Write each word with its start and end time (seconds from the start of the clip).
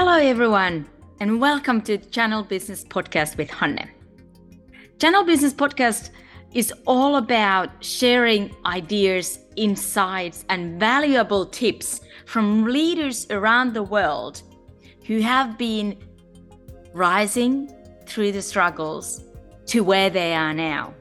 Hello, 0.00 0.14
everyone, 0.16 0.86
and 1.18 1.40
welcome 1.40 1.80
to 1.82 1.98
Channel 1.98 2.44
Business 2.44 2.84
Podcast 2.84 3.36
with 3.36 3.50
Hanne. 3.50 3.90
Channel 5.00 5.24
Business 5.24 5.52
Podcast 5.52 6.10
is 6.54 6.72
all 6.86 7.16
about 7.16 7.82
sharing 7.82 8.54
ideas, 8.64 9.40
insights, 9.56 10.44
and 10.50 10.78
valuable 10.78 11.44
tips 11.44 12.00
from 12.26 12.66
leaders 12.66 13.26
around 13.30 13.74
the 13.74 13.82
world 13.82 14.40
who 15.04 15.18
have 15.18 15.58
been 15.58 15.98
rising 16.92 17.68
through 18.06 18.30
the 18.30 18.40
struggles 18.40 19.24
to 19.66 19.82
where 19.82 20.10
they 20.10 20.32
are 20.32 20.54
now. 20.54 20.94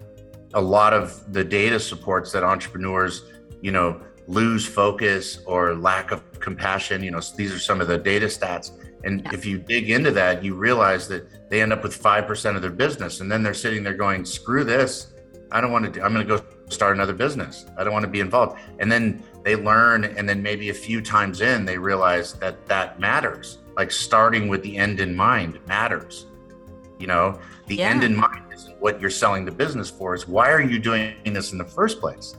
A 0.56 0.62
lot 0.62 0.94
of 0.94 1.32
the 1.32 1.44
data 1.44 1.80
supports 1.80 2.32
that 2.32 2.44
entrepreneurs, 2.44 3.26
you 3.62 3.72
know, 3.72 4.02
lose 4.28 4.66
focus 4.66 5.40
or 5.46 5.76
lack 5.76 6.12
of 6.12 6.24
compassion. 6.40 7.04
You 7.04 7.12
know, 7.12 7.22
these 7.36 7.54
are 7.54 7.60
some 7.60 7.80
of 7.80 7.88
the 7.88 8.00
data 8.00 8.26
stats. 8.26 8.72
And 9.04 9.22
yeah. 9.22 9.34
if 9.34 9.46
you 9.46 9.58
dig 9.58 9.90
into 9.90 10.12
that, 10.12 10.44
you 10.44 10.56
realize 10.56 11.08
that 11.08 11.50
they 11.50 11.62
end 11.62 11.72
up 11.72 11.84
with 11.84 12.02
5% 12.02 12.56
of 12.56 12.62
their 12.62 12.72
business. 12.72 13.22
And 13.22 13.32
then 13.32 13.44
they're 13.44 13.54
sitting 13.54 13.84
there 13.84 13.94
going, 13.94 14.26
screw 14.26 14.64
this. 14.64 15.14
I 15.52 15.62
don't 15.62 15.72
want 15.72 15.86
to 15.86 15.92
do, 15.92 16.02
I'm 16.02 16.14
going 16.14 16.28
to 16.28 16.38
go 16.38 16.44
start 16.70 16.96
another 16.96 17.14
business. 17.14 17.66
I 17.78 17.84
don't 17.84 17.94
want 17.94 18.04
to 18.04 18.12
be 18.12 18.20
involved. 18.20 18.60
And 18.80 18.92
then 18.92 19.24
they 19.44 19.56
learn. 19.56 20.04
And 20.04 20.28
then 20.28 20.42
maybe 20.42 20.70
a 20.70 20.74
few 20.74 21.02
times 21.02 21.42
in, 21.42 21.64
they 21.64 21.78
realize 21.78 22.34
that 22.34 22.66
that 22.68 23.00
matters. 23.00 23.60
Like 23.76 23.92
starting 23.92 24.48
with 24.48 24.64
the 24.64 24.78
end 24.78 25.00
in 25.00 25.16
mind 25.16 25.60
matters. 25.68 26.26
You 27.00 27.08
know, 27.08 27.40
the 27.68 27.76
yeah. 27.76 27.90
end 27.90 28.04
in 28.04 28.16
mind 28.16 28.52
is 28.52 28.70
what 28.80 29.00
you're 29.00 29.10
selling 29.10 29.46
the 29.46 29.52
business 29.52 29.90
for 29.90 30.16
is 30.16 30.28
why 30.28 30.52
are 30.52 30.62
you 30.62 30.80
doing 30.80 31.16
this 31.26 31.52
in 31.52 31.58
the 31.58 31.66
first 31.66 32.00
place? 32.00 32.36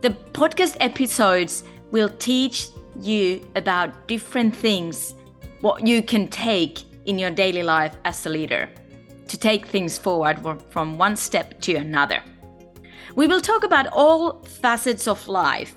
The 0.00 0.10
podcast 0.10 0.76
episodes 0.80 1.64
will 1.90 2.08
teach 2.08 2.68
you 3.00 3.46
about 3.56 4.06
different 4.06 4.54
things, 4.54 5.14
what 5.60 5.86
you 5.86 6.02
can 6.02 6.28
take 6.28 6.84
in 7.06 7.18
your 7.18 7.30
daily 7.30 7.62
life 7.62 7.94
as 8.04 8.26
a 8.26 8.28
leader 8.28 8.68
to 9.28 9.38
take 9.38 9.66
things 9.66 9.98
forward 9.98 10.38
from 10.70 10.98
one 10.98 11.16
step 11.16 11.60
to 11.60 11.74
another. 11.74 12.22
We 13.14 13.26
will 13.26 13.40
talk 13.40 13.64
about 13.64 13.86
all 13.88 14.42
facets 14.42 15.08
of 15.08 15.26
life. 15.26 15.74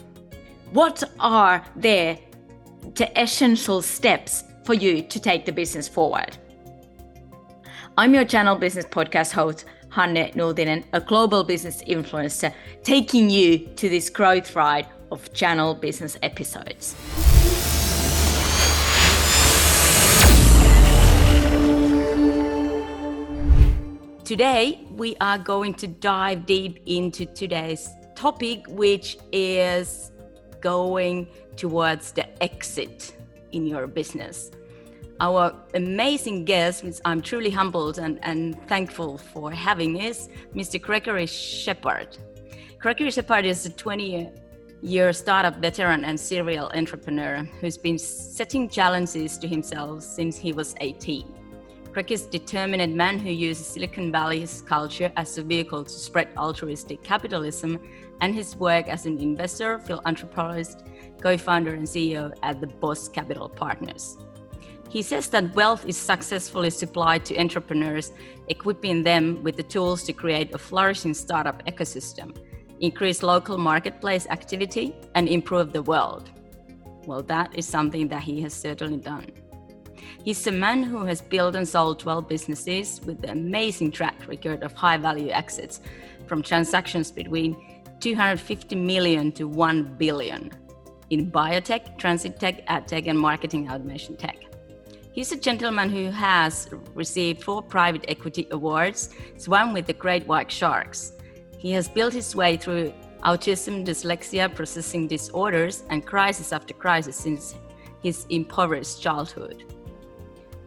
What 0.72 1.03
are 1.19 1.63
there 1.75 2.19
the 2.95 3.22
essential 3.22 3.81
steps 3.81 4.44
for 4.66 4.73
you 4.73 5.02
to 5.03 5.19
take 5.19 5.45
the 5.45 5.52
business 5.52 5.88
forward? 5.88 6.38
I'm 7.97 8.13
your 8.13 8.25
channel 8.25 8.55
business 8.55 8.85
podcast 8.85 9.31
host, 9.31 9.66
Hanne 9.89 10.31
Nultinen, 10.33 10.83
a 10.94 11.02
global 11.02 11.44
business 11.44 11.83
influencer, 11.83 12.53
taking 12.83 13.30
you 13.30 13.59
to 13.75 13.89
this 13.89 14.09
growth 14.09 14.55
ride 14.55 14.88
of 15.11 15.33
channel 15.33 15.73
business 15.73 16.17
episodes. 16.22 16.95
Today, 24.30 24.85
we 24.91 25.16
are 25.22 25.39
going 25.39 25.73
to 25.73 25.88
dive 25.88 26.45
deep 26.45 26.83
into 26.85 27.25
today's 27.25 27.89
topic, 28.13 28.63
which 28.67 29.17
is 29.31 30.11
going 30.61 31.27
towards 31.55 32.11
the 32.11 32.27
exit 32.44 33.16
in 33.53 33.66
your 33.66 33.88
business 33.88 34.52
our 35.19 35.55
amazing 35.73 36.45
guest, 36.45 36.83
which 36.83 36.97
I'm 37.05 37.22
truly 37.22 37.50
humbled 37.50 37.97
and, 37.97 38.19
and 38.22 38.55
thankful 38.67 39.17
for 39.17 39.52
having, 39.52 39.97
is 39.97 40.30
Mr. 40.53 40.80
Gregory 40.80 41.25
Shepard. 41.25 42.16
Gregory 42.77 43.09
Shepard 43.09 43.45
is 43.45 43.66
a 43.66 43.72
20 43.72 44.30
year 44.83 45.11
startup 45.11 45.57
veteran 45.57 46.05
and 46.05 46.19
serial 46.19 46.72
entrepreneur 46.75 47.38
who's 47.59 47.80
been 47.80 47.97
setting 47.97 48.69
challenges 48.69 49.39
to 49.39 49.47
himself 49.47 50.03
since 50.03 50.38
he 50.38 50.53
was 50.53 50.75
18. 50.81 51.38
A 51.95 52.03
determined 52.03 52.95
man 52.95 53.19
who 53.19 53.29
uses 53.29 53.67
Silicon 53.67 54.11
Valley's 54.11 54.61
culture 54.61 55.11
as 55.17 55.38
a 55.38 55.44
vehicle 55.44 55.83
to 55.83 55.89
spread 55.89 56.29
altruistic 56.38 57.03
capitalism, 57.03 57.79
and 58.22 58.33
his 58.33 58.55
work 58.55 58.88
as 58.88 59.05
an 59.05 59.17
investor, 59.17 59.79
philanthropist, 59.79 60.85
co 61.22 61.38
founder, 61.38 61.73
and 61.73 61.85
CEO 61.85 62.31
at 62.41 62.61
the 62.61 62.67
Boss 62.67 63.09
Capital 63.09 63.49
Partners. 63.49 64.17
He 64.88 65.01
says 65.01 65.28
that 65.29 65.53
wealth 65.55 65.85
is 65.85 65.97
successfully 65.97 66.69
supplied 66.69 67.25
to 67.25 67.38
entrepreneurs, 67.38 68.13
equipping 68.47 69.03
them 69.03 69.44
with 69.44 69.57
the 69.57 69.63
tools 69.63 70.03
to 70.03 70.13
create 70.13 70.53
a 70.53 70.57
flourishing 70.57 71.13
startup 71.13 71.66
ecosystem, 71.66 72.35
increase 72.79 73.23
local 73.23 73.57
marketplace 73.57 74.25
activity, 74.29 74.95
and 75.16 75.28
improve 75.28 75.73
the 75.73 75.83
world. 75.83 76.29
Well, 77.05 77.23
that 77.23 77.57
is 77.57 77.67
something 77.67 78.07
that 78.07 78.23
he 78.23 78.41
has 78.41 78.53
certainly 78.53 78.97
done. 78.97 79.28
He's 80.24 80.46
a 80.47 80.52
man 80.52 80.84
who 80.84 81.06
has 81.06 81.22
built 81.22 81.56
and 81.56 81.68
sold 81.68 82.00
12 82.00 82.28
businesses 82.28 83.00
with 83.06 83.24
an 83.24 83.30
amazing 83.30 83.91
track 83.91 84.28
record 84.28 84.63
of 84.63 84.74
high 84.74 84.97
value 84.97 85.30
exits 85.31 85.80
from 86.28 86.44
transactions 86.44 87.09
between 87.09 87.56
250 88.02 88.75
million 88.75 89.31
to 89.34 89.47
1 89.47 89.96
billion 89.97 90.52
in 91.09 91.31
biotech, 91.31 91.97
transit 91.97 92.40
tech, 92.40 92.63
ad 92.68 92.88
tech, 92.88 93.08
and 93.08 93.18
marketing 93.18 93.69
automation 93.69 94.16
tech. 94.18 94.38
He's 95.12 95.31
a 95.31 95.38
gentleman 95.38 95.90
who 95.90 96.12
has 96.12 96.69
received 96.94 97.44
four 97.44 97.62
private 97.62 98.06
equity 98.08 98.47
awards, 98.52 99.09
swam 99.38 99.74
with 99.74 99.88
the 99.88 99.94
great 99.94 100.28
white 100.28 100.52
sharks. 100.52 101.13
He 101.58 101.72
has 101.72 101.88
built 101.88 102.13
his 102.13 102.35
way 102.35 102.58
through 102.58 102.94
autism, 103.24 103.85
dyslexia, 103.85 104.53
processing 104.53 105.08
disorders, 105.08 105.84
and 105.90 106.06
crisis 106.06 106.53
after 106.53 106.74
crisis 106.74 107.16
since 107.16 107.56
his 108.03 108.25
impoverished 108.29 109.02
childhood. 109.02 109.66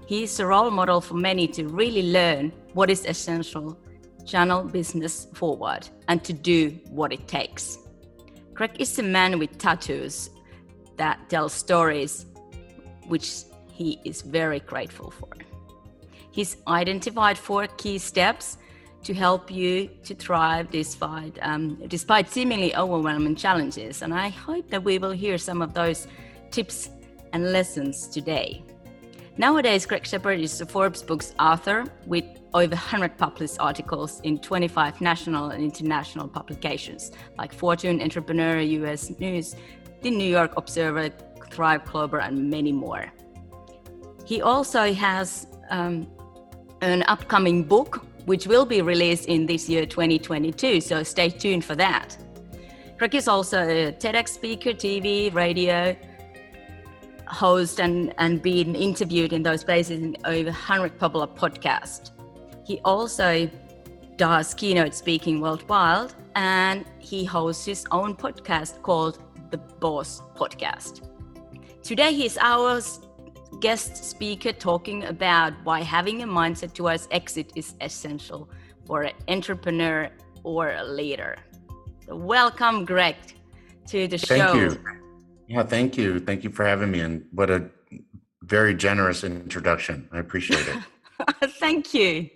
He 0.07 0.25
is 0.25 0.41
a 0.41 0.47
role 0.47 0.71
model 0.71 1.01
for 1.01 1.15
many 1.15 1.47
to 1.49 1.69
really 1.69 2.13
learn 2.13 2.53
what 2.75 2.91
is 2.91 3.05
essential, 3.07 3.79
channel 4.27 4.65
business 4.65 5.27
forward, 5.35 5.89
and 6.09 6.23
to 6.25 6.33
do 6.33 6.79
what 6.91 7.13
it 7.13 7.27
takes. 7.29 7.79
Greg 8.55 8.73
is 8.79 8.99
a 8.99 9.03
man 9.03 9.39
with 9.39 9.59
tattoos 9.59 10.31
that 10.97 11.29
tell 11.29 11.49
stories 11.49 12.27
which 13.09 13.45
he 13.73 13.99
is 14.05 14.23
very 14.23 14.61
grateful 14.61 15.11
for. 15.11 15.29
He's 16.31 16.57
identified 16.67 17.39
four 17.39 17.67
key 17.67 17.99
steps 17.99 18.59
to 19.05 19.13
help 19.13 19.51
you 19.51 19.89
to 20.05 20.15
thrive 20.15 20.71
despite, 20.71 21.39
um, 21.43 21.77
despite 21.89 22.31
seemingly 22.31 22.75
overwhelming 22.77 23.35
challenges. 23.35 24.03
And 24.03 24.15
I 24.15 24.29
hope 24.29 24.71
that 24.71 24.83
we 24.83 24.99
will 24.99 25.11
hear 25.11 25.39
some 25.39 25.61
of 25.61 25.75
those 25.75 26.07
tips 26.51 26.91
and 27.33 27.53
lessons 27.53 28.07
today. 28.07 28.63
Nowadays, 29.39 29.87
Greg 29.87 30.07
Shepard 30.07 30.41
is 30.41 30.61
a 30.61 30.67
Forbes 30.67 31.03
Books 31.03 31.35
author 31.39 31.87
with 32.07 32.25
over 32.53 32.69
100 32.69 33.17
published 33.17 33.57
articles 33.59 34.21
in 34.21 34.39
25 34.39 35.01
national 35.01 35.51
and 35.51 35.65
international 35.65 36.29
publications 36.29 37.13
like 37.39 37.51
Fortune, 37.55 38.03
Entrepreneur, 38.03 38.61
US 38.61 39.09
News, 39.19 39.57
The 40.03 40.11
New 40.11 40.29
York 40.29 40.53
Observer, 40.59 41.09
Thrive 41.51 41.83
Global, 41.87 42.21
and 42.21 42.51
many 42.51 42.73
more. 42.73 43.11
He 44.27 44.43
also 44.43 44.93
has 44.93 45.47
um, 45.71 46.07
an 46.83 47.03
upcoming 47.09 47.65
book 47.65 48.05
which 48.27 48.47
will 48.47 48.67
be 48.67 48.83
released 48.83 49.27
in 49.27 49.47
this 49.47 49.67
year 49.67 49.87
2022, 49.87 50.83
so 50.83 51.03
stay 51.03 51.31
tuned 51.31 51.65
for 51.65 51.75
that. 51.75 52.17
Greg 52.99 53.15
is 53.15 53.29
also 53.29 53.63
a 53.63 53.93
TEDx 53.93 54.29
speaker, 54.29 54.71
TV, 54.71 55.33
radio 55.35 55.97
host, 57.33 57.81
and, 57.81 58.15
and 58.19 58.43
been 58.43 58.75
interviewed 58.75 59.33
in 59.33 59.43
those 59.43 59.65
places 59.65 59.99
in 59.99 60.17
over 60.25 60.51
100 60.51 60.99
popular 60.99 61.27
podcasts. 61.27 62.11
He 62.65 62.79
also 62.85 63.51
does 64.17 64.55
keynote 64.55 64.95
speaking 64.95 65.41
worldwide, 65.41 66.13
and 66.37 66.85
he 66.99 67.25
hosts 67.25 67.65
his 67.65 67.85
own 67.91 68.15
podcast 68.15 68.83
called 68.83 69.19
the 69.51 69.59
Boss 69.59 70.23
Podcast. 70.37 71.09
Today, 71.83 72.13
he's 72.13 72.39
our 72.39 72.81
guest 73.61 74.05
speaker 74.05 74.53
talking 74.53 75.05
about 75.05 75.53
why 75.65 75.83
having 75.83 76.23
a 76.23 76.27
mindset 76.27 76.73
towards 76.73 77.09
exit 77.11 77.53
is 77.57 77.75
essential 77.81 78.49
for 78.87 79.03
an 79.03 79.13
entrepreneur 79.29 80.11
or 80.43 80.73
a 80.73 80.85
leader. 80.85 81.37
So 82.07 82.17
welcome, 82.17 82.85
Greg, 82.85 83.17
to 83.89 84.09
the 84.09 84.19
show. 84.19 84.53
Thank 84.53 84.57
you. 84.81 85.02
Yeah, 85.53 85.65
thank 85.65 85.99
you. 85.99 86.19
Thank 86.19 86.45
you 86.45 86.51
for 86.51 86.65
having 86.65 86.91
me. 86.91 87.01
And 87.01 87.27
what 87.31 87.51
a 87.51 87.69
very 88.41 88.75
generous 88.75 89.23
introduction. 89.23 90.09
I 90.11 90.19
appreciate 90.19 90.67
it. 90.67 91.51
thank 91.61 91.93
you. 91.93 92.31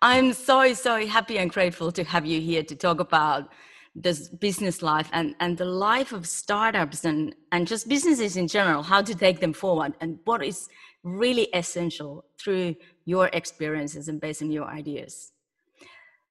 I'm 0.00 0.32
so, 0.32 0.72
so 0.72 1.06
happy 1.06 1.36
and 1.36 1.50
grateful 1.50 1.92
to 1.92 2.02
have 2.04 2.24
you 2.24 2.40
here 2.40 2.62
to 2.62 2.74
talk 2.74 3.00
about 3.00 3.52
this 3.94 4.28
business 4.28 4.80
life 4.80 5.10
and, 5.12 5.34
and 5.40 5.58
the 5.58 5.66
life 5.66 6.12
of 6.12 6.26
startups 6.26 7.04
and, 7.04 7.34
and 7.52 7.66
just 7.66 7.86
businesses 7.86 8.38
in 8.38 8.48
general, 8.48 8.82
how 8.82 9.02
to 9.02 9.14
take 9.14 9.40
them 9.40 9.52
forward 9.52 9.92
and 10.00 10.18
what 10.24 10.42
is 10.42 10.70
really 11.02 11.48
essential 11.52 12.24
through 12.38 12.74
your 13.04 13.28
experiences 13.34 14.08
and 14.08 14.22
based 14.22 14.40
on 14.40 14.50
your 14.50 14.64
ideas. 14.64 15.32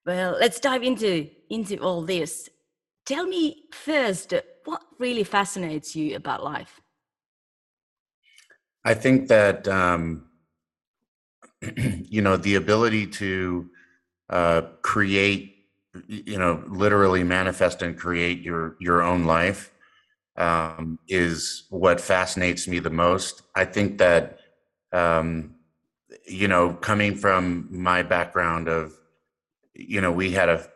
Well, 0.04 0.32
let's 0.32 0.58
dive 0.58 0.82
into, 0.82 1.30
into 1.48 1.76
all 1.76 2.02
this. 2.02 2.48
Tell 3.04 3.24
me 3.24 3.66
first, 3.70 4.34
what 4.64 4.82
really 4.98 5.24
fascinates 5.24 5.94
you 5.96 6.16
about 6.16 6.42
life? 6.42 6.80
I 8.84 8.94
think 8.94 9.28
that 9.28 9.68
um, 9.68 10.26
you 11.76 12.22
know 12.22 12.36
the 12.36 12.56
ability 12.56 13.06
to 13.06 13.70
uh, 14.30 14.62
create, 14.82 15.54
you 16.08 16.38
know, 16.38 16.64
literally 16.68 17.22
manifest 17.22 17.82
and 17.82 17.96
create 17.96 18.40
your 18.40 18.76
your 18.80 19.02
own 19.02 19.24
life 19.24 19.72
um, 20.36 20.98
is 21.08 21.64
what 21.70 22.00
fascinates 22.00 22.66
me 22.66 22.78
the 22.78 22.90
most. 22.90 23.42
I 23.54 23.64
think 23.64 23.98
that 23.98 24.38
um, 24.92 25.54
you 26.26 26.48
know, 26.48 26.74
coming 26.74 27.16
from 27.16 27.68
my 27.70 28.02
background 28.02 28.68
of, 28.68 28.94
you 29.74 30.00
know, 30.00 30.12
we 30.12 30.30
had 30.32 30.48
a, 30.48 30.66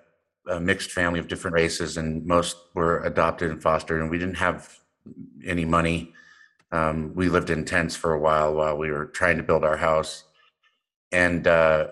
a 0.49 0.61
mixed 0.61 0.93
family 0.93 1.21
of 1.21 1.29
different 1.29 1.55
races, 1.55 1.97
and 1.97 2.25
most 2.27 2.57
were 2.75 3.03
adopted 3.05 3.51
and 3.51 3.63
fostered, 3.63 4.01
and 4.01 4.11
we 4.11 4.19
didn't 4.19 4.37
have 4.37 4.79
any 5.45 5.65
money. 5.65 6.13
Um, 6.73 7.15
we 7.15 7.29
lived 7.29 7.51
in 7.51 7.65
tents 7.65 7.97
for 7.97 8.13
a 8.13 8.19
while 8.19 8.55
while 8.55 8.77
we 8.77 8.91
were 8.91 9.07
trying 9.07 9.37
to 9.37 9.43
build 9.43 9.65
our 9.65 9.77
house, 9.77 10.25
and 11.13 11.47
uh, 11.47 11.89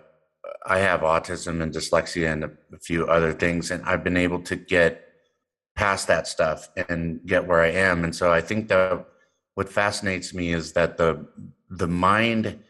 I 0.67 0.79
have 0.79 1.01
autism 1.01 1.63
and 1.63 1.73
dyslexia 1.73 2.33
and 2.33 2.45
a, 2.45 2.51
a 2.73 2.79
few 2.79 3.07
other 3.07 3.33
things, 3.33 3.71
and 3.71 3.85
I've 3.85 4.05
been 4.05 4.17
able 4.17 4.41
to 4.43 4.57
get 4.57 5.05
past 5.77 6.07
that 6.09 6.27
stuff 6.27 6.69
and 6.89 7.21
get 7.27 7.47
where 7.47 7.61
I 7.61 7.71
am. 7.71 8.05
And 8.05 8.15
so 8.15 8.33
I 8.33 8.41
think 8.41 8.69
that 8.69 9.07
what 9.55 9.69
fascinates 9.69 10.33
me 10.33 10.53
is 10.53 10.73
that 10.73 10.97
the 10.97 11.27
the 11.71 11.89
mind 11.89 12.61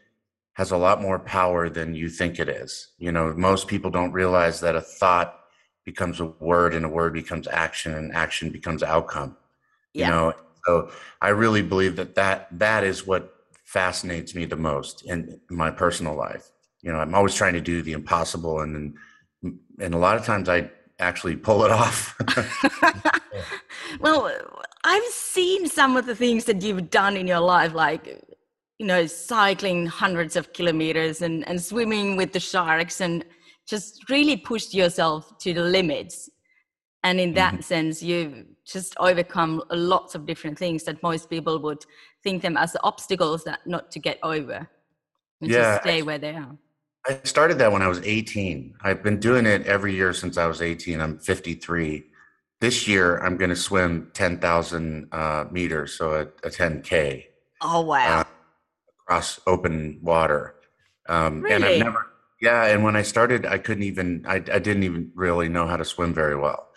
has 0.55 0.71
a 0.71 0.77
lot 0.77 1.03
more 1.03 1.19
power 1.19 1.69
than 1.69 1.95
you 1.95 2.09
think 2.09 2.39
it 2.39 2.49
is. 2.49 2.93
You 2.99 3.13
know, 3.13 3.35
most 3.35 3.69
people 3.69 3.91
don't 3.91 4.13
realize 4.13 4.61
that 4.61 4.77
a 4.77 4.81
thought 4.81 5.39
becomes 5.85 6.21
a 6.21 6.27
word 6.27 6.75
and 6.75 6.85
a 6.85 6.89
word 6.89 7.13
becomes 7.13 7.47
action 7.49 7.95
and 7.95 8.13
action 8.15 8.51
becomes 8.51 8.83
outcome. 8.83 9.37
Yeah. 9.93 10.07
You 10.07 10.13
know, 10.13 10.33
so 10.67 10.91
I 11.21 11.29
really 11.29 11.63
believe 11.63 11.97
that 11.97 12.15
that 12.15 12.49
that 12.59 12.85
is 12.85 13.07
what 13.07 13.35
fascinates 13.65 14.35
me 14.35 14.45
the 14.45 14.57
most 14.57 15.05
in 15.07 15.41
my 15.51 15.71
personal 15.71 16.15
life. 16.15 16.51
You 16.83 16.93
know, 16.93 16.99
I'm 16.99 17.15
always 17.15 17.35
trying 17.35 17.55
to 17.55 17.61
do 17.61 17.83
the 17.83 17.93
impossible 17.93 18.61
and 18.61 18.97
and 19.43 19.95
a 19.95 19.99
lot 19.99 20.17
of 20.17 20.25
times 20.25 20.49
I 20.49 20.71
actually 20.99 21.37
pull 21.37 21.65
it 21.65 21.71
off. 21.71 22.17
well, 24.01 24.31
I've 24.85 25.05
seen 25.05 25.69
some 25.69 25.97
of 25.97 26.07
the 26.07 26.15
things 26.15 26.45
that 26.45 26.63
you've 26.63 26.91
done 26.91 27.17
in 27.17 27.27
your 27.27 27.41
life 27.41 27.75
like 27.75 28.25
you 28.79 28.87
know, 28.87 29.07
cycling 29.07 29.87
hundreds 29.87 30.37
of 30.37 30.53
kilometers 30.53 31.23
and, 31.23 31.47
and 31.49 31.63
swimming 31.63 32.17
with 32.17 32.33
the 32.33 32.41
sharks 32.41 33.01
and 33.01 33.25
just 33.69 34.09
really 34.11 34.37
pushed 34.37 34.75
yourself 34.75 35.39
to 35.39 35.55
the 35.55 35.63
limits. 35.63 36.29
And 37.03 37.21
in 37.21 37.35
that 37.35 37.55
mm-hmm. 37.55 37.63
sense, 37.63 38.03
you've 38.03 38.45
just 38.67 38.95
overcome 38.99 39.63
lots 39.71 40.15
of 40.15 40.27
different 40.27 40.59
things 40.59 40.85
that 40.85 41.03
most 41.03 41.29
people 41.29 41.59
would 41.61 41.85
think 42.23 42.43
them 42.43 42.57
as 42.57 42.77
obstacles 42.83 43.45
that 43.45 43.61
not 43.67 43.91
to 43.91 43.99
get 43.99 44.19
over 44.23 44.69
and 45.41 45.51
yeah, 45.51 45.81
stay 45.81 45.99
I, 45.99 46.03
where 46.03 46.19
they 46.19 46.35
are. 46.35 46.57
I 47.07 47.21
started 47.25 47.59
that 47.59 47.71
when 47.71 47.83
I 47.83 47.89
was 47.89 48.01
18. 48.03 48.75
I've 48.83 49.03
been 49.03 49.21
doing 49.21 49.45
it 49.45 49.67
every 49.67 49.95
year 49.95 50.15
since 50.15 50.39
I 50.39 50.47
was 50.47 50.63
18. 50.63 51.01
I'm 51.01 51.19
53. 51.19 52.05
This 52.61 52.89
year, 52.89 53.19
I'm 53.19 53.37
going 53.37 53.51
to 53.51 53.57
swim 53.57 54.11
10,000 54.15 55.09
uh, 55.13 55.45
meters, 55.51 55.99
so 55.99 56.15
a, 56.15 56.23
a 56.47 56.51
10K. 56.51 57.25
Oh, 57.61 57.83
wow. 57.83 58.21
Uh, 58.21 58.25
across 59.03 59.39
open 59.47 59.99
water. 60.03 60.55
Um, 61.07 61.43
really? 61.43 61.55
And 61.55 61.65
I've 61.65 61.79
never, 61.79 62.14
yeah. 62.45 62.67
And 62.67 62.85
when 62.85 62.95
I 62.97 63.03
started, 63.03 63.45
I 63.47 63.59
couldn't 63.59 63.85
even, 63.85 64.25
I, 64.27 64.37
I 64.37 64.59
didn't 64.59 64.83
even 64.85 65.11
really 65.15 65.49
know 65.49 65.67
how 65.67 65.77
to 65.77 65.85
swim 65.85 66.15
very 66.15 66.37
well. 66.37 66.69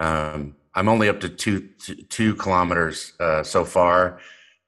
Um, 0.00 0.56
I'm 0.74 0.88
only 0.88 1.08
up 1.08 1.20
to 1.20 1.28
two, 1.28 1.68
two 2.08 2.34
kilometers 2.34 3.12
uh, 3.20 3.42
so 3.42 3.64
far. 3.64 4.20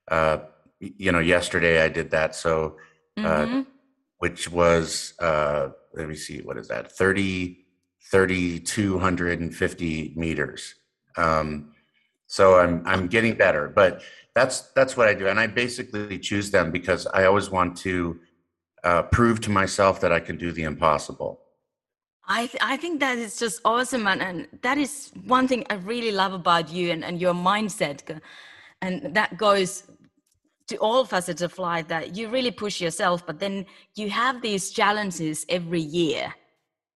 Uh, 0.09 0.39
you 0.79 1.13
know, 1.13 1.19
yesterday 1.19 1.83
I 1.83 1.89
did 1.89 2.13
that. 2.13 2.35
So, 2.35 2.77
uh, 3.19 3.23
mm-hmm. 3.23 3.61
which 4.19 4.51
was, 4.51 5.13
uh, 5.21 5.69
let 5.95 6.09
me 6.09 6.15
see, 6.15 6.41
what 6.43 6.57
is 6.59 6.69
that? 6.69 6.93
30, 6.93 7.65
3,250 8.11 10.13
meters. 10.17 10.75
Um, 11.17 11.73
so 12.29 12.59
I'm, 12.59 12.83
I'm 12.87 13.07
getting 13.09 13.35
better, 13.35 13.69
but 13.69 14.03
that's 14.37 14.61
that's 14.73 14.99
what 14.99 15.09
I 15.09 15.15
do, 15.15 15.29
and 15.29 15.41
I 15.41 15.47
basically 15.47 16.19
choose 16.19 16.51
them 16.51 16.71
because 16.71 17.07
I 17.07 17.25
always 17.25 17.49
want 17.49 17.75
to 17.79 18.21
uh, 18.87 19.03
prove 19.03 19.41
to 19.41 19.51
myself 19.51 20.01
that 20.01 20.13
I 20.13 20.21
can 20.21 20.37
do 20.37 20.53
the 20.53 20.63
impossible. 20.63 21.41
I 22.29 22.47
th- 22.47 22.63
I 22.73 22.77
think 22.77 23.01
that 23.01 23.19
is 23.19 23.39
just 23.39 23.61
awesome, 23.65 24.07
and, 24.07 24.21
and 24.23 24.49
that 24.63 24.79
is 24.79 25.11
one 25.25 25.47
thing 25.49 25.65
I 25.71 25.75
really 25.75 26.13
love 26.23 26.33
about 26.33 26.71
you 26.71 26.91
and, 26.93 27.05
and 27.05 27.21
your 27.21 27.35
mindset, 27.35 27.99
and 28.83 29.15
that 29.15 29.37
goes 29.37 29.85
to 30.69 30.77
all 30.79 31.05
facets 31.05 31.43
of 31.43 31.59
life. 31.59 31.87
That 31.89 32.17
you 32.17 32.29
really 32.29 32.51
push 32.51 32.81
yourself, 32.81 33.27
but 33.27 33.39
then 33.39 33.67
you 33.95 34.11
have 34.11 34.43
these 34.43 34.71
challenges 34.71 35.45
every 35.49 35.83
year 35.83 36.35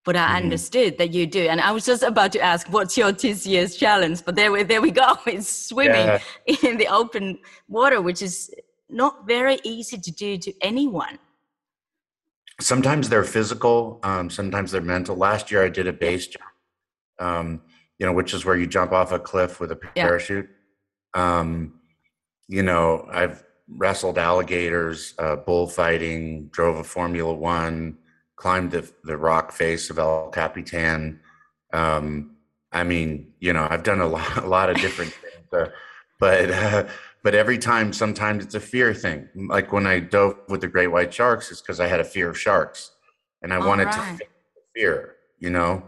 but 0.03 0.15
I 0.15 0.19
mm-hmm. 0.19 0.45
understood 0.45 0.97
that 0.97 1.13
you 1.13 1.27
do. 1.27 1.41
And 1.41 1.61
I 1.61 1.71
was 1.71 1.85
just 1.85 2.01
about 2.01 2.31
to 2.31 2.39
ask, 2.41 2.67
what's 2.69 2.97
your 2.97 3.11
this 3.11 3.45
year's 3.45 3.75
challenge? 3.75 4.25
But 4.25 4.35
there 4.35 4.51
we, 4.51 4.63
there 4.63 4.81
we 4.81 4.91
go. 4.91 5.15
It's 5.27 5.67
swimming 5.69 6.07
yeah. 6.07 6.19
in 6.63 6.77
the 6.77 6.87
open 6.87 7.37
water, 7.67 8.01
which 8.01 8.21
is 8.23 8.51
not 8.89 9.27
very 9.27 9.59
easy 9.63 9.97
to 9.99 10.11
do 10.11 10.37
to 10.39 10.53
anyone. 10.61 11.19
Sometimes 12.61 13.09
they're 13.09 13.23
physical, 13.23 13.99
um, 14.03 14.29
sometimes 14.29 14.71
they're 14.71 14.81
mental. 14.81 15.15
Last 15.15 15.51
year 15.51 15.63
I 15.63 15.69
did 15.69 15.87
a 15.87 15.93
base 15.93 16.27
jump, 16.27 16.45
um, 17.19 17.61
you 17.97 18.05
know, 18.05 18.13
which 18.13 18.33
is 18.33 18.45
where 18.45 18.55
you 18.55 18.67
jump 18.67 18.91
off 18.91 19.11
a 19.11 19.19
cliff 19.19 19.59
with 19.59 19.71
a 19.71 19.75
parachute. 19.75 20.49
Yeah. 21.15 21.39
Um, 21.39 21.79
you 22.47 22.63
know, 22.63 23.07
I've 23.11 23.43
wrestled 23.67 24.17
alligators, 24.17 25.13
uh, 25.17 25.37
bullfighting, 25.37 26.49
drove 26.51 26.77
a 26.77 26.83
Formula 26.83 27.33
One, 27.33 27.97
climbed 28.35 28.71
the, 28.71 28.91
the 29.03 29.17
rock 29.17 29.51
face 29.51 29.89
of 29.89 29.99
El 29.99 30.29
Capitan. 30.29 31.19
Um, 31.73 32.35
I 32.71 32.83
mean, 32.83 33.33
you 33.39 33.53
know, 33.53 33.67
I've 33.69 33.83
done 33.83 34.01
a 34.01 34.07
lot, 34.07 34.37
a 34.43 34.47
lot 34.47 34.69
of 34.69 34.77
different 34.77 35.11
things, 35.11 35.53
uh, 35.53 35.71
but, 36.19 36.51
uh, 36.51 36.87
but 37.23 37.35
every 37.35 37.57
time, 37.57 37.93
sometimes 37.93 38.43
it's 38.43 38.55
a 38.55 38.59
fear 38.59 38.93
thing. 38.93 39.27
Like 39.35 39.71
when 39.71 39.85
I 39.85 39.99
dove 39.99 40.37
with 40.49 40.61
the 40.61 40.67
great 40.67 40.87
white 40.87 41.13
sharks, 41.13 41.51
it's 41.51 41.61
because 41.61 41.79
I 41.79 41.87
had 41.87 41.99
a 41.99 42.03
fear 42.03 42.29
of 42.29 42.39
sharks 42.39 42.91
and 43.41 43.53
I 43.53 43.57
All 43.57 43.67
wanted 43.67 43.85
right. 43.85 44.19
to 44.19 44.25
fear, 44.75 45.15
you 45.39 45.51
know? 45.51 45.83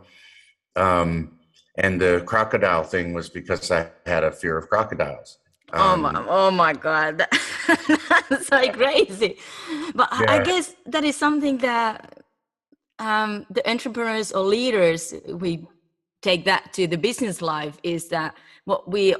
Um, 0.75 1.39
and 1.77 1.99
the 1.99 2.23
crocodile 2.25 2.83
thing 2.83 3.13
was 3.13 3.29
because 3.29 3.71
I 3.71 3.89
had 4.05 4.23
a 4.23 4.31
fear 4.31 4.57
of 4.57 4.69
crocodiles. 4.69 5.39
Um, 5.71 6.05
oh 6.05 6.11
my, 6.11 6.25
oh 6.29 6.51
my 6.51 6.73
God. 6.73 7.25
That's 8.29 8.51
like 8.51 8.73
crazy. 8.73 9.37
But 9.95 10.09
yeah. 10.11 10.31
I 10.31 10.43
guess 10.43 10.75
that 10.85 11.03
is 11.03 11.15
something 11.15 11.57
that 11.59 12.19
um, 12.99 13.47
the 13.49 13.67
entrepreneurs 13.67 14.31
or 14.31 14.43
leaders, 14.43 15.15
we 15.27 15.65
take 16.21 16.45
that 16.45 16.73
to 16.73 16.85
the 16.85 16.97
business 16.97 17.41
life, 17.41 17.79
is 17.81 18.07
that 18.09 18.35
what 18.65 18.89
we 18.89 19.15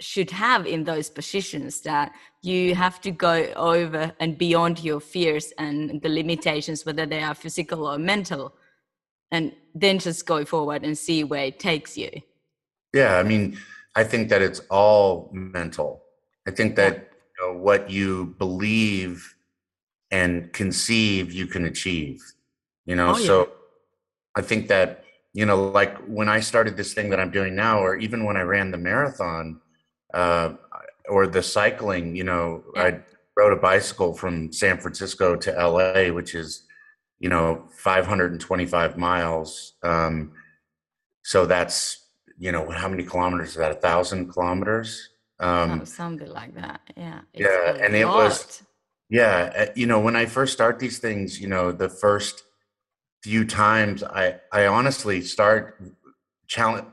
should 0.00 0.30
have 0.30 0.66
in 0.66 0.84
those 0.84 1.08
positions 1.08 1.80
that 1.80 2.12
you 2.42 2.74
have 2.74 3.00
to 3.00 3.10
go 3.10 3.46
over 3.56 4.12
and 4.20 4.36
beyond 4.36 4.84
your 4.84 5.00
fears 5.00 5.52
and 5.58 6.00
the 6.02 6.08
limitations, 6.08 6.84
whether 6.84 7.06
they 7.06 7.22
are 7.22 7.34
physical 7.34 7.86
or 7.86 7.98
mental, 7.98 8.54
and 9.30 9.52
then 9.74 9.98
just 9.98 10.26
go 10.26 10.44
forward 10.44 10.84
and 10.84 10.96
see 10.96 11.24
where 11.24 11.46
it 11.46 11.58
takes 11.58 11.96
you. 11.96 12.10
Yeah, 12.92 13.16
I 13.16 13.22
mean, 13.22 13.58
I 13.94 14.04
think 14.04 14.28
that 14.28 14.42
it's 14.42 14.60
all 14.70 15.30
mental. 15.32 16.02
I 16.46 16.50
think 16.50 16.76
that 16.76 17.10
you 17.38 17.46
know, 17.46 17.58
what 17.58 17.90
you 17.90 18.34
believe 18.38 19.34
and 20.10 20.52
conceive, 20.52 21.32
you 21.32 21.46
can 21.46 21.64
achieve 21.64 22.20
you 22.86 22.94
know 22.96 23.10
oh, 23.10 23.18
so 23.18 23.50
i 24.36 24.40
think 24.40 24.68
that 24.68 25.04
you 25.34 25.44
know 25.44 25.70
like 25.70 25.98
when 26.06 26.28
i 26.28 26.40
started 26.40 26.76
this 26.76 26.94
thing 26.94 27.10
that 27.10 27.20
i'm 27.20 27.30
doing 27.30 27.54
now 27.54 27.78
or 27.80 27.96
even 27.96 28.24
when 28.24 28.36
i 28.36 28.42
ran 28.42 28.70
the 28.70 28.78
marathon 28.78 29.60
uh, 30.14 30.54
or 31.08 31.26
the 31.26 31.42
cycling 31.42 32.14
you 32.16 32.24
know 32.24 32.62
yeah. 32.74 32.82
i 32.82 33.00
rode 33.36 33.52
a 33.52 33.60
bicycle 33.60 34.14
from 34.14 34.52
san 34.52 34.78
francisco 34.78 35.36
to 35.36 35.50
la 35.52 36.08
which 36.12 36.34
is 36.34 36.62
you 37.18 37.28
know 37.28 37.64
525 37.76 38.96
miles 38.96 39.74
um, 39.82 40.32
so 41.22 41.46
that's 41.46 42.06
you 42.38 42.52
know 42.52 42.68
how 42.70 42.88
many 42.88 43.02
kilometers 43.02 43.50
is 43.50 43.54
that 43.56 43.72
a 43.72 43.76
thousand 43.76 44.32
kilometers 44.32 45.10
um, 45.38 45.80
oh, 45.82 45.84
something 45.84 46.28
like 46.28 46.54
that 46.54 46.80
yeah 46.96 47.20
yeah 47.34 47.76
and 47.80 47.94
it 47.94 48.06
was 48.06 48.62
yeah 49.10 49.52
uh, 49.56 49.66
you 49.74 49.86
know 49.86 50.00
when 50.00 50.16
i 50.16 50.26
first 50.26 50.52
start 50.52 50.78
these 50.78 50.98
things 50.98 51.40
you 51.40 51.46
know 51.46 51.72
the 51.72 51.88
first 51.88 52.42
few 53.26 53.44
times 53.44 54.04
I 54.04 54.36
I 54.52 54.66
honestly 54.66 55.20
start 55.20 55.82
challenge. 56.46 56.86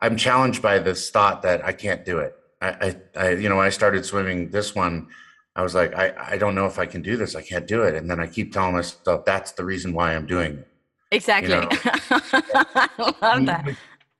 I'm 0.00 0.16
challenged 0.16 0.62
by 0.62 0.78
this 0.78 1.10
thought 1.10 1.42
that 1.42 1.64
I 1.64 1.72
can't 1.72 2.04
do 2.04 2.18
it. 2.18 2.36
I, 2.64 2.70
I, 2.80 2.96
I, 3.16 3.30
you 3.30 3.48
know 3.48 3.56
when 3.56 3.66
I 3.66 3.70
started 3.70 4.04
swimming 4.04 4.50
this 4.50 4.74
one, 4.74 5.08
I 5.56 5.62
was 5.62 5.74
like 5.74 5.94
I 5.94 6.14
I 6.32 6.38
don't 6.38 6.54
know 6.54 6.66
if 6.66 6.78
I 6.78 6.86
can 6.86 7.02
do 7.02 7.16
this. 7.16 7.34
I 7.34 7.42
can't 7.42 7.66
do 7.66 7.82
it. 7.82 7.94
And 7.94 8.10
then 8.10 8.20
I 8.20 8.26
keep 8.26 8.52
telling 8.52 8.74
myself 8.74 9.24
that's 9.24 9.52
the 9.52 9.64
reason 9.64 9.92
why 9.92 10.14
I'm 10.14 10.26
doing 10.26 10.58
it. 10.58 10.68
Exactly. 11.10 11.54
You 11.54 11.60
know? 11.60 11.68
I 12.10 12.88
love 13.22 13.46
that. 13.46 13.76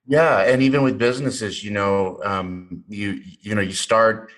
Yeah, 0.06 0.42
and 0.42 0.62
even 0.62 0.82
with 0.82 0.98
businesses, 0.98 1.64
you 1.64 1.70
know, 1.70 2.20
um, 2.24 2.84
you 2.88 3.20
you 3.40 3.54
know, 3.54 3.62
you 3.62 3.72
start 3.72 4.30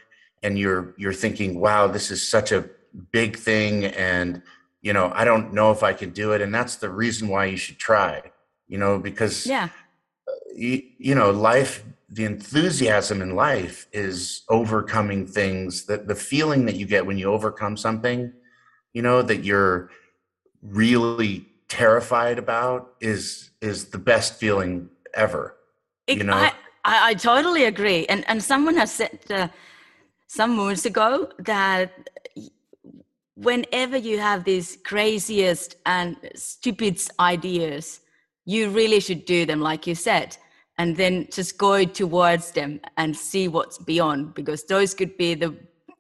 and 0.43 0.59
you're 0.59 0.95
you're 0.97 1.13
thinking 1.13 1.59
wow 1.59 1.87
this 1.87 2.11
is 2.11 2.27
such 2.27 2.53
a 2.53 2.65
big 3.11 3.37
thing 3.37 3.85
and 3.85 4.43
you 4.81 4.93
know 4.93 5.11
i 5.15 5.25
don't 5.25 5.53
know 5.53 5.71
if 5.71 5.83
i 5.83 5.93
can 5.93 6.11
do 6.11 6.33
it 6.33 6.41
and 6.41 6.55
that's 6.55 6.77
the 6.77 6.89
reason 6.89 7.29
why 7.29 7.45
you 7.45 7.57
should 7.57 7.79
try 7.79 8.23
you 8.69 8.79
know 8.79 8.99
because 8.99 9.47
yeah 9.47 9.69
you, 10.55 10.83
you 10.99 11.15
know 11.15 11.31
life 11.31 11.85
the 12.09 12.25
enthusiasm 12.25 13.21
in 13.21 13.35
life 13.35 13.89
is 13.93 14.43
overcoming 14.49 15.27
things 15.27 15.87
that 15.87 16.07
the 16.07 16.15
feeling 16.15 16.65
that 16.67 16.77
you 16.77 16.87
get 16.87 17.05
when 17.05 17.19
you 17.19 17.33
overcome 17.33 17.77
something 17.77 18.33
you 18.93 19.03
know 19.03 19.23
that 19.23 19.45
you're 19.45 19.91
really 20.63 21.47
terrified 21.69 22.39
about 22.39 22.95
is 23.01 23.51
is 23.61 23.87
the 23.87 23.99
best 23.99 24.35
feeling 24.35 24.89
ever 25.15 25.57
it, 26.07 26.19
you 26.19 26.25
know? 26.25 26.35
I, 26.35 26.53
I, 26.85 27.11
I, 27.11 27.15
totally 27.15 27.65
agree. 27.65 28.07
And 28.07 28.25
and 28.29 28.43
someone 28.43 28.77
has 28.77 28.93
said 28.93 29.19
uh, 29.31 29.49
some 30.29 30.57
months 30.57 30.87
ago 30.87 31.31
that 31.41 31.93
whenever 33.35 33.97
you 33.97 34.19
have 34.19 34.45
these 34.45 34.79
craziest 34.85 35.77
and 35.85 36.17
stupid 36.35 37.01
ideas 37.21 38.01
you 38.47 38.71
really 38.71 38.99
should 38.99 39.27
do 39.27 39.45
them 39.45 39.61
like 39.61 39.87
you 39.87 39.95
said 39.95 40.37
and 40.79 40.97
then 40.97 41.29
just 41.31 41.59
go 41.59 41.85
towards 41.85 42.51
them 42.53 42.81
and 42.97 43.17
see 43.17 43.49
what's 43.49 43.79
beyond 43.79 44.35
because 44.35 44.65
those 44.65 44.95
could 44.95 45.17
be 45.17 45.35
the 45.35 45.55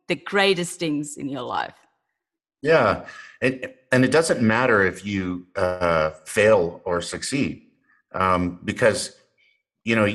the 0.08 0.16
greatest 0.16 0.78
things 0.78 1.16
in 1.16 1.28
your 1.28 1.42
life. 1.42 1.74
Yeah 2.62 3.06
and 3.40 3.68
and 3.92 4.04
it 4.04 4.10
doesn't 4.10 4.40
matter 4.40 4.84
if 4.84 5.04
you 5.04 5.46
uh, 5.56 6.10
fail 6.24 6.80
or 6.84 7.00
succeed 7.00 7.66
um, 8.12 8.58
because 8.64 9.16
you 9.84 9.96
know 9.96 10.06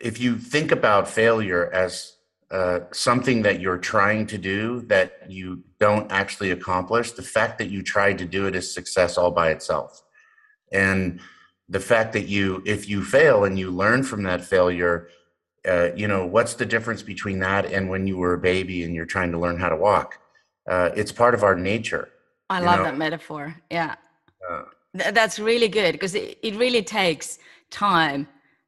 if 0.00 0.20
you 0.20 0.36
think 0.36 0.72
about 0.72 1.08
failure 1.08 1.70
as 1.72 2.14
uh, 2.50 2.80
something 2.92 3.42
that 3.42 3.60
you're 3.60 3.78
trying 3.78 4.26
to 4.26 4.38
do 4.38 4.80
that 4.82 5.28
you 5.28 5.62
don't 5.80 6.10
actually 6.12 6.50
accomplish 6.52 7.12
the 7.12 7.22
fact 7.22 7.58
that 7.58 7.70
you 7.70 7.82
tried 7.82 8.18
to 8.18 8.24
do 8.24 8.46
it 8.46 8.54
is 8.54 8.72
success 8.72 9.18
all 9.18 9.32
by 9.32 9.50
itself. 9.50 10.02
And 10.72 11.20
the 11.68 11.80
fact 11.80 12.12
that 12.12 12.28
you 12.28 12.62
if 12.64 12.88
you 12.88 13.02
fail 13.02 13.44
and 13.44 13.58
you 13.58 13.70
learn 13.70 14.02
from 14.02 14.22
that 14.22 14.44
failure 14.44 15.08
uh, 15.68 15.88
you 15.96 16.06
know 16.06 16.24
what's 16.24 16.54
the 16.54 16.66
difference 16.66 17.02
between 17.02 17.38
that 17.40 17.66
and 17.66 17.88
when 17.88 18.06
you 18.06 18.16
were 18.16 18.34
a 18.34 18.38
baby 18.38 18.84
and 18.84 18.94
you're 18.94 19.06
trying 19.06 19.32
to 19.32 19.38
learn 19.38 19.58
how 19.58 19.68
to 19.68 19.76
walk? 19.76 20.18
Uh, 20.68 20.90
it's 20.96 21.12
part 21.12 21.34
of 21.34 21.42
our 21.44 21.54
nature 21.54 22.08
i 22.50 22.60
love 22.60 22.78
know? 22.78 22.84
that 22.84 22.96
metaphor 22.96 23.54
yeah. 23.70 23.94
Uh, 24.48 24.62
Th- 24.96 25.14
that's 25.14 25.38
really 25.38 25.68
good 25.68 25.92
because 25.92 26.14
it, 26.14 26.38
it 26.42 26.54
really 26.56 26.82
takes 26.82 27.38
time 27.70 28.26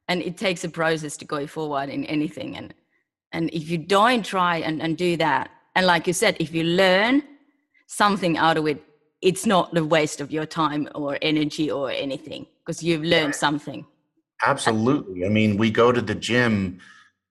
and 0.09 0.23
it 0.23 0.37
takes 0.37 0.65
a 0.65 0.69
process 0.69 1.17
to 1.17 1.25
go 1.25 1.47
forward 1.47 1.89
in 1.89 2.05
anything 2.05 2.57
and 2.57 2.75
and 3.33 3.51
if 3.53 3.69
you 3.69 3.79
don't 3.79 4.25
try 4.25 4.59
and, 4.59 4.81
and 4.81 4.97
do 4.97 5.17
that 5.17 5.51
and 5.75 5.87
like 5.87 6.07
you 6.07 6.13
said 6.13 6.37
if 6.39 6.55
you 6.55 6.65
learn 6.65 7.23
something 7.87 8.37
out 8.37 8.57
of 8.57 8.67
it 8.67 8.83
it's 9.23 9.45
not 9.47 9.73
the 9.75 9.85
waste 9.85 10.21
of 10.21 10.31
your 10.31 10.47
time 10.47 10.89
or 10.95 11.19
energy 11.23 11.71
or 11.71 11.91
anything 11.91 12.47
because 12.69 12.83
you've 12.83 13.03
learned 13.03 13.35
something. 13.35 13.87
Absolutely. 14.45 15.25
I 15.25 15.31
mean, 15.31 15.57
we 15.57 15.71
go 15.71 15.91
to 15.91 16.03
the 16.03 16.15
gym 16.15 16.81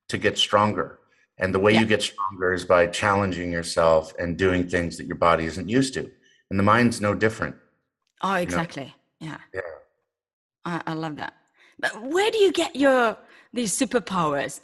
to 0.09 0.17
get 0.17 0.35
stronger. 0.35 0.97
And 1.37 1.53
the 1.53 1.59
way 1.59 1.73
yeah. 1.73 1.81
you 1.81 1.85
get 1.85 2.01
stronger 2.01 2.53
is 2.53 2.65
by 2.65 2.87
challenging 2.87 3.51
yourself 3.51 4.15
and 4.17 4.35
doing 4.35 4.67
things 4.67 4.97
that 4.97 5.05
your 5.05 5.15
body 5.15 5.45
isn't 5.45 5.69
used 5.69 5.93
to. 5.93 6.09
And 6.49 6.57
the 6.57 6.63
mind's 6.63 6.99
no 7.01 7.13
different. 7.13 7.55
Oh, 8.23 8.33
exactly. 8.33 8.95
You 9.19 9.29
know? 9.29 9.37
Yeah. 9.53 9.61
Yeah. 9.61 9.61
I, 10.65 10.81
I, 10.87 10.93
love 10.93 11.17
that. 11.17 11.33
But 11.77 12.01
where 12.01 12.31
do 12.31 12.39
you 12.39 12.51
get 12.51 12.75
your 12.75 13.15
these 13.53 13.77
superpowers? 13.77 14.59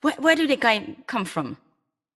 Where, 0.00 0.14
where 0.14 0.36
do 0.36 0.46
they 0.46 0.56
come 1.06 1.26
from? 1.26 1.58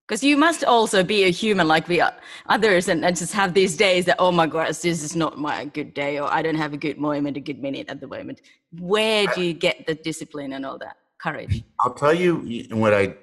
Because 0.06 0.22
you 0.22 0.36
must 0.36 0.64
also 0.64 1.02
be 1.02 1.24
a 1.24 1.30
human 1.30 1.68
like 1.68 1.88
we 1.88 2.00
are 2.00 2.14
others 2.46 2.88
and, 2.88 3.04
and 3.04 3.16
just 3.16 3.32
have 3.32 3.54
these 3.54 3.76
days 3.76 4.04
that 4.04 4.16
oh 4.18 4.32
my 4.32 4.46
gosh 4.46 4.78
this 4.78 5.02
is 5.02 5.14
not 5.16 5.38
my 5.38 5.64
good 5.66 5.94
day 5.94 6.18
or 6.18 6.32
i 6.32 6.42
don't 6.42 6.56
have 6.56 6.72
a 6.72 6.76
good 6.76 6.98
moment 6.98 7.36
a 7.36 7.40
good 7.40 7.62
minute 7.62 7.88
at 7.88 8.00
the 8.00 8.06
moment. 8.06 8.40
Where 8.78 9.26
do 9.34 9.42
you 9.42 9.52
get 9.52 9.86
the 9.86 9.94
discipline 9.94 10.52
and 10.54 10.64
all 10.64 10.78
that? 10.78 10.96
Courage. 11.18 11.62
I'll 11.80 11.94
tell 11.94 12.14
you 12.14 12.66
what 12.70 12.92
i 12.92 13.14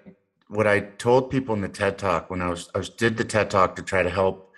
what 0.48 0.68
i 0.68 0.80
told 0.80 1.30
people 1.30 1.54
in 1.54 1.62
the 1.62 1.70
ted 1.70 1.98
talk 1.98 2.30
when 2.30 2.42
i 2.42 2.50
was 2.50 2.70
i 2.74 2.78
was 2.78 2.90
did 2.90 3.18
the 3.18 3.24
ted 3.24 3.50
talk 3.50 3.76
to 3.76 3.84
try 3.84 4.02
to 4.02 4.10
help 4.10 4.52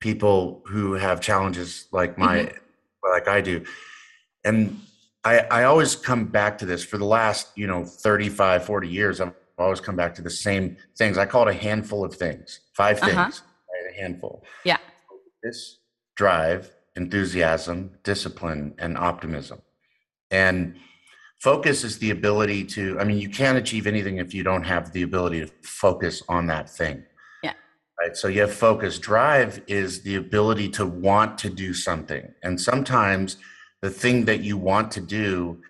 people 0.00 0.62
who 0.66 0.94
have 0.94 1.20
challenges 1.20 1.88
like 1.92 2.18
my 2.18 2.38
mm-hmm. 2.38 3.10
like 3.10 3.28
i 3.28 3.40
do. 3.40 3.64
And 4.44 4.80
I, 5.24 5.40
I 5.40 5.64
always 5.64 5.96
come 5.96 6.26
back 6.26 6.56
to 6.58 6.66
this. 6.66 6.84
For 6.84 6.98
the 6.98 7.04
last 7.04 7.48
you 7.56 7.66
know 7.66 7.84
35 7.84 8.64
40 8.64 8.88
years 8.88 9.20
i'm 9.20 9.34
always 9.58 9.80
come 9.80 9.96
back 9.96 10.14
to 10.16 10.22
the 10.22 10.30
same 10.30 10.76
things. 10.96 11.18
I 11.18 11.26
call 11.26 11.48
it 11.48 11.56
a 11.56 11.58
handful 11.58 12.04
of 12.04 12.14
things, 12.14 12.60
5 12.74 12.96
uh-huh. 12.96 13.06
things, 13.06 13.42
right? 13.72 13.94
a 13.94 14.00
handful. 14.00 14.44
Yeah. 14.64 14.78
This 15.42 15.78
drive, 16.16 16.70
enthusiasm, 16.96 17.92
discipline, 18.02 18.74
and 18.78 18.96
optimism. 18.96 19.62
And 20.30 20.76
focus 21.40 21.84
is 21.84 21.98
the 21.98 22.10
ability 22.10 22.64
to, 22.64 22.98
I 22.98 23.04
mean, 23.04 23.18
you 23.18 23.28
can't 23.28 23.58
achieve 23.58 23.86
anything 23.86 24.18
if 24.18 24.34
you 24.34 24.42
don't 24.42 24.64
have 24.64 24.92
the 24.92 25.02
ability 25.02 25.40
to 25.40 25.50
focus 25.62 26.22
on 26.28 26.46
that 26.48 26.68
thing. 26.68 27.04
Yeah. 27.42 27.52
Right. 28.00 28.16
So 28.16 28.28
you 28.28 28.40
have 28.40 28.52
focus. 28.52 28.98
Drive 28.98 29.62
is 29.66 30.02
the 30.02 30.16
ability 30.16 30.68
to 30.70 30.86
want 30.86 31.38
to 31.38 31.50
do 31.50 31.74
something. 31.74 32.34
And 32.42 32.60
sometimes 32.60 33.36
the 33.82 33.90
thing 33.90 34.24
that 34.24 34.40
you 34.40 34.56
want 34.56 34.90
to 34.92 35.00
do, 35.00 35.62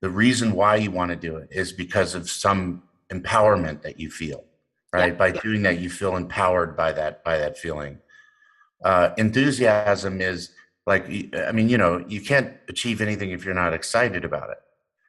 the 0.00 0.10
reason 0.10 0.52
why 0.52 0.76
you 0.76 0.90
want 0.90 1.10
to 1.10 1.16
do 1.16 1.36
it 1.36 1.48
is 1.50 1.72
because 1.72 2.14
of 2.14 2.28
some 2.28 2.82
empowerment 3.12 3.82
that 3.82 3.98
you 3.98 4.10
feel 4.10 4.44
right? 4.92 5.12
Yeah. 5.12 5.18
by 5.18 5.30
doing 5.32 5.62
that 5.62 5.78
you 5.78 5.90
feel 5.90 6.16
empowered 6.16 6.76
by 6.76 6.92
that 6.92 7.24
by 7.24 7.38
that 7.38 7.58
feeling. 7.58 7.98
Uh, 8.84 9.10
enthusiasm 9.18 10.20
is 10.20 10.50
like 10.86 11.04
i 11.36 11.52
mean 11.52 11.68
you 11.68 11.76
know 11.76 12.02
you 12.08 12.20
can't 12.20 12.54
achieve 12.68 13.02
anything 13.02 13.30
if 13.30 13.44
you're 13.44 13.54
not 13.54 13.72
excited 13.72 14.24
about 14.24 14.50
it. 14.50 14.58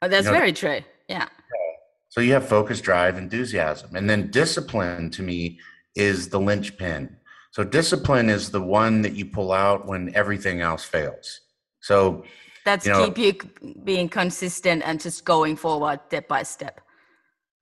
Oh, 0.02 0.08
that's 0.08 0.26
you 0.26 0.32
know? 0.32 0.38
very 0.38 0.52
true. 0.52 0.80
Yeah. 1.08 1.28
So 2.08 2.20
you 2.20 2.34
have 2.34 2.46
focus 2.46 2.82
drive 2.82 3.16
enthusiasm. 3.16 3.96
And 3.96 4.08
then 4.10 4.30
discipline 4.30 5.08
to 5.12 5.22
me 5.22 5.58
is 5.94 6.28
the 6.28 6.38
linchpin. 6.38 7.16
So 7.52 7.64
discipline 7.64 8.28
is 8.28 8.50
the 8.50 8.60
one 8.60 9.00
that 9.02 9.14
you 9.14 9.24
pull 9.24 9.50
out 9.50 9.86
when 9.86 10.14
everything 10.14 10.60
else 10.60 10.84
fails. 10.84 11.40
So 11.80 12.24
that's 12.66 12.84
you 12.84 12.92
know, 12.92 13.06
keep 13.10 13.16
you 13.16 13.72
being 13.84 14.10
consistent 14.10 14.82
and 14.84 15.00
just 15.00 15.24
going 15.24 15.56
forward 15.56 16.00
step 16.08 16.28
by 16.28 16.42
step 16.42 16.81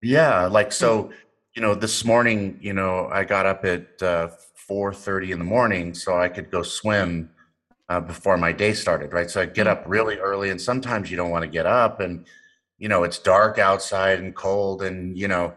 yeah, 0.03 0.47
like 0.47 0.73
so, 0.73 1.11
you 1.55 1.63
know, 1.63 1.75
this 1.75 2.05
morning, 2.05 2.59
you 2.61 2.73
know, 2.73 3.09
I 3.13 3.25
got 3.25 3.47
up 3.47 3.65
at 3.65 4.03
uh, 4.03 4.29
four 4.55 4.95
thirty 4.95 5.33
in 5.33 5.39
the 5.39 5.45
morning 5.45 5.95
so 5.95 6.19
I 6.19 6.29
could 6.29 6.51
go 6.51 6.63
swim 6.63 7.31
uh, 7.89 8.01
before 8.01 8.37
my 8.37 8.53
day 8.53 8.73
started. 8.73 9.13
Right, 9.13 9.31
so 9.31 9.43
I 9.43 9.47
get 9.47 9.67
up 9.67 9.85
really 9.87 10.17
early, 10.17 10.51
and 10.51 10.61
sometimes 10.61 11.11
you 11.11 11.17
don't 11.17 11.31
want 11.31 11.43
to 11.43 11.51
get 11.51 11.67
up, 11.67 12.01
and 12.01 12.25
you 12.79 12.89
know, 12.89 13.03
it's 13.03 13.19
dark 13.19 13.59
outside 13.59 14.21
and 14.21 14.35
cold, 14.35 14.83
and 14.83 15.17
you 15.19 15.29
know, 15.29 15.55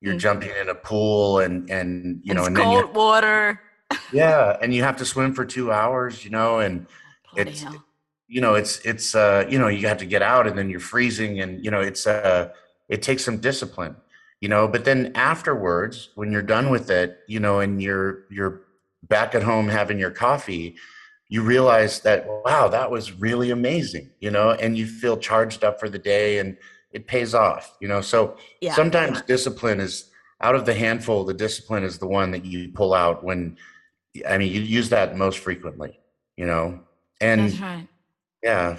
you're 0.00 0.12
mm-hmm. 0.12 0.18
jumping 0.18 0.50
in 0.60 0.68
a 0.68 0.74
pool, 0.74 1.40
and 1.40 1.70
and 1.70 2.20
you 2.22 2.34
know, 2.34 2.40
it's 2.40 2.48
and 2.48 2.56
cold 2.56 2.76
then 2.76 2.86
you, 2.86 2.92
water. 2.92 3.60
yeah, 4.12 4.56
and 4.60 4.74
you 4.74 4.82
have 4.82 4.96
to 4.96 5.04
swim 5.04 5.32
for 5.32 5.44
two 5.44 5.72
hours, 5.72 6.24
you 6.24 6.30
know, 6.30 6.58
and 6.58 6.86
Bloody 7.34 7.50
it's. 7.50 7.62
Hell. 7.62 7.82
You 8.28 8.40
know, 8.40 8.56
it's 8.56 8.80
it's 8.80 9.14
uh, 9.14 9.46
you 9.48 9.56
know, 9.56 9.68
you 9.68 9.86
have 9.86 9.98
to 9.98 10.04
get 10.04 10.20
out 10.20 10.48
and 10.48 10.58
then 10.58 10.68
you're 10.68 10.80
freezing 10.80 11.38
and 11.40 11.64
you 11.64 11.70
know, 11.70 11.80
it's 11.80 12.08
uh 12.08 12.48
it 12.88 13.02
takes 13.02 13.24
some 13.24 13.38
discipline 13.38 13.96
you 14.40 14.48
know 14.48 14.68
but 14.68 14.84
then 14.84 15.12
afterwards 15.14 16.10
when 16.14 16.30
you're 16.30 16.42
done 16.42 16.70
with 16.70 16.90
it 16.90 17.18
you 17.26 17.40
know 17.40 17.60
and 17.60 17.82
you're 17.82 18.24
you're 18.30 18.62
back 19.04 19.34
at 19.34 19.42
home 19.42 19.68
having 19.68 19.98
your 19.98 20.10
coffee 20.10 20.76
you 21.28 21.42
realize 21.42 22.00
that 22.00 22.26
wow 22.44 22.68
that 22.68 22.90
was 22.90 23.12
really 23.12 23.50
amazing 23.50 24.10
you 24.20 24.30
know 24.30 24.50
and 24.50 24.76
you 24.76 24.86
feel 24.86 25.16
charged 25.16 25.64
up 25.64 25.80
for 25.80 25.88
the 25.88 25.98
day 25.98 26.38
and 26.38 26.56
it 26.92 27.06
pays 27.06 27.34
off 27.34 27.76
you 27.80 27.88
know 27.88 28.00
so 28.00 28.36
yeah, 28.60 28.74
sometimes 28.74 29.18
yeah. 29.18 29.24
discipline 29.26 29.80
is 29.80 30.10
out 30.40 30.54
of 30.54 30.66
the 30.66 30.74
handful 30.74 31.24
the 31.24 31.34
discipline 31.34 31.82
is 31.82 31.98
the 31.98 32.06
one 32.06 32.30
that 32.30 32.44
you 32.44 32.68
pull 32.68 32.94
out 32.94 33.24
when 33.24 33.56
i 34.28 34.38
mean 34.38 34.52
you 34.52 34.60
use 34.60 34.88
that 34.88 35.16
most 35.16 35.38
frequently 35.38 35.98
you 36.36 36.46
know 36.46 36.78
and 37.20 37.58
right. 37.60 37.88
yeah 38.42 38.78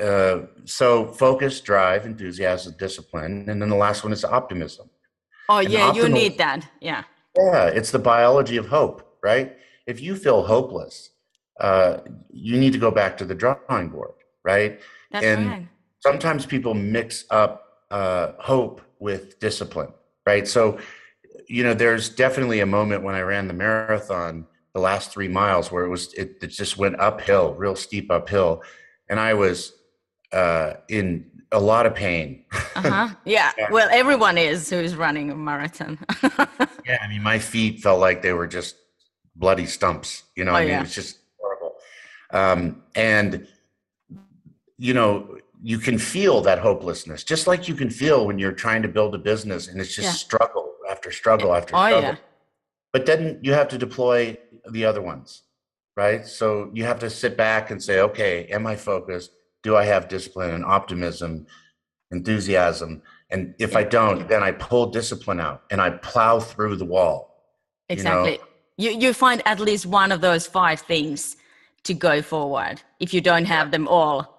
uh, 0.00 0.42
so 0.64 1.06
focus, 1.06 1.60
drive, 1.60 2.06
enthusiasm, 2.06 2.74
discipline, 2.78 3.48
and 3.48 3.60
then 3.60 3.68
the 3.68 3.76
last 3.76 4.04
one 4.04 4.12
is 4.12 4.24
optimism. 4.24 4.88
Oh 5.48 5.58
and 5.58 5.70
yeah, 5.70 5.92
you 5.92 6.08
need 6.08 6.38
that. 6.38 6.68
Yeah. 6.80 7.04
Yeah, 7.36 7.66
it's 7.66 7.90
the 7.90 7.98
biology 7.98 8.56
of 8.56 8.66
hope, 8.66 9.18
right? 9.22 9.56
If 9.86 10.00
you 10.00 10.16
feel 10.16 10.42
hopeless, 10.42 11.10
uh, 11.60 11.98
you 12.30 12.58
need 12.58 12.72
to 12.72 12.78
go 12.78 12.90
back 12.90 13.16
to 13.18 13.24
the 13.24 13.34
drawing 13.34 13.88
board, 13.88 14.14
right? 14.44 14.80
That's 15.10 15.24
and 15.24 15.46
right. 15.46 15.68
sometimes 16.00 16.46
people 16.46 16.74
mix 16.74 17.24
up 17.30 17.84
uh, 17.90 18.32
hope 18.38 18.80
with 18.98 19.38
discipline, 19.38 19.92
right? 20.26 20.48
So, 20.48 20.78
you 21.46 21.62
know, 21.62 21.74
there's 21.74 22.08
definitely 22.08 22.60
a 22.60 22.66
moment 22.66 23.02
when 23.02 23.14
I 23.14 23.20
ran 23.20 23.46
the 23.48 23.54
marathon, 23.54 24.46
the 24.74 24.80
last 24.80 25.12
three 25.12 25.28
miles, 25.28 25.70
where 25.70 25.84
it 25.84 25.88
was 25.88 26.12
it, 26.14 26.38
it 26.42 26.48
just 26.48 26.78
went 26.78 26.98
uphill, 26.98 27.54
real 27.54 27.76
steep 27.76 28.10
uphill 28.10 28.62
and 29.08 29.20
I 29.20 29.34
was 29.34 29.72
uh, 30.32 30.74
in 30.88 31.30
a 31.52 31.60
lot 31.60 31.86
of 31.86 31.94
pain. 31.94 32.44
uh-huh. 32.52 33.08
Yeah. 33.24 33.52
yeah. 33.56 33.70
Well, 33.70 33.88
everyone 33.92 34.38
is 34.38 34.68
who 34.70 34.76
is 34.76 34.94
running 34.94 35.30
a 35.30 35.36
marathon. 35.36 35.98
yeah. 36.84 36.98
I 37.02 37.08
mean, 37.08 37.22
my 37.22 37.38
feet 37.38 37.80
felt 37.80 38.00
like 38.00 38.22
they 38.22 38.32
were 38.32 38.46
just 38.46 38.76
bloody 39.34 39.66
stumps. 39.66 40.24
You 40.34 40.44
know, 40.44 40.52
oh, 40.52 40.56
I 40.56 40.60
mean, 40.60 40.68
yeah. 40.70 40.78
it 40.78 40.82
was 40.82 40.94
just 40.94 41.18
horrible. 41.40 41.76
Um, 42.32 42.82
and, 42.94 43.46
you 44.78 44.94
know, 44.94 45.38
you 45.62 45.78
can 45.78 45.98
feel 45.98 46.42
that 46.42 46.58
hopelessness, 46.58 47.24
just 47.24 47.46
like 47.46 47.68
you 47.68 47.74
can 47.74 47.90
feel 47.90 48.26
when 48.26 48.38
you're 48.38 48.52
trying 48.52 48.82
to 48.82 48.88
build 48.88 49.14
a 49.14 49.18
business 49.18 49.68
and 49.68 49.80
it's 49.80 49.94
just 49.94 50.06
yeah. 50.06 50.12
struggle 50.12 50.74
after 50.90 51.10
struggle 51.10 51.54
after 51.54 51.74
oh, 51.74 51.86
struggle. 51.86 52.02
Yeah. 52.02 52.16
But 52.92 53.06
then 53.06 53.40
you 53.42 53.52
have 53.52 53.68
to 53.68 53.78
deploy 53.78 54.36
the 54.70 54.84
other 54.84 55.02
ones, 55.02 55.42
right? 55.96 56.26
So 56.26 56.70
you 56.74 56.84
have 56.84 56.98
to 57.00 57.10
sit 57.10 57.36
back 57.36 57.70
and 57.70 57.82
say, 57.82 58.00
okay, 58.00 58.46
am 58.46 58.66
I 58.66 58.76
focused? 58.76 59.32
Do 59.62 59.76
I 59.76 59.84
have 59.84 60.08
discipline 60.08 60.50
and 60.50 60.64
optimism, 60.64 61.46
enthusiasm? 62.10 63.02
And 63.30 63.54
if. 63.58 63.74
I 63.74 63.82
don't, 63.82 64.28
then 64.28 64.42
I 64.42 64.52
pull 64.52 64.86
discipline 64.86 65.40
out 65.40 65.64
and 65.70 65.80
I 65.80 65.90
plow 65.90 66.38
through 66.38 66.76
the 66.76 66.84
wall. 66.84 67.34
Exactly. 67.88 68.38
You, 68.76 68.90
know? 68.90 69.00
you, 69.00 69.08
you 69.08 69.12
find 69.12 69.42
at 69.46 69.58
least 69.58 69.86
one 69.86 70.12
of 70.12 70.20
those 70.20 70.46
five 70.46 70.80
things 70.80 71.36
to 71.86 71.94
go 71.94 72.20
forward 72.20 72.82
if 72.98 73.14
you 73.14 73.20
don't 73.20 73.44
have 73.44 73.70
them 73.70 73.86
all 73.86 74.36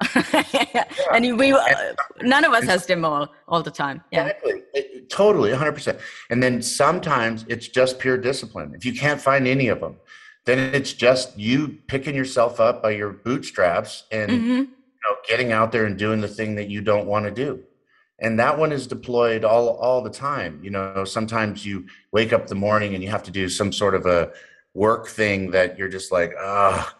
yeah. 0.74 0.84
and 1.14 1.38
we 1.38 1.54
uh, 1.54 1.94
none 2.22 2.44
of 2.44 2.52
us 2.52 2.66
has 2.66 2.86
them 2.86 3.06
all 3.06 3.30
all 3.48 3.64
the 3.64 3.72
time 3.72 4.04
yeah 4.12 4.26
exactly 4.26 4.64
it, 4.74 5.10
totally 5.10 5.52
100% 5.52 5.98
and 6.30 6.44
then 6.44 6.62
sometimes 6.62 7.46
it's 7.48 7.70
just 7.70 8.00
pure 8.00 8.18
discipline 8.18 8.74
if 8.76 8.84
you 8.86 8.94
can't 8.94 9.22
find 9.22 9.48
any 9.48 9.70
of 9.70 9.80
them 9.80 9.96
then 10.48 10.74
it's 10.74 10.94
just 10.94 11.38
you 11.38 11.78
picking 11.88 12.16
yourself 12.16 12.60
up 12.60 12.82
by 12.82 12.92
your 12.92 13.12
bootstraps 13.12 14.06
and 14.12 14.32
mm-hmm. 14.32 14.48
you 14.48 14.64
know 15.04 15.16
getting 15.28 15.52
out 15.52 15.72
there 15.72 15.86
and 15.86 15.98
doing 15.98 16.22
the 16.22 16.28
thing 16.28 16.56
that 16.56 16.70
you 16.70 16.82
don't 16.82 17.06
want 17.06 17.26
to 17.26 17.32
do 17.32 17.62
and 18.20 18.40
that 18.40 18.58
one 18.58 18.72
is 18.72 18.88
deployed 18.88 19.44
all 19.44 19.70
all 19.78 20.02
the 20.02 20.10
time 20.10 20.60
you 20.64 20.72
know 20.72 21.06
sometimes 21.06 21.66
you 21.66 21.86
wake 22.12 22.34
up 22.34 22.48
the 22.48 22.56
morning 22.56 22.96
and 22.96 23.04
you 23.04 23.10
have 23.10 23.24
to 23.24 23.32
do 23.32 23.48
some 23.48 23.72
sort 23.72 23.94
of 23.94 24.06
a 24.08 24.32
work 24.74 25.08
thing 25.08 25.52
that 25.52 25.78
you're 25.78 25.88
just 25.88 26.12
like 26.12 26.34
oh 26.40 26.92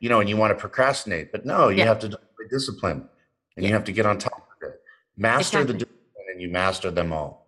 you 0.00 0.08
know, 0.08 0.20
and 0.20 0.28
you 0.28 0.36
want 0.36 0.50
to 0.50 0.60
procrastinate, 0.60 1.32
but 1.32 1.44
no, 1.46 1.68
you 1.68 1.78
yeah. 1.78 1.84
have 1.84 1.98
to 2.00 2.18
discipline 2.50 3.08
and 3.56 3.64
yeah. 3.64 3.68
you 3.68 3.74
have 3.74 3.84
to 3.84 3.92
get 3.92 4.06
on 4.06 4.18
top 4.18 4.48
of 4.56 4.68
it. 4.68 4.80
Master 5.16 5.60
exactly. 5.60 5.72
the 5.72 5.78
discipline 5.84 6.26
and 6.32 6.42
you 6.42 6.48
master 6.48 6.90
them 6.90 7.12
all. 7.12 7.46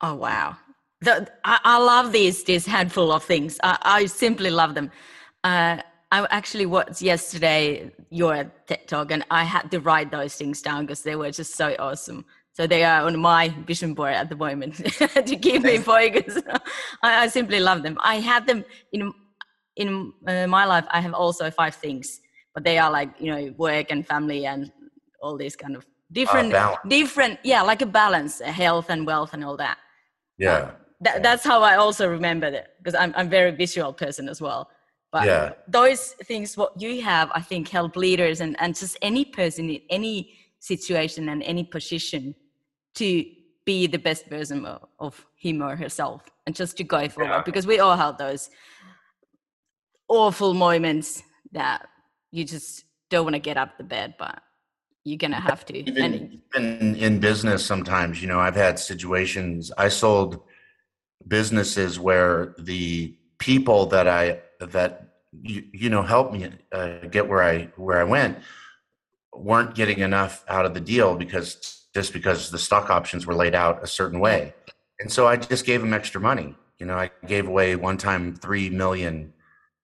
Oh, 0.00 0.14
wow. 0.14 0.56
The, 1.00 1.30
I, 1.44 1.60
I, 1.64 1.78
love 1.78 2.12
these, 2.12 2.42
this 2.42 2.66
handful 2.66 3.12
of 3.12 3.22
things. 3.22 3.58
I, 3.62 3.78
I 3.82 4.06
simply 4.06 4.50
love 4.50 4.74
them. 4.74 4.90
Uh, 5.44 5.78
I 6.10 6.26
actually 6.30 6.66
watched 6.66 7.02
yesterday 7.02 7.92
your 8.10 8.50
TED 8.66 8.88
talk 8.88 9.12
and 9.12 9.24
I 9.30 9.44
had 9.44 9.70
to 9.70 9.80
write 9.80 10.10
those 10.10 10.34
things 10.34 10.60
down 10.62 10.86
because 10.86 11.02
they 11.02 11.14
were 11.14 11.30
just 11.30 11.54
so 11.54 11.76
awesome. 11.78 12.24
So 12.52 12.66
they 12.66 12.82
are 12.82 13.06
on 13.06 13.16
my 13.18 13.50
vision 13.66 13.94
board 13.94 14.14
at 14.14 14.28
the 14.28 14.34
moment 14.34 14.76
to 14.86 15.36
keep 15.36 15.62
me 15.62 15.78
focused. 15.78 16.42
I, 17.02 17.24
I 17.24 17.26
simply 17.28 17.60
love 17.60 17.84
them. 17.84 17.96
I 18.02 18.16
have 18.16 18.46
them 18.46 18.64
in 18.92 19.12
in 19.78 20.12
uh, 20.26 20.46
my 20.46 20.64
life 20.66 20.84
i 20.90 21.00
have 21.00 21.14
also 21.14 21.50
five 21.50 21.74
things 21.74 22.20
but 22.54 22.64
they 22.64 22.76
are 22.78 22.90
like 22.90 23.10
you 23.18 23.30
know 23.34 23.54
work 23.56 23.86
and 23.90 24.06
family 24.06 24.44
and 24.44 24.70
all 25.22 25.36
these 25.36 25.56
kind 25.56 25.74
of 25.76 25.86
different 26.12 26.52
uh, 26.52 26.76
different 26.88 27.38
yeah 27.42 27.62
like 27.62 27.80
a 27.80 27.86
balance 27.86 28.40
health 28.40 28.90
and 28.90 29.06
wealth 29.06 29.32
and 29.32 29.44
all 29.44 29.56
that 29.56 29.78
yeah 30.36 30.52
uh, 30.52 30.70
that, 31.00 31.22
that's 31.22 31.44
how 31.44 31.62
i 31.62 31.76
also 31.76 32.08
remember 32.08 32.46
it 32.46 32.68
because 32.78 32.94
I'm, 32.94 33.12
I'm 33.16 33.26
a 33.26 33.30
very 33.30 33.50
visual 33.52 33.92
person 33.92 34.28
as 34.28 34.40
well 34.40 34.70
but 35.10 35.26
yeah. 35.26 35.52
those 35.66 36.10
things 36.24 36.56
what 36.56 36.80
you 36.80 37.02
have 37.02 37.30
i 37.34 37.40
think 37.40 37.68
help 37.68 37.96
leaders 37.96 38.40
and, 38.40 38.56
and 38.60 38.74
just 38.76 38.96
any 39.02 39.24
person 39.24 39.70
in 39.70 39.80
any 39.90 40.34
situation 40.60 41.28
and 41.28 41.42
any 41.42 41.64
position 41.64 42.34
to 42.94 43.24
be 43.64 43.86
the 43.86 43.98
best 43.98 44.26
version 44.26 44.64
of, 44.64 44.84
of 44.98 45.26
him 45.36 45.62
or 45.62 45.76
herself 45.76 46.22
and 46.46 46.54
just 46.54 46.76
to 46.78 46.84
go 46.84 47.08
forward 47.08 47.30
yeah. 47.30 47.42
because 47.44 47.66
we 47.66 47.78
all 47.78 47.96
have 47.96 48.16
those 48.18 48.50
awful 50.08 50.54
moments 50.54 51.22
that 51.52 51.86
you 52.30 52.44
just 52.44 52.84
don't 53.10 53.24
want 53.24 53.34
to 53.34 53.40
get 53.40 53.56
up 53.56 53.78
the 53.78 53.84
bed, 53.84 54.14
but 54.18 54.42
you're 55.04 55.18
gonna 55.18 55.40
have 55.40 55.64
to. 55.66 55.78
Even, 55.78 56.02
and 56.02 56.40
even 56.54 56.96
in 56.96 57.20
business, 57.20 57.64
sometimes 57.64 58.20
you 58.20 58.28
know 58.28 58.40
I've 58.40 58.56
had 58.56 58.78
situations. 58.78 59.72
I 59.78 59.88
sold 59.88 60.42
businesses 61.26 61.98
where 61.98 62.54
the 62.58 63.14
people 63.38 63.86
that 63.86 64.06
I 64.06 64.40
that 64.60 65.14
you, 65.42 65.64
you 65.72 65.90
know 65.90 66.02
helped 66.02 66.32
me 66.32 66.50
uh, 66.72 66.98
get 67.10 67.28
where 67.28 67.42
I 67.42 67.64
where 67.76 67.98
I 68.00 68.04
went 68.04 68.38
weren't 69.34 69.74
getting 69.74 70.00
enough 70.00 70.44
out 70.48 70.66
of 70.66 70.74
the 70.74 70.80
deal 70.80 71.16
because 71.16 71.86
just 71.94 72.12
because 72.12 72.50
the 72.50 72.58
stock 72.58 72.90
options 72.90 73.26
were 73.26 73.34
laid 73.34 73.54
out 73.54 73.82
a 73.82 73.86
certain 73.86 74.20
way, 74.20 74.54
and 75.00 75.10
so 75.10 75.26
I 75.26 75.36
just 75.36 75.64
gave 75.64 75.80
them 75.80 75.92
extra 75.92 76.20
money. 76.20 76.54
You 76.78 76.86
know, 76.86 76.96
I 76.96 77.10
gave 77.26 77.48
away 77.48 77.76
one 77.76 77.96
time 77.96 78.34
three 78.34 78.70
million 78.70 79.32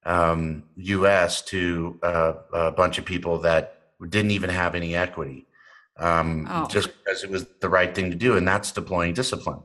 um, 0.04 0.64
U.S. 0.76 1.42
to 1.42 1.98
uh, 2.02 2.32
a 2.52 2.70
bunch 2.70 2.98
of 2.98 3.04
people 3.04 3.38
that 3.40 3.80
didn't 4.08 4.32
even 4.32 4.50
have 4.50 4.74
any 4.74 4.94
equity, 4.94 5.46
um, 5.98 6.46
oh. 6.50 6.66
just 6.68 6.90
because 6.98 7.24
it 7.24 7.30
was 7.30 7.46
the 7.60 7.68
right 7.68 7.94
thing 7.94 8.10
to 8.10 8.16
do, 8.16 8.36
and 8.36 8.46
that's 8.46 8.72
deploying 8.72 9.14
discipline. 9.14 9.60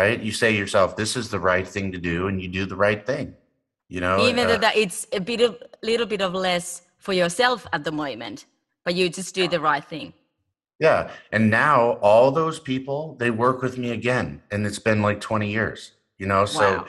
Right? 0.00 0.18
You 0.28 0.32
say 0.42 0.50
yourself, 0.62 0.88
"This 1.02 1.12
is 1.20 1.26
the 1.34 1.42
right 1.52 1.66
thing 1.74 1.86
to 1.96 2.00
do," 2.12 2.28
and 2.28 2.34
you 2.42 2.48
do 2.60 2.64
the 2.74 2.80
right 2.86 3.02
thing. 3.10 3.26
You 3.94 4.00
know, 4.04 4.16
even 4.30 4.46
uh, 4.48 4.58
that 4.64 4.76
it's 4.76 5.00
a 5.20 5.22
bit 5.30 5.40
of 5.46 5.50
little 5.90 6.08
bit 6.14 6.22
of 6.28 6.32
less 6.48 6.66
for 7.04 7.14
yourself 7.22 7.58
at 7.76 7.82
the 7.84 7.92
moment, 7.92 8.38
but 8.84 8.92
you 8.98 9.08
just 9.08 9.34
do 9.34 9.44
the 9.48 9.60
right 9.70 9.86
thing. 9.92 10.08
Yeah, 10.86 11.00
and 11.34 11.42
now 11.50 11.78
all 12.08 12.30
those 12.42 12.58
people 12.72 13.16
they 13.22 13.30
work 13.30 13.58
with 13.62 13.74
me 13.82 13.90
again, 14.00 14.28
and 14.50 14.66
it's 14.68 14.82
been 14.90 15.00
like 15.08 15.20
twenty 15.30 15.50
years. 15.58 15.80
You 16.20 16.26
know, 16.32 16.44
so. 16.46 16.66
Wow 16.68 16.86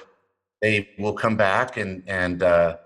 they 0.61 0.89
will 0.97 1.13
come 1.13 1.35
back 1.35 1.77
and 1.77 2.03
and 2.07 2.43
uh, 2.43 2.77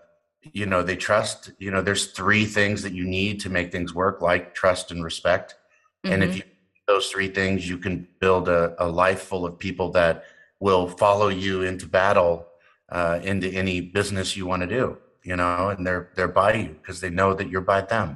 you 0.53 0.65
know 0.65 0.83
they 0.83 0.95
trust 0.95 1.51
you 1.59 1.71
know 1.71 1.81
there's 1.81 2.07
three 2.07 2.45
things 2.45 2.81
that 2.83 2.93
you 2.93 3.05
need 3.05 3.39
to 3.39 3.49
make 3.49 3.71
things 3.71 3.93
work 3.93 4.21
like 4.21 4.53
trust 4.53 4.91
and 4.91 5.03
respect 5.03 5.55
mm-hmm. 6.03 6.13
and 6.13 6.23
if 6.23 6.29
mm-hmm. 6.31 6.37
you 6.37 6.43
those 6.91 7.07
three 7.13 7.31
things 7.39 7.57
you 7.71 7.77
can 7.85 7.95
build 8.23 8.45
a, 8.59 8.61
a 8.85 8.87
life 9.03 9.21
full 9.29 9.43
of 9.49 9.53
people 9.67 9.87
that 9.99 10.13
will 10.59 10.85
follow 11.03 11.29
you 11.45 11.55
into 11.69 11.85
battle 12.01 12.33
uh, 12.97 13.19
into 13.23 13.47
any 13.63 13.77
business 13.97 14.27
you 14.37 14.45
want 14.51 14.61
to 14.65 14.69
do 14.79 14.85
you 15.29 15.35
know 15.35 15.69
and 15.71 15.85
they're 15.85 16.05
they're 16.15 16.35
by 16.43 16.53
you 16.61 16.69
because 16.79 16.99
they 17.03 17.11
know 17.19 17.29
that 17.39 17.47
you're 17.51 17.69
by 17.75 17.81
them 17.93 18.07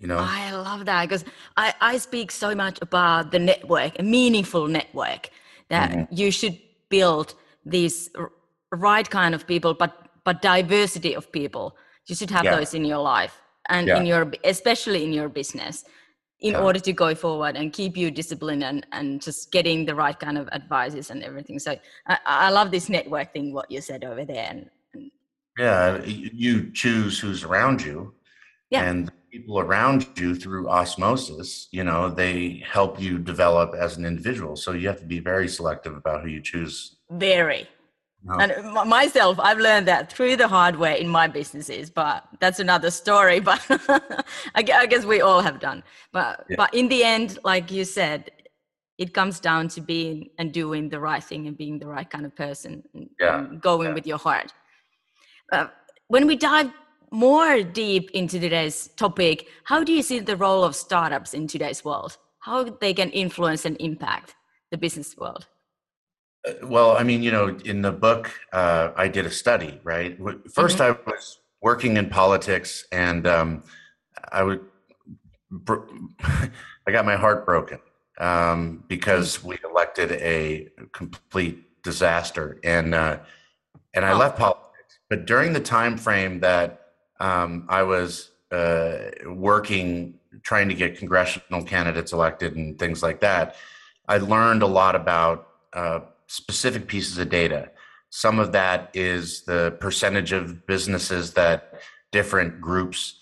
you 0.00 0.06
know 0.10 0.18
i 0.20 0.52
love 0.70 0.84
that 0.90 1.02
because 1.06 1.24
i 1.56 1.66
i 1.90 1.94
speak 2.08 2.28
so 2.44 2.48
much 2.54 2.76
about 2.88 3.30
the 3.34 3.38
network 3.38 3.92
a 3.98 4.02
meaningful 4.18 4.64
network 4.78 5.22
that 5.74 5.90
mm-hmm. 5.90 6.14
you 6.20 6.28
should 6.38 6.56
build 6.96 7.28
these 7.64 8.10
right 8.88 9.08
kind 9.18 9.32
of 9.34 9.46
people 9.52 9.72
but 9.82 9.92
but 10.24 10.42
diversity 10.42 11.12
of 11.20 11.24
people 11.40 11.76
you 12.08 12.14
should 12.18 12.32
have 12.36 12.44
yeah. 12.44 12.56
those 12.56 12.74
in 12.74 12.84
your 12.92 13.02
life 13.16 13.34
and 13.68 13.86
yeah. 13.86 13.98
in 13.98 14.04
your 14.10 14.22
especially 14.54 15.00
in 15.06 15.12
your 15.12 15.28
business 15.40 15.84
in 16.44 16.52
yeah. 16.52 16.60
order 16.60 16.78
to 16.78 16.92
go 16.92 17.14
forward 17.14 17.56
and 17.56 17.72
keep 17.72 17.96
you 17.96 18.10
disciplined 18.10 18.62
and, 18.62 18.86
and 18.92 19.22
just 19.22 19.50
getting 19.50 19.86
the 19.86 19.94
right 19.94 20.20
kind 20.20 20.36
of 20.36 20.46
advices 20.52 21.10
and 21.10 21.22
everything. 21.22 21.58
So 21.58 21.74
i, 22.06 22.18
I 22.26 22.50
love 22.50 22.70
this 22.70 22.88
network 22.90 23.32
thing 23.32 23.54
what 23.54 23.70
you 23.70 23.80
said 23.80 24.04
over 24.04 24.24
there 24.26 24.46
and, 24.50 24.70
and 24.92 25.10
yeah 25.58 26.04
you 26.04 26.70
choose 26.70 27.18
who's 27.18 27.42
around 27.44 27.82
you. 27.82 28.14
Yeah. 28.70 28.84
and 28.84 29.10
people 29.30 29.58
around 29.58 30.06
you 30.16 30.34
through 30.34 30.68
osmosis 30.68 31.68
you 31.70 31.84
know 31.84 32.10
they 32.10 32.62
help 32.66 33.00
you 33.00 33.18
develop 33.18 33.74
as 33.74 33.96
an 33.96 34.04
individual. 34.04 34.54
So 34.54 34.72
you 34.72 34.86
have 34.88 35.00
to 35.00 35.06
be 35.06 35.20
very 35.20 35.48
selective 35.48 35.96
about 35.96 36.22
who 36.22 36.28
you 36.28 36.42
choose. 36.42 36.96
Very 37.10 37.66
no. 38.24 38.34
And 38.38 38.72
myself, 38.88 39.38
I've 39.38 39.58
learned 39.58 39.86
that 39.88 40.10
through 40.10 40.36
the 40.36 40.48
hard 40.48 40.76
way 40.76 40.98
in 41.00 41.08
my 41.08 41.26
businesses, 41.26 41.90
but 41.90 42.26
that's 42.40 42.58
another 42.58 42.90
story. 42.90 43.40
But 43.44 43.60
I 44.54 44.62
guess 44.62 45.04
we 45.04 45.20
all 45.20 45.40
have 45.42 45.60
done. 45.60 45.82
But 46.12 46.46
yeah. 46.48 46.56
but 46.56 46.74
in 46.74 46.88
the 46.88 47.04
end, 47.04 47.38
like 47.44 47.70
you 47.70 47.84
said, 47.84 48.30
it 48.96 49.12
comes 49.12 49.40
down 49.40 49.68
to 49.68 49.80
being 49.80 50.30
and 50.38 50.52
doing 50.52 50.88
the 50.88 51.00
right 51.00 51.22
thing 51.22 51.46
and 51.46 51.56
being 51.56 51.78
the 51.78 51.86
right 51.86 52.08
kind 52.08 52.24
of 52.24 52.34
person 52.34 52.82
and, 52.94 53.10
yeah. 53.20 53.46
going 53.60 53.88
yeah. 53.88 53.94
with 53.94 54.06
your 54.06 54.18
heart. 54.18 54.52
Uh, 55.52 55.66
when 56.08 56.26
we 56.26 56.36
dive 56.36 56.70
more 57.10 57.62
deep 57.62 58.10
into 58.12 58.38
today's 58.38 58.88
topic, 58.96 59.48
how 59.64 59.84
do 59.84 59.92
you 59.92 60.02
see 60.02 60.20
the 60.20 60.36
role 60.36 60.64
of 60.64 60.74
startups 60.74 61.34
in 61.34 61.46
today's 61.46 61.84
world? 61.84 62.16
How 62.40 62.64
they 62.64 62.94
can 62.94 63.10
influence 63.10 63.64
and 63.64 63.76
impact 63.80 64.34
the 64.70 64.78
business 64.78 65.16
world? 65.16 65.46
Uh, 66.46 66.52
well, 66.62 66.96
I 66.96 67.02
mean, 67.02 67.22
you 67.22 67.30
know, 67.30 67.56
in 67.64 67.82
the 67.82 67.92
book, 67.92 68.30
uh, 68.52 68.90
I 68.96 69.08
did 69.08 69.26
a 69.26 69.30
study, 69.30 69.80
right? 69.84 70.18
1st 70.18 70.44
mm-hmm. 70.48 70.82
I 70.82 71.10
was 71.10 71.38
working 71.62 71.96
in 71.96 72.08
politics 72.08 72.86
and 72.92 73.26
um, 73.26 73.62
I 74.32 74.42
would, 74.42 74.60
I 75.68 76.90
got 76.90 77.06
my 77.06 77.16
heart 77.16 77.46
broken 77.46 77.78
um, 78.18 78.84
because 78.88 79.38
mm-hmm. 79.38 79.48
we 79.48 79.58
elected 79.64 80.12
a 80.12 80.68
complete 80.92 81.82
disaster 81.82 82.58
and, 82.64 82.94
uh, 82.94 83.18
and 83.94 84.04
I 84.04 84.12
oh. 84.12 84.18
left 84.18 84.38
politics. 84.38 84.98
But 85.08 85.26
during 85.26 85.52
the 85.52 85.60
time 85.60 85.96
frame 85.96 86.40
that 86.40 86.80
um, 87.20 87.66
I 87.68 87.82
was 87.82 88.30
uh, 88.50 89.10
working 89.26 90.18
trying 90.42 90.68
to 90.68 90.74
get 90.74 90.98
congressional 90.98 91.62
candidates 91.62 92.12
elected 92.12 92.56
and 92.56 92.78
things 92.78 93.02
like 93.02 93.20
that, 93.20 93.56
I 94.08 94.18
learned 94.18 94.62
a 94.62 94.66
lot 94.66 94.94
about 94.94 95.48
uh, 95.72 96.00
specific 96.26 96.86
pieces 96.86 97.18
of 97.18 97.28
data. 97.28 97.70
Some 98.10 98.38
of 98.38 98.52
that 98.52 98.90
is 98.94 99.42
the 99.42 99.76
percentage 99.80 100.32
of 100.32 100.66
businesses 100.66 101.32
that 101.34 101.80
different 102.12 102.60
groups 102.60 103.18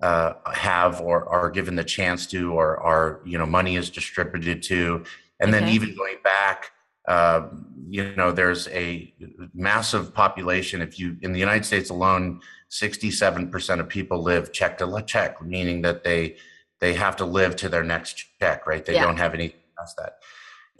uh, 0.00 0.34
have 0.52 1.00
or 1.00 1.28
are 1.28 1.50
given 1.50 1.74
the 1.74 1.84
chance 1.84 2.26
to, 2.28 2.52
or 2.52 2.78
are 2.78 3.20
you 3.24 3.36
know 3.36 3.46
money 3.46 3.76
is 3.76 3.90
distributed 3.90 4.62
to, 4.62 5.04
and 5.40 5.52
okay. 5.52 5.64
then 5.64 5.68
even 5.74 5.94
going 5.96 6.16
back. 6.22 6.70
Uh, 7.08 7.48
you 7.88 8.14
know, 8.16 8.30
there's 8.30 8.68
a 8.68 9.12
massive 9.54 10.12
population. 10.12 10.82
If 10.82 10.98
you 10.98 11.16
in 11.22 11.32
the 11.32 11.40
United 11.40 11.64
States 11.64 11.88
alone, 11.88 12.40
67% 12.70 13.80
of 13.80 13.88
people 13.88 14.22
live 14.22 14.52
check 14.52 14.76
to 14.78 15.02
check, 15.06 15.42
meaning 15.42 15.82
that 15.82 16.04
they 16.04 16.36
they 16.80 16.94
have 16.94 17.16
to 17.16 17.24
live 17.24 17.56
to 17.56 17.68
their 17.68 17.82
next 17.82 18.24
check, 18.40 18.66
right? 18.66 18.84
They 18.84 18.94
yeah. 18.94 19.04
don't 19.04 19.16
have 19.16 19.34
any 19.34 19.54
past 19.78 19.96
that. 19.96 20.18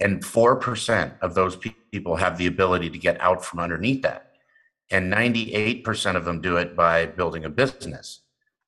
And 0.00 0.22
4% 0.22 1.12
of 1.20 1.34
those 1.34 1.56
people 1.90 2.16
have 2.16 2.38
the 2.38 2.46
ability 2.46 2.90
to 2.90 2.98
get 2.98 3.20
out 3.20 3.44
from 3.44 3.58
underneath 3.58 4.02
that. 4.02 4.32
And 4.90 5.12
98% 5.12 6.16
of 6.16 6.24
them 6.24 6.40
do 6.40 6.56
it 6.56 6.76
by 6.76 7.06
building 7.06 7.44
a 7.44 7.50
business, 7.50 8.20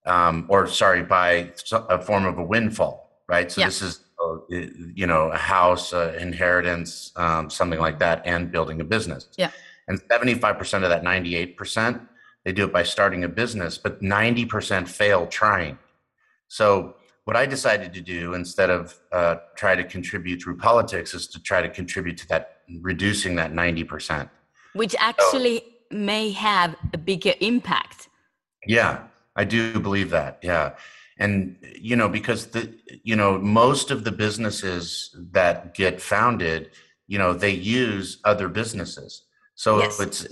um, 0.06 0.46
or 0.48 0.66
sorry, 0.66 1.02
by 1.02 1.52
a 1.72 2.00
form 2.00 2.26
of 2.26 2.38
a 2.38 2.42
windfall, 2.42 3.22
right? 3.28 3.50
So 3.50 3.60
yeah. 3.60 3.68
this 3.68 3.80
is, 3.80 4.00
uh, 4.22 4.36
you 4.50 5.06
know, 5.06 5.30
a 5.30 5.38
house, 5.38 5.92
uh, 5.94 6.16
inheritance, 6.18 7.12
um, 7.16 7.48
something 7.48 7.78
like 7.78 7.98
that, 8.00 8.22
and 8.26 8.52
building 8.52 8.80
a 8.80 8.84
business. 8.84 9.28
Yeah. 9.38 9.50
And 9.88 10.00
75% 10.08 10.82
of 10.82 10.90
that 10.90 11.02
98%, 11.02 12.06
they 12.44 12.52
do 12.52 12.64
it 12.64 12.72
by 12.72 12.82
starting 12.82 13.24
a 13.24 13.28
business, 13.28 13.78
but 13.78 14.02
90% 14.02 14.88
fail 14.88 15.26
trying. 15.26 15.78
So 16.48 16.96
what 17.30 17.36
I 17.36 17.46
decided 17.46 17.94
to 17.94 18.00
do 18.00 18.34
instead 18.34 18.70
of 18.70 18.98
uh, 19.12 19.36
try 19.54 19.76
to 19.76 19.84
contribute 19.84 20.42
through 20.42 20.56
politics 20.56 21.14
is 21.14 21.28
to 21.28 21.40
try 21.40 21.62
to 21.62 21.68
contribute 21.68 22.16
to 22.18 22.26
that 22.26 22.56
reducing 22.80 23.36
that 23.36 23.52
90%. 23.52 24.28
Which 24.72 24.96
actually 24.98 25.58
so, 25.58 25.96
may 25.96 26.32
have 26.32 26.74
a 26.92 26.98
bigger 26.98 27.34
impact. 27.38 28.08
Yeah, 28.66 29.04
I 29.36 29.44
do 29.44 29.78
believe 29.78 30.10
that. 30.10 30.40
Yeah. 30.42 30.72
And 31.18 31.56
you 31.80 31.94
know 31.94 32.08
because 32.08 32.46
the 32.46 32.74
you 33.04 33.14
know 33.14 33.38
most 33.38 33.92
of 33.92 34.02
the 34.02 34.10
businesses 34.10 35.14
that 35.30 35.72
get 35.74 36.00
founded, 36.00 36.70
you 37.06 37.18
know, 37.18 37.32
they 37.32 37.52
use 37.52 38.18
other 38.24 38.48
businesses. 38.48 39.22
So 39.54 39.78
yes. 39.78 40.00
it's 40.00 40.26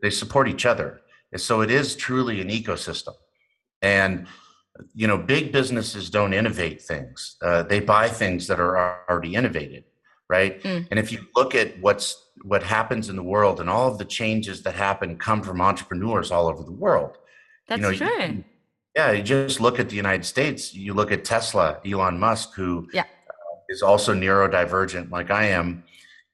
they 0.00 0.08
support 0.08 0.48
each 0.48 0.64
other. 0.64 1.02
So 1.36 1.60
it 1.60 1.70
is 1.70 1.96
truly 1.96 2.40
an 2.40 2.48
ecosystem. 2.48 3.14
And 3.82 4.26
you 4.94 5.06
know, 5.06 5.18
big 5.18 5.52
businesses 5.52 6.10
don't 6.10 6.32
innovate 6.32 6.82
things. 6.82 7.36
Uh, 7.42 7.62
they 7.62 7.80
buy 7.80 8.08
things 8.08 8.46
that 8.46 8.60
are 8.60 9.04
already 9.08 9.34
innovated, 9.34 9.84
right? 10.28 10.62
Mm. 10.62 10.88
And 10.90 10.98
if 10.98 11.12
you 11.12 11.26
look 11.34 11.54
at 11.54 11.80
what's 11.80 12.30
what 12.42 12.62
happens 12.62 13.08
in 13.08 13.16
the 13.16 13.22
world 13.22 13.60
and 13.60 13.68
all 13.68 13.90
of 13.90 13.98
the 13.98 14.04
changes 14.04 14.62
that 14.62 14.74
happen 14.74 15.16
come 15.16 15.42
from 15.42 15.60
entrepreneurs 15.60 16.30
all 16.30 16.48
over 16.48 16.62
the 16.62 16.72
world. 16.72 17.18
That's 17.68 17.80
you 17.80 17.86
know, 17.86 17.94
true. 17.94 18.26
You, 18.26 18.44
yeah, 18.96 19.12
you 19.12 19.22
just 19.22 19.60
look 19.60 19.78
at 19.78 19.88
the 19.88 19.96
United 19.96 20.24
States. 20.24 20.74
You 20.74 20.94
look 20.94 21.12
at 21.12 21.24
Tesla, 21.24 21.78
Elon 21.86 22.18
Musk, 22.18 22.54
who 22.54 22.88
yeah. 22.92 23.02
uh, 23.02 23.58
is 23.68 23.82
also 23.82 24.14
neurodivergent 24.14 25.10
like 25.10 25.30
I 25.30 25.46
am, 25.46 25.84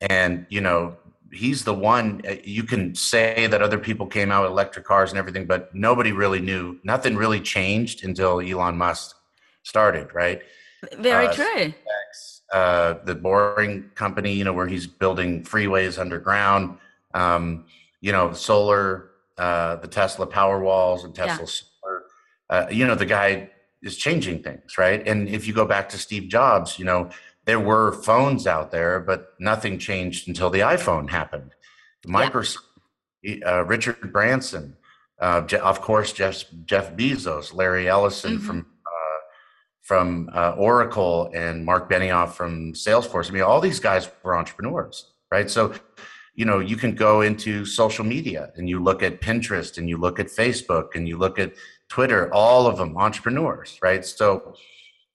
and 0.01 0.47
you 0.49 0.61
know 0.61 0.97
he's 1.37 1.65
the 1.65 1.75
one 1.75 2.23
uh, 2.29 2.35
you 2.43 2.63
can 2.63 2.95
say 2.95 3.47
that 3.47 3.63
other 3.63 3.79
people 3.79 4.07
came 4.07 4.33
out 4.33 4.43
with 4.43 4.51
electric 4.51 4.85
cars 4.85 5.11
and 5.11 5.19
everything 5.19 5.47
but 5.47 5.75
nobody 5.75 6.13
really 6.13 6.41
knew. 6.41 6.79
Nothing 6.83 7.17
really 7.17 7.41
changed 7.41 8.05
until 8.05 8.41
elon 8.41 8.77
musk 8.77 9.17
started 9.63 10.15
right? 10.15 10.43
Very 10.99 11.27
uh, 11.27 11.33
true. 11.33 11.75
Uh, 12.53 12.95
the 13.05 13.15
boring 13.15 13.91
company 13.95 14.33
you 14.33 14.45
know 14.45 14.53
where 14.53 14.69
he's 14.69 14.87
building 14.87 15.43
freeways 15.45 15.99
underground. 15.99 16.79
Um, 17.15 17.67
you 18.01 18.13
know 18.13 18.33
solar 18.33 19.11
uh, 19.39 19.77
the 19.77 19.89
tesla 19.89 20.27
power 20.27 20.61
walls 20.61 21.05
and 21.05 21.15
tesla 21.15 21.45
yeah. 21.45 21.45
solar 21.45 22.03
uh, 22.51 22.67
you 22.71 22.87
know 22.87 22.95
the 22.95 23.07
guy 23.07 23.51
is 23.83 23.97
changing 23.97 24.43
things 24.43 24.79
right? 24.79 25.07
And 25.07 25.29
if 25.29 25.47
you 25.47 25.53
go 25.55 25.65
back 25.65 25.89
to 25.91 25.99
steve 25.99 26.29
jobs 26.29 26.79
you 26.79 26.85
know 26.85 27.11
there 27.47 27.61
were 27.61 27.93
phones 27.93 28.47
out 28.47 28.71
there, 28.73 29.01
but 29.01 29.35
nothing 29.39 29.79
changed 29.79 30.29
until 30.29 30.51
the 30.51 30.61
iPhone 30.61 31.09
happened. 31.09 31.55
Microsoft, 32.07 32.59
yeah. 33.23 33.37
uh, 33.47 33.63
Richard 33.63 34.13
Branson, 34.13 34.77
uh, 35.21 35.43
of 35.63 35.81
course, 35.81 36.13
Jeff, 36.13 36.45
Jeff 36.65 36.95
Bezos, 36.95 37.55
Larry 37.55 37.89
Ellison 37.89 38.37
mm-hmm. 38.37 38.47
from 38.47 38.59
uh, 38.59 39.19
from 39.83 40.31
uh, 40.35 40.51
Oracle, 40.51 41.31
and 41.35 41.65
Marc 41.65 41.89
Benioff 41.89 42.33
from 42.33 42.73
Salesforce. 42.73 43.31
I 43.31 43.33
mean, 43.33 43.43
all 43.43 43.61
these 43.61 43.81
guys 43.81 44.11
were 44.25 44.37
entrepreneurs, 44.37 45.13
right? 45.31 45.49
So, 45.49 45.75
you 46.35 46.45
know, 46.45 46.59
you 46.59 46.77
can 46.77 46.95
go 46.97 47.21
into 47.21 47.65
social 47.65 48.05
media 48.05 48.51
and 48.57 48.69
you 48.69 48.83
look 48.83 49.03
at 49.05 49.21
Pinterest 49.21 49.79
and 49.79 49.89
you 49.89 49.97
look 49.97 50.19
at 50.19 50.27
Facebook 50.27 50.97
and 50.97 51.07
you 51.07 51.17
look 51.17 51.39
at 51.39 51.53
Twitter. 51.89 52.33
All 52.35 52.67
of 52.67 52.79
them 52.79 52.97
entrepreneurs, 52.97 53.79
right? 53.81 54.05
So 54.05 54.57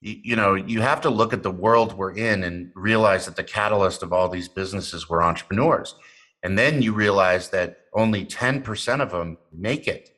you 0.01 0.35
know 0.35 0.55
you 0.55 0.81
have 0.81 0.99
to 1.01 1.09
look 1.09 1.31
at 1.31 1.43
the 1.43 1.51
world 1.51 1.93
we're 1.93 2.11
in 2.11 2.43
and 2.43 2.71
realize 2.75 3.25
that 3.25 3.35
the 3.35 3.43
catalyst 3.43 4.01
of 4.01 4.11
all 4.11 4.27
these 4.27 4.47
businesses 4.47 5.07
were 5.07 5.21
entrepreneurs 5.21 5.95
and 6.43 6.57
then 6.57 6.81
you 6.81 6.91
realize 6.91 7.49
that 7.49 7.81
only 7.93 8.25
10% 8.25 8.99
of 8.99 9.11
them 9.11 9.37
make 9.53 9.87
it 9.87 10.09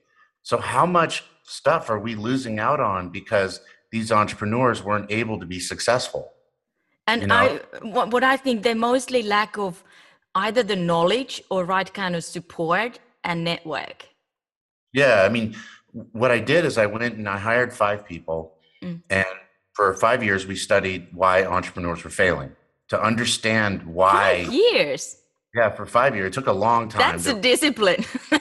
so 0.42 0.58
how 0.58 0.86
much 0.86 1.24
stuff 1.44 1.90
are 1.90 2.00
we 2.00 2.16
losing 2.16 2.60
out 2.60 2.80
on 2.80 3.10
because 3.10 3.60
these 3.92 4.12
entrepreneurs 4.12 4.82
weren't 4.82 5.12
able 5.12 5.38
to 5.40 5.46
be 5.46 5.60
successful 5.60 6.32
and 7.08 7.22
you 7.22 7.28
know? 7.28 7.36
i 7.36 7.60
what 7.86 8.24
i 8.24 8.38
think 8.38 8.64
they 8.64 8.74
mostly 8.74 9.22
lack 9.22 9.58
of 9.58 9.84
either 10.36 10.64
the 10.64 10.76
knowledge 10.76 11.44
or 11.50 11.66
right 11.66 11.94
kind 11.94 12.16
of 12.16 12.24
support 12.24 13.00
and 13.26 13.44
network 13.44 14.08
yeah 14.94 15.24
i 15.24 15.30
mean 15.30 15.54
what 16.14 16.32
i 16.32 16.40
did 16.40 16.64
is 16.64 16.78
i 16.78 16.86
went 16.86 17.16
and 17.16 17.28
i 17.28 17.38
hired 17.38 17.74
five 17.74 18.06
people 18.06 18.56
mm. 18.82 19.02
and 19.10 19.26
for 19.74 19.94
five 19.96 20.24
years, 20.24 20.46
we 20.46 20.56
studied 20.56 21.08
why 21.12 21.46
entrepreneurs 21.46 22.04
were 22.04 22.10
failing 22.10 22.56
to 22.90 23.02
understand 23.02 23.84
why. 23.84 24.44
Five 24.44 24.54
years. 24.54 25.18
Yeah, 25.56 25.70
for 25.70 25.86
five 25.86 26.16
years. 26.16 26.28
It 26.28 26.34
took 26.34 26.48
a 26.48 26.54
long 26.54 26.90
time. 26.90 27.14
That's 27.14 27.26
to, 27.26 27.38
a 27.38 27.42
discipline. 27.42 28.04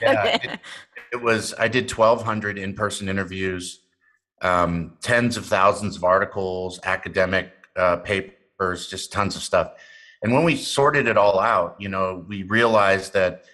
yeah, 0.00 0.36
it, 0.42 0.60
it, 1.12 1.22
was. 1.22 1.54
I 1.58 1.68
did 1.68 1.90
1,200 1.90 2.58
in 2.58 2.74
person 2.74 3.08
interviews, 3.08 3.80
um, 4.42 4.96
tens 5.00 5.36
of 5.36 5.46
thousands 5.46 5.96
of 5.96 6.04
articles, 6.04 6.80
academic 6.84 7.52
uh, 7.76 7.96
papers, 7.96 8.88
just 8.88 9.12
tons 9.12 9.36
of 9.36 9.42
stuff. 9.42 9.72
And 10.22 10.32
when 10.32 10.44
we 10.44 10.56
sorted 10.56 11.06
it 11.06 11.16
all 11.16 11.40
out, 11.40 11.76
you 11.78 11.88
know, 11.88 12.24
we 12.28 12.42
realized 12.42 13.14
that, 13.14 13.44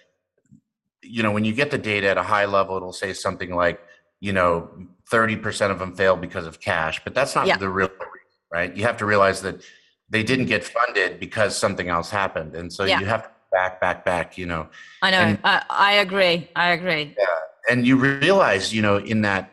you 1.01 1.23
know, 1.23 1.31
when 1.31 1.45
you 1.45 1.53
get 1.53 1.71
the 1.71 1.77
data 1.77 2.09
at 2.09 2.17
a 2.17 2.23
high 2.23 2.45
level, 2.45 2.75
it'll 2.75 2.93
say 2.93 3.13
something 3.13 3.55
like, 3.55 3.79
you 4.19 4.33
know, 4.33 4.69
30% 5.11 5.71
of 5.71 5.79
them 5.79 5.95
failed 5.95 6.21
because 6.21 6.45
of 6.45 6.59
cash, 6.59 7.01
but 7.03 7.13
that's 7.13 7.35
not 7.35 7.47
yeah. 7.47 7.57
the 7.57 7.69
real 7.69 7.87
reason, 7.87 8.39
right? 8.51 8.75
You 8.75 8.83
have 8.83 8.97
to 8.97 9.05
realize 9.05 9.41
that 9.41 9.61
they 10.09 10.23
didn't 10.23 10.45
get 10.45 10.63
funded 10.63 11.19
because 11.19 11.57
something 11.57 11.89
else 11.89 12.09
happened. 12.09 12.55
And 12.55 12.71
so 12.71 12.83
yeah. 12.83 12.99
you 12.99 13.05
have 13.05 13.23
to 13.23 13.29
back, 13.51 13.79
back, 13.79 14.05
back, 14.05 14.37
you 14.37 14.45
know. 14.45 14.67
I 15.01 15.11
know. 15.11 15.19
And, 15.19 15.39
I, 15.43 15.63
I 15.69 15.91
agree. 15.93 16.49
I 16.55 16.69
agree. 16.69 17.15
Yeah. 17.17 17.25
And 17.69 17.85
you 17.85 17.97
realize, 17.97 18.73
you 18.73 18.81
know, 18.81 18.97
in 18.97 19.21
that 19.21 19.51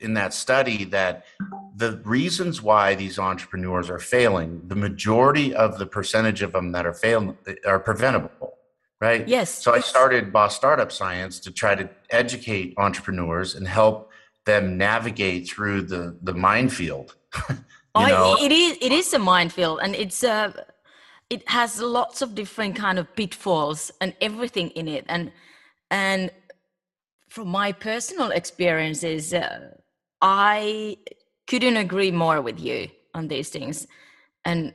in 0.00 0.14
that 0.14 0.32
study 0.32 0.84
that 0.84 1.26
the 1.76 2.00
reasons 2.04 2.62
why 2.62 2.94
these 2.94 3.18
entrepreneurs 3.18 3.90
are 3.90 3.98
failing, 3.98 4.62
the 4.66 4.74
majority 4.74 5.54
of 5.54 5.78
the 5.78 5.84
percentage 5.84 6.40
of 6.40 6.52
them 6.52 6.72
that 6.72 6.86
are 6.86 6.94
failing 6.94 7.36
are 7.66 7.78
preventable 7.78 8.56
right? 9.00 9.26
Yes. 9.28 9.50
So 9.50 9.74
I 9.74 9.80
started 9.80 10.32
Boss 10.32 10.56
Startup 10.56 10.90
Science 10.90 11.38
to 11.40 11.50
try 11.50 11.74
to 11.74 11.88
educate 12.10 12.74
entrepreneurs 12.78 13.54
and 13.54 13.66
help 13.66 14.10
them 14.46 14.78
navigate 14.78 15.48
through 15.48 15.82
the 15.82 16.16
the 16.22 16.32
minefield. 16.32 17.16
oh, 17.94 18.36
it 18.40 18.52
is 18.52 18.78
it 18.80 18.92
is 18.92 19.12
a 19.12 19.18
minefield, 19.18 19.80
and 19.82 19.94
it's 19.94 20.22
a 20.22 20.30
uh, 20.30 20.52
it 21.28 21.46
has 21.48 21.80
lots 21.80 22.22
of 22.22 22.34
different 22.34 22.76
kind 22.76 22.98
of 22.98 23.14
pitfalls 23.16 23.90
and 24.00 24.14
everything 24.20 24.70
in 24.70 24.88
it, 24.88 25.04
and 25.08 25.30
and 25.90 26.30
from 27.28 27.48
my 27.48 27.72
personal 27.72 28.30
experiences, 28.30 29.34
uh, 29.34 29.70
I 30.22 30.96
couldn't 31.46 31.76
agree 31.76 32.12
more 32.12 32.40
with 32.40 32.58
you 32.58 32.88
on 33.12 33.28
these 33.28 33.50
things, 33.50 33.86
and 34.44 34.72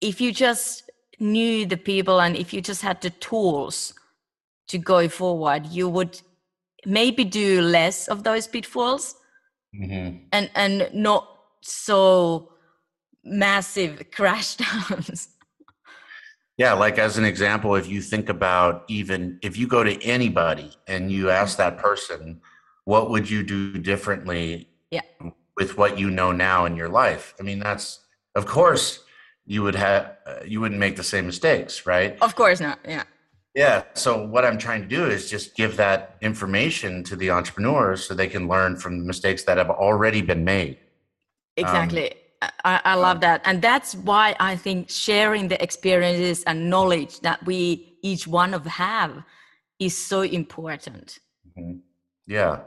if 0.00 0.20
you 0.20 0.30
just 0.30 0.90
knew 1.18 1.64
the 1.64 1.76
people 1.76 2.20
and 2.20 2.36
if 2.36 2.52
you 2.52 2.60
just 2.60 2.82
had 2.82 3.00
the 3.00 3.08
tools 3.10 3.94
to 4.68 4.78
go 4.78 5.08
forward, 5.08 5.66
you 5.66 5.88
would 5.88 6.20
maybe 6.84 7.24
do 7.24 7.62
less 7.62 8.08
of 8.08 8.22
those 8.22 8.46
pitfalls 8.46 9.14
mm-hmm. 9.74 10.18
and 10.32 10.50
and 10.54 10.88
not 10.92 11.28
so 11.62 12.52
massive 13.24 14.04
crash 14.12 14.56
downs 14.56 15.28
yeah 16.58 16.72
like 16.72 16.98
as 16.98 17.18
an 17.18 17.24
example 17.24 17.74
if 17.74 17.88
you 17.88 18.00
think 18.00 18.28
about 18.28 18.84
even 18.88 19.38
if 19.42 19.56
you 19.56 19.66
go 19.66 19.82
to 19.82 20.00
anybody 20.04 20.70
and 20.86 21.10
you 21.10 21.30
ask 21.30 21.56
that 21.56 21.78
person 21.78 22.40
what 22.84 23.10
would 23.10 23.28
you 23.28 23.42
do 23.42 23.78
differently 23.78 24.68
yeah 24.90 25.02
with 25.56 25.78
what 25.78 25.98
you 25.98 26.10
know 26.10 26.32
now 26.32 26.66
in 26.66 26.76
your 26.76 26.88
life. 26.88 27.34
I 27.40 27.42
mean, 27.42 27.58
that's 27.58 28.00
of 28.34 28.46
course 28.46 29.00
you 29.46 29.62
would 29.62 29.74
have 29.74 30.16
uh, 30.26 30.36
you 30.44 30.60
wouldn't 30.60 30.80
make 30.80 30.96
the 30.96 31.02
same 31.02 31.26
mistakes, 31.26 31.86
right? 31.86 32.16
Of 32.20 32.34
course 32.34 32.60
not. 32.60 32.78
Yeah. 32.86 33.04
Yeah. 33.56 33.84
So 33.94 34.22
what 34.26 34.44
I'm 34.44 34.58
trying 34.58 34.82
to 34.82 34.88
do 34.88 35.06
is 35.06 35.30
just 35.30 35.56
give 35.56 35.78
that 35.78 36.18
information 36.20 37.02
to 37.04 37.16
the 37.16 37.30
entrepreneurs 37.30 38.04
so 38.04 38.12
they 38.12 38.28
can 38.28 38.48
learn 38.48 38.76
from 38.76 38.98
the 38.98 39.04
mistakes 39.04 39.44
that 39.44 39.56
have 39.56 39.70
already 39.70 40.20
been 40.20 40.44
made. 40.44 40.76
Exactly. 41.56 42.12
Um, 42.42 42.50
I, 42.66 42.80
I 42.84 42.94
love 42.96 43.20
that. 43.22 43.40
And 43.46 43.62
that's 43.62 43.94
why 43.94 44.36
I 44.38 44.56
think 44.56 44.90
sharing 44.90 45.48
the 45.48 45.60
experiences 45.62 46.44
and 46.44 46.68
knowledge 46.68 47.20
that 47.20 47.44
we 47.46 47.96
each 48.02 48.26
one 48.26 48.52
of 48.52 48.66
have 48.66 49.24
is 49.78 49.96
so 49.96 50.20
important. 50.20 51.18
Mm-hmm. 51.58 51.78
Yeah. 52.26 52.60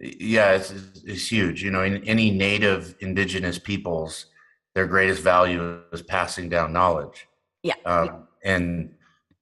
Yeah, 0.00 0.52
it's, 0.52 0.72
it's 1.04 1.30
huge. 1.30 1.62
You 1.62 1.70
know, 1.70 1.82
in 1.82 2.02
any 2.04 2.30
native 2.30 2.94
indigenous 3.00 3.58
peoples, 3.58 4.26
their 4.74 4.86
greatest 4.86 5.22
value 5.22 5.82
is 5.92 6.00
passing 6.00 6.48
down 6.48 6.72
knowledge. 6.72 7.28
Yeah. 7.62 7.74
Um, 7.84 8.28
and 8.42 8.94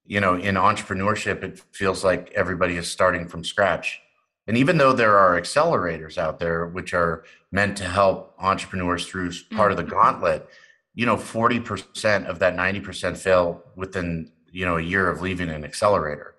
you 0.07 0.21
know, 0.21 0.35
in 0.35 0.57
entrepreneurship, 0.57 1.43
it 1.43 1.61
feels 1.73 2.05
like 2.05 2.31
everybody 2.35 2.77
is 2.77 2.91
starting 2.91 3.27
from 3.27 3.45
scratch. 3.45 4.01
And 4.47 4.57
even 4.57 4.77
though 4.77 4.93
there 4.93 5.17
are 5.19 5.41
accelerators 5.41 6.19
out 6.19 6.39
there 6.39 6.67
which 6.67 6.93
are 6.93 7.25
meant 7.51 7.77
to 7.79 7.85
help 7.85 8.35
entrepreneurs 8.39 9.07
through 9.07 9.33
part 9.53 9.71
of 9.71 9.79
the 9.79 9.83
mm-hmm. 9.83 9.93
gauntlet, 9.93 10.49
you 10.95 11.07
know, 11.07 11.17
40% 11.17 12.27
of 12.27 12.39
that 12.39 12.55
90% 12.55 13.17
fail 13.17 13.63
within, 13.75 14.31
you 14.53 14.67
know, 14.67 14.77
a 14.77 14.83
year 14.83 15.09
of 15.09 15.23
leaving 15.23 15.49
an 15.49 15.65
accelerator. 15.65 16.35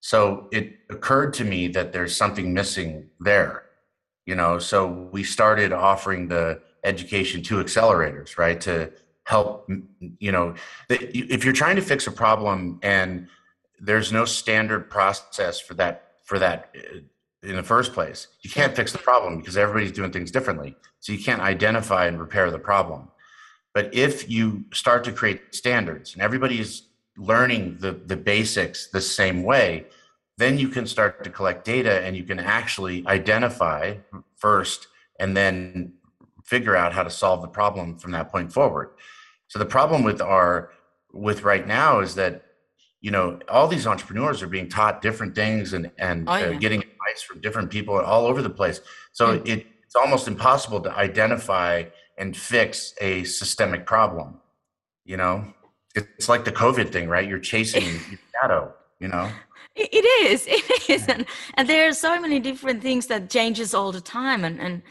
So 0.00 0.48
it 0.52 0.78
occurred 0.90 1.32
to 1.34 1.44
me 1.44 1.68
that 1.68 1.92
there's 1.92 2.16
something 2.16 2.52
missing 2.52 3.08
there, 3.20 3.64
you 4.26 4.34
know. 4.34 4.58
So 4.58 5.08
we 5.12 5.22
started 5.22 5.72
offering 5.72 6.26
the 6.26 6.60
education 6.82 7.42
to 7.44 7.62
accelerators, 7.62 8.36
right? 8.36 8.60
To 8.62 8.90
help 9.32 9.68
you 10.18 10.32
know 10.32 10.54
if 10.88 11.44
you're 11.44 11.58
trying 11.62 11.76
to 11.76 11.86
fix 11.92 12.06
a 12.06 12.14
problem 12.24 12.78
and 12.82 13.10
there's 13.80 14.10
no 14.12 14.24
standard 14.24 14.82
process 14.96 15.60
for 15.66 15.74
that 15.74 15.94
for 16.24 16.38
that 16.38 16.58
uh, 16.76 16.98
in 17.50 17.56
the 17.56 17.68
first 17.74 17.92
place 17.92 18.20
you 18.42 18.50
can't 18.58 18.74
fix 18.80 18.92
the 18.92 19.02
problem 19.10 19.38
because 19.38 19.56
everybody's 19.56 19.96
doing 20.00 20.12
things 20.12 20.30
differently. 20.30 20.76
So 21.00 21.12
you 21.12 21.22
can't 21.28 21.42
identify 21.54 22.02
and 22.06 22.16
repair 22.26 22.46
the 22.50 22.64
problem. 22.72 23.08
But 23.74 23.84
if 24.06 24.30
you 24.30 24.64
start 24.72 25.02
to 25.04 25.12
create 25.12 25.40
standards 25.62 26.12
and 26.14 26.22
everybody's 26.22 26.72
learning 27.16 27.62
the 27.84 27.92
the 28.12 28.16
basics 28.16 28.78
the 28.98 29.04
same 29.20 29.38
way 29.52 29.86
then 30.38 30.58
you 30.62 30.68
can 30.76 30.86
start 30.86 31.22
to 31.24 31.30
collect 31.38 31.60
data 31.64 31.94
and 32.04 32.16
you 32.16 32.24
can 32.30 32.40
actually 32.60 32.96
identify 33.06 33.94
first 34.44 34.88
and 35.20 35.36
then 35.36 35.92
figure 36.52 36.76
out 36.82 36.92
how 36.92 37.02
to 37.02 37.10
solve 37.10 37.42
the 37.42 37.52
problem 37.60 37.96
from 37.98 38.12
that 38.12 38.30
point 38.32 38.52
forward. 38.52 38.88
So 39.52 39.58
the 39.58 39.66
problem 39.66 40.02
with 40.02 40.22
our 40.22 40.70
with 41.12 41.42
right 41.42 41.66
now 41.66 42.00
is 42.00 42.14
that 42.14 42.42
you 43.02 43.10
know 43.10 43.38
all 43.50 43.68
these 43.68 43.86
entrepreneurs 43.86 44.40
are 44.42 44.46
being 44.46 44.66
taught 44.66 45.02
different 45.02 45.34
things 45.34 45.74
and 45.74 45.90
and 45.98 46.26
oh, 46.26 46.36
yeah. 46.36 46.46
uh, 46.46 46.52
getting 46.54 46.80
advice 46.80 47.20
from 47.22 47.42
different 47.42 47.68
people 47.68 47.94
all 48.00 48.24
over 48.24 48.40
the 48.40 48.48
place. 48.48 48.80
So 49.12 49.36
mm-hmm. 49.36 49.46
it, 49.46 49.66
it's 49.84 49.94
almost 49.94 50.26
impossible 50.26 50.80
to 50.80 50.96
identify 50.96 51.84
and 52.16 52.34
fix 52.34 52.94
a 53.02 53.24
systemic 53.24 53.84
problem. 53.84 54.40
You 55.04 55.18
know, 55.18 55.52
it's 55.94 56.30
like 56.30 56.46
the 56.46 56.52
COVID 56.52 56.90
thing, 56.90 57.10
right? 57.10 57.28
You're 57.28 57.38
chasing 57.38 57.82
your 58.10 58.20
shadow. 58.40 58.72
You 59.00 59.08
know. 59.08 59.30
It 59.76 60.30
is. 60.30 60.46
It 60.48 60.88
is, 60.88 61.08
and 61.14 61.26
and 61.58 61.68
there 61.68 61.86
are 61.88 61.92
so 61.92 62.18
many 62.18 62.40
different 62.40 62.80
things 62.80 63.06
that 63.08 63.28
changes 63.28 63.74
all 63.74 63.92
the 63.92 64.00
time, 64.00 64.46
and 64.46 64.58
and 64.58 64.82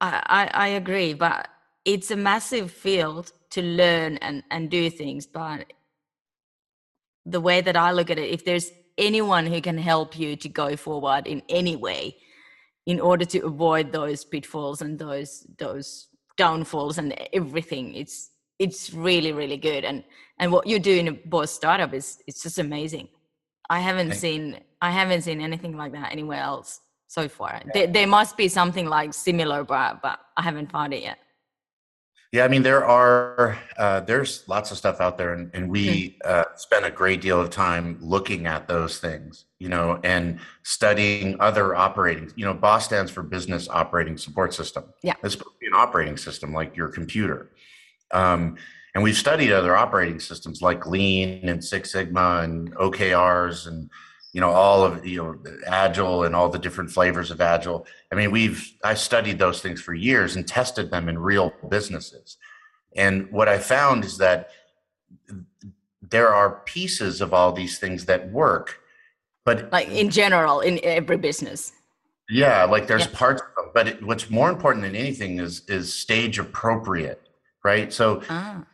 I, 0.00 0.48
I 0.54 0.68
agree, 0.68 1.14
but 1.14 1.48
it's 1.84 2.10
a 2.10 2.16
massive 2.16 2.70
field 2.70 3.32
to 3.50 3.62
learn 3.62 4.16
and, 4.18 4.42
and 4.50 4.70
do 4.70 4.88
things. 4.90 5.26
But 5.26 5.72
the 7.26 7.40
way 7.40 7.60
that 7.60 7.76
I 7.76 7.92
look 7.92 8.10
at 8.10 8.18
it, 8.18 8.30
if 8.30 8.44
there's 8.44 8.70
anyone 8.98 9.46
who 9.46 9.60
can 9.60 9.78
help 9.78 10.18
you 10.18 10.36
to 10.36 10.48
go 10.48 10.76
forward 10.76 11.26
in 11.26 11.42
any 11.48 11.76
way 11.76 12.16
in 12.86 13.00
order 13.00 13.24
to 13.24 13.40
avoid 13.46 13.92
those 13.92 14.24
pitfalls 14.24 14.82
and 14.82 14.98
those 14.98 15.46
those 15.58 16.08
downfalls 16.36 16.98
and 16.98 17.14
everything, 17.32 17.94
it's 17.94 18.30
it's 18.58 18.92
really, 18.92 19.32
really 19.32 19.56
good. 19.56 19.84
And 19.84 20.04
and 20.38 20.52
what 20.52 20.66
you 20.66 20.78
do 20.78 20.94
in 20.96 21.08
a 21.08 21.12
boss 21.12 21.50
startup 21.50 21.94
is 21.94 22.22
it's 22.26 22.42
just 22.42 22.58
amazing. 22.58 23.08
I 23.70 23.80
haven't 23.80 24.14
seen 24.14 24.60
I 24.80 24.90
haven't 24.90 25.22
seen 25.22 25.40
anything 25.40 25.76
like 25.76 25.92
that 25.92 26.12
anywhere 26.12 26.40
else 26.40 26.80
so 27.06 27.28
far. 27.28 27.60
Yeah. 27.66 27.70
There, 27.74 27.86
there 27.86 28.06
must 28.06 28.36
be 28.36 28.48
something 28.48 28.86
like 28.86 29.14
similar, 29.14 29.64
but 29.64 30.02
but 30.02 30.18
I 30.36 30.42
haven't 30.42 30.70
found 30.72 30.94
it 30.94 31.02
yet. 31.02 31.18
Yeah, 32.32 32.46
I 32.46 32.48
mean 32.48 32.62
there 32.62 32.82
are 32.82 33.58
uh, 33.76 34.00
there's 34.00 34.48
lots 34.48 34.70
of 34.70 34.78
stuff 34.78 35.02
out 35.02 35.18
there, 35.18 35.34
and, 35.34 35.50
and 35.52 35.70
we 35.70 36.18
uh, 36.24 36.44
spend 36.56 36.86
a 36.86 36.90
great 36.90 37.20
deal 37.20 37.38
of 37.38 37.50
time 37.50 37.98
looking 38.00 38.46
at 38.46 38.66
those 38.66 38.98
things, 38.98 39.44
you 39.58 39.68
know, 39.68 40.00
and 40.02 40.40
studying 40.62 41.38
other 41.40 41.74
operating. 41.74 42.32
You 42.34 42.46
know, 42.46 42.54
BOSS 42.54 42.86
stands 42.86 43.10
for 43.10 43.22
Business 43.22 43.68
Operating 43.68 44.16
Support 44.16 44.54
System. 44.54 44.84
Yeah, 45.02 45.12
it's 45.22 45.34
supposed 45.34 45.56
to 45.56 45.60
be 45.60 45.66
an 45.66 45.74
operating 45.74 46.16
system 46.16 46.54
like 46.54 46.74
your 46.74 46.88
computer. 46.88 47.50
Um, 48.12 48.56
and 48.94 49.04
we've 49.04 49.16
studied 49.16 49.52
other 49.52 49.76
operating 49.76 50.18
systems 50.18 50.62
like 50.62 50.86
Lean 50.86 51.46
and 51.48 51.62
Six 51.62 51.92
Sigma 51.92 52.40
and 52.44 52.74
OKRs 52.76 53.66
and 53.66 53.90
you 54.32 54.40
know 54.40 54.50
all 54.50 54.84
of 54.84 55.06
you 55.06 55.22
know 55.22 55.38
agile 55.66 56.24
and 56.24 56.34
all 56.34 56.48
the 56.48 56.58
different 56.58 56.90
flavors 56.90 57.30
of 57.30 57.40
agile 57.40 57.86
i 58.10 58.14
mean 58.14 58.30
we've 58.30 58.72
i 58.84 58.94
studied 58.94 59.38
those 59.38 59.60
things 59.60 59.80
for 59.80 59.94
years 59.94 60.36
and 60.36 60.48
tested 60.48 60.90
them 60.90 61.08
in 61.08 61.18
real 61.18 61.52
businesses 61.68 62.38
and 62.96 63.30
what 63.30 63.48
i 63.48 63.58
found 63.58 64.04
is 64.04 64.18
that 64.18 64.50
there 66.00 66.34
are 66.34 66.62
pieces 66.64 67.20
of 67.20 67.32
all 67.32 67.52
these 67.52 67.78
things 67.78 68.06
that 68.06 68.30
work 68.30 68.80
but 69.44 69.70
like 69.72 69.88
in 69.88 70.10
general 70.10 70.60
in 70.60 70.80
every 70.82 71.16
business 71.16 71.72
yeah 72.30 72.64
like 72.64 72.86
there's 72.86 73.06
yeah. 73.06 73.12
parts 73.18 73.42
them, 73.56 73.70
but 73.74 73.88
it, 73.88 74.02
what's 74.02 74.30
more 74.30 74.50
important 74.50 74.82
than 74.82 74.96
anything 74.96 75.38
is 75.38 75.62
is 75.68 75.92
stage 75.92 76.38
appropriate 76.38 77.28
right 77.64 77.92
so 77.92 78.22
ah. 78.30 78.64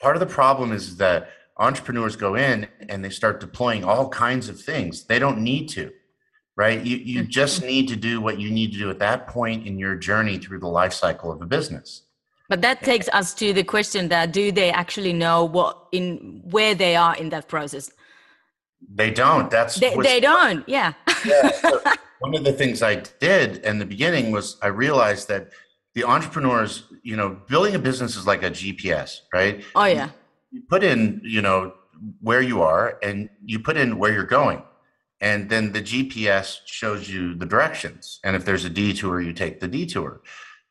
part 0.00 0.16
of 0.16 0.20
the 0.20 0.26
problem 0.26 0.72
is 0.72 0.96
that 0.98 1.30
entrepreneurs 1.58 2.16
go 2.16 2.36
in 2.36 2.68
and 2.88 3.04
they 3.04 3.10
start 3.10 3.40
deploying 3.40 3.84
all 3.84 4.08
kinds 4.08 4.48
of 4.48 4.60
things. 4.60 5.04
They 5.04 5.18
don't 5.18 5.38
need 5.38 5.68
to, 5.70 5.90
right? 6.56 6.80
You, 6.84 6.96
you 6.96 7.20
mm-hmm. 7.22 7.30
just 7.30 7.62
need 7.62 7.88
to 7.88 7.96
do 7.96 8.20
what 8.20 8.38
you 8.38 8.50
need 8.50 8.72
to 8.72 8.78
do 8.78 8.90
at 8.90 8.98
that 9.00 9.26
point 9.26 9.66
in 9.66 9.78
your 9.78 9.96
journey 9.96 10.38
through 10.38 10.60
the 10.60 10.68
life 10.68 10.92
cycle 10.92 11.32
of 11.32 11.42
a 11.42 11.46
business. 11.46 12.02
But 12.48 12.62
that 12.62 12.82
takes 12.82 13.08
us 13.10 13.34
to 13.34 13.52
the 13.52 13.64
question 13.64 14.08
that 14.08 14.32
do 14.32 14.50
they 14.52 14.70
actually 14.70 15.12
know 15.12 15.44
what 15.44 15.86
in 15.92 16.40
where 16.44 16.74
they 16.74 16.96
are 16.96 17.14
in 17.16 17.28
that 17.30 17.48
process? 17.48 17.90
They 18.94 19.10
don't. 19.10 19.50
That's 19.50 19.74
they, 19.74 19.94
they 19.96 20.20
don't. 20.20 20.66
Yeah. 20.66 20.94
yeah 21.26 21.50
so 21.60 21.82
one 22.20 22.34
of 22.34 22.44
the 22.44 22.52
things 22.52 22.82
I 22.82 23.02
did 23.20 23.58
in 23.58 23.78
the 23.78 23.84
beginning 23.84 24.30
was 24.30 24.56
I 24.62 24.68
realized 24.68 25.28
that 25.28 25.50
the 25.94 26.04
entrepreneurs, 26.04 26.84
you 27.02 27.16
know, 27.16 27.36
building 27.48 27.74
a 27.74 27.78
business 27.78 28.16
is 28.16 28.26
like 28.26 28.42
a 28.42 28.50
GPS, 28.50 29.22
right? 29.34 29.62
Oh 29.74 29.84
yeah 29.84 30.10
you 30.50 30.62
put 30.68 30.82
in, 30.82 31.20
you 31.24 31.42
know, 31.42 31.74
where 32.20 32.42
you 32.42 32.62
are 32.62 32.98
and 33.02 33.28
you 33.44 33.58
put 33.58 33.76
in 33.76 33.98
where 33.98 34.12
you're 34.12 34.24
going. 34.24 34.62
And 35.20 35.50
then 35.50 35.72
the 35.72 35.82
GPS 35.82 36.58
shows 36.64 37.10
you 37.10 37.34
the 37.34 37.46
directions. 37.46 38.20
And 38.22 38.36
if 38.36 38.44
there's 38.44 38.64
a 38.64 38.70
detour, 38.70 39.20
you 39.20 39.32
take 39.32 39.58
the 39.60 39.66
detour. 39.66 40.22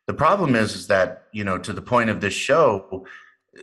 The 0.06 0.14
problem 0.14 0.56
is, 0.56 0.74
is 0.74 0.88
that, 0.88 1.28
you 1.34 1.44
know, 1.44 1.58
to 1.58 1.74
the 1.74 1.82
point 1.82 2.10
of 2.10 2.22
this 2.22 2.34
show, 2.34 3.06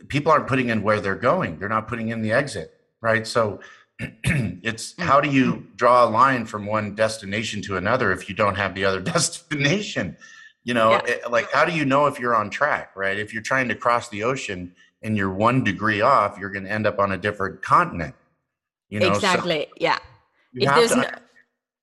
people 0.09 0.31
aren't 0.31 0.46
putting 0.46 0.68
in 0.68 0.83
where 0.83 1.00
they're 1.00 1.14
going. 1.14 1.59
They're 1.59 1.70
not 1.70 1.88
putting 1.88 2.09
in 2.09 2.20
the 2.20 2.33
exit, 2.33 2.74
right? 3.00 3.27
So 3.27 3.61
it's 3.98 4.94
mm. 4.94 5.05
how 5.05 5.20
do 5.20 5.31
you 5.31 5.66
draw 5.77 6.05
a 6.05 6.11
line 6.11 6.44
from 6.44 6.66
one 6.66 6.94
destination 6.94 7.62
to 7.62 7.77
another 7.77 8.12
if 8.12 8.29
you 8.29 8.35
don't 8.35 8.57
have 8.57 8.74
the 8.74 8.85
other 8.85 9.00
destination? 9.14 10.16
You 10.64 10.74
know, 10.74 10.92
yeah. 10.92 11.00
it, 11.07 11.31
like 11.31 11.50
how 11.53 11.64
do 11.64 11.72
you 11.72 11.85
know 11.85 12.07
if 12.07 12.18
you're 12.18 12.35
on 12.35 12.50
track, 12.50 12.94
right? 12.96 13.18
If 13.18 13.33
you're 13.33 13.42
trying 13.42 13.68
to 13.68 13.74
cross 13.74 14.09
the 14.09 14.24
ocean 14.24 14.74
and 15.04 15.16
you're 15.16 15.30
one 15.30 15.62
degree 15.62 16.00
off, 16.00 16.38
you're 16.38 16.50
going 16.50 16.64
to 16.64 16.72
end 16.72 16.86
up 16.86 16.98
on 16.98 17.12
a 17.12 17.18
different 17.18 17.62
continent. 17.62 18.14
You 18.88 19.00
know, 19.00 19.12
exactly. 19.12 19.66
So 19.68 19.74
yeah. 19.78 19.98
You 20.52 20.68
if 20.68 20.74
there's 20.74 20.90
to, 20.90 20.96
no, 20.96 21.08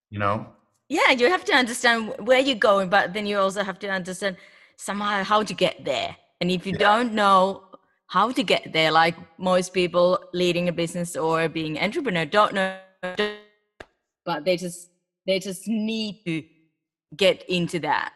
you 0.09 0.19
know. 0.19 0.47
Yeah, 0.89 1.11
you 1.11 1.29
have 1.29 1.45
to 1.45 1.53
understand 1.53 2.13
where 2.19 2.39
you're 2.39 2.55
going, 2.55 2.89
but 2.89 3.13
then 3.13 3.25
you 3.25 3.37
also 3.37 3.63
have 3.63 3.79
to 3.79 3.89
understand 3.89 4.37
somehow 4.75 5.23
how 5.23 5.43
to 5.43 5.53
get 5.53 5.85
there. 5.85 6.15
And 6.41 6.51
if 6.51 6.65
you 6.65 6.73
yeah. 6.73 6.79
don't 6.79 7.13
know 7.13 7.63
how 8.07 8.31
to 8.31 8.43
get 8.43 8.73
there, 8.73 8.91
like 8.91 9.15
most 9.37 9.73
people 9.73 10.19
leading 10.33 10.67
a 10.67 10.73
business 10.73 11.15
or 11.15 11.47
being 11.47 11.79
entrepreneur 11.79 12.25
don't 12.25 12.53
know, 12.53 12.77
but 14.25 14.43
they 14.43 14.57
just 14.57 14.89
they 15.27 15.39
just 15.39 15.67
need 15.67 16.23
to 16.25 16.43
get 17.15 17.43
into 17.47 17.79
that 17.79 18.13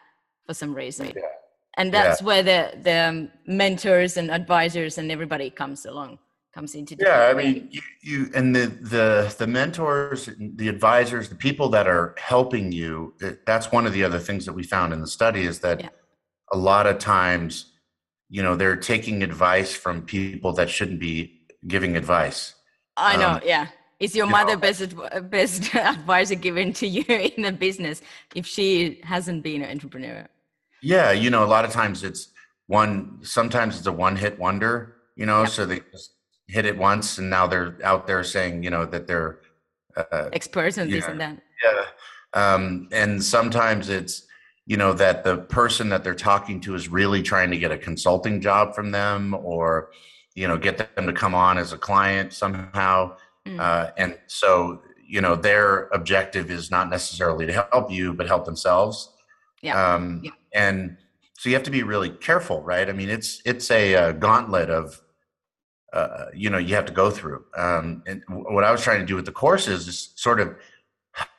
for 0.47 0.53
some 0.53 0.73
reason. 0.73 1.13
Yeah 1.15 1.34
and 1.77 1.93
that's 1.93 2.21
yeah. 2.21 2.27
where 2.27 2.43
the 2.43 2.71
the 2.81 3.29
mentors 3.45 4.17
and 4.17 4.31
advisors 4.31 4.97
and 4.97 5.11
everybody 5.11 5.49
comes 5.49 5.85
along 5.85 6.17
comes 6.53 6.73
into 6.75 6.95
yeah 6.99 7.27
i 7.29 7.33
mean 7.33 7.67
you, 7.69 7.81
you 8.01 8.31
and 8.33 8.55
the 8.55 8.67
the 8.81 9.35
the 9.37 9.47
mentors 9.47 10.29
the 10.39 10.69
advisors 10.69 11.27
the 11.27 11.35
people 11.35 11.67
that 11.69 11.87
are 11.87 12.15
helping 12.17 12.71
you 12.71 13.13
that's 13.45 13.71
one 13.71 13.85
of 13.85 13.93
the 13.93 14.03
other 14.03 14.19
things 14.19 14.45
that 14.45 14.53
we 14.53 14.63
found 14.63 14.93
in 14.93 15.01
the 15.01 15.07
study 15.07 15.43
is 15.43 15.59
that 15.59 15.81
yeah. 15.81 15.89
a 16.53 16.57
lot 16.57 16.87
of 16.87 16.97
times 16.97 17.73
you 18.29 18.41
know 18.41 18.55
they're 18.55 18.75
taking 18.75 19.23
advice 19.23 19.73
from 19.73 20.01
people 20.01 20.53
that 20.53 20.69
shouldn't 20.69 20.99
be 20.99 21.41
giving 21.67 21.95
advice. 21.95 22.55
I 22.97 23.17
know 23.17 23.29
um, 23.29 23.41
yeah. 23.45 23.67
Is 23.99 24.15
your 24.15 24.25
you 24.25 24.31
mother 24.31 24.53
know, 24.53 24.59
best 24.59 24.95
best 25.29 25.75
advisor 25.97 26.35
given 26.35 26.73
to 26.73 26.87
you 26.87 27.05
in 27.07 27.43
the 27.43 27.51
business 27.51 28.01
if 28.35 28.45
she 28.45 28.99
hasn't 29.03 29.43
been 29.43 29.61
an 29.61 29.71
entrepreneur 29.71 30.27
yeah 30.81 31.11
you 31.11 31.29
know 31.29 31.43
a 31.43 31.47
lot 31.47 31.65
of 31.65 31.71
times 31.71 32.03
it's 32.03 32.29
one 32.67 33.19
sometimes 33.21 33.77
it's 33.77 33.87
a 33.87 33.91
one 33.91 34.15
hit 34.15 34.37
wonder 34.39 34.95
you 35.15 35.25
know 35.25 35.45
so 35.45 35.65
they 35.65 35.81
just 35.91 36.11
hit 36.47 36.65
it 36.65 36.77
once 36.77 37.17
and 37.17 37.29
now 37.29 37.47
they're 37.47 37.77
out 37.83 38.07
there 38.07 38.23
saying 38.23 38.63
you 38.63 38.69
know 38.69 38.85
that 38.85 39.07
they're 39.07 39.39
uh, 39.97 40.29
experts 40.33 40.77
and 40.77 40.91
this 40.91 41.05
and 41.05 41.19
that 41.19 41.41
yeah 41.63 41.85
um, 42.33 42.87
and 42.91 43.23
sometimes 43.23 43.89
it's 43.89 44.27
you 44.65 44.77
know 44.77 44.93
that 44.93 45.23
the 45.23 45.37
person 45.37 45.89
that 45.89 46.03
they're 46.03 46.13
talking 46.13 46.59
to 46.59 46.75
is 46.75 46.89
really 46.89 47.21
trying 47.21 47.49
to 47.49 47.57
get 47.57 47.71
a 47.71 47.77
consulting 47.77 48.41
job 48.41 48.75
from 48.75 48.91
them 48.91 49.33
or 49.33 49.91
you 50.33 50.47
know 50.47 50.57
get 50.57 50.77
them 50.95 51.07
to 51.07 51.13
come 51.13 51.33
on 51.33 51.57
as 51.57 51.71
a 51.71 51.77
client 51.77 52.33
somehow 52.33 53.15
mm. 53.47 53.59
uh, 53.59 53.91
and 53.97 54.17
so 54.27 54.81
you 55.07 55.21
know 55.21 55.35
their 55.35 55.87
objective 55.93 56.51
is 56.51 56.69
not 56.69 56.89
necessarily 56.89 57.45
to 57.45 57.53
help 57.71 57.89
you 57.89 58.13
but 58.13 58.27
help 58.27 58.43
themselves 58.45 59.11
yeah. 59.65 59.95
Um, 59.95 60.21
yeah. 60.23 60.31
And 60.55 60.97
so 61.37 61.49
you 61.49 61.55
have 61.55 61.63
to 61.63 61.71
be 61.71 61.83
really 61.83 62.09
careful 62.09 62.61
right 62.63 62.89
i 62.89 62.93
mean 62.93 63.09
it's 63.09 63.41
it's 63.45 63.69
a, 63.69 63.93
a 63.93 64.13
gauntlet 64.13 64.69
of 64.71 64.99
uh, 65.95 66.25
you 66.33 66.49
know 66.49 66.57
you 66.57 66.75
have 66.75 66.85
to 66.85 66.93
go 66.93 67.09
through. 67.09 67.45
Um, 67.55 68.03
and 68.05 68.21
what 68.27 68.65
I 68.65 68.71
was 68.71 68.81
trying 68.81 68.99
to 68.99 69.05
do 69.05 69.15
with 69.15 69.25
the 69.25 69.31
courses 69.31 69.87
is 69.87 70.11
sort 70.15 70.41
of 70.41 70.55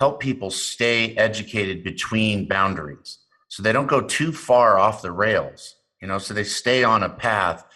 help 0.01 0.19
people 0.19 0.51
stay 0.51 1.15
educated 1.17 1.85
between 1.85 2.49
boundaries, 2.49 3.19
so 3.49 3.63
they 3.63 3.73
don't 3.73 3.87
go 3.87 4.01
too 4.01 4.33
far 4.33 4.79
off 4.79 5.03
the 5.03 5.13
rails. 5.13 5.77
You 6.01 6.09
know, 6.09 6.17
so 6.17 6.33
they 6.33 6.45
stay 6.45 6.85
on 6.85 7.03
a 7.03 7.11
path, 7.11 7.67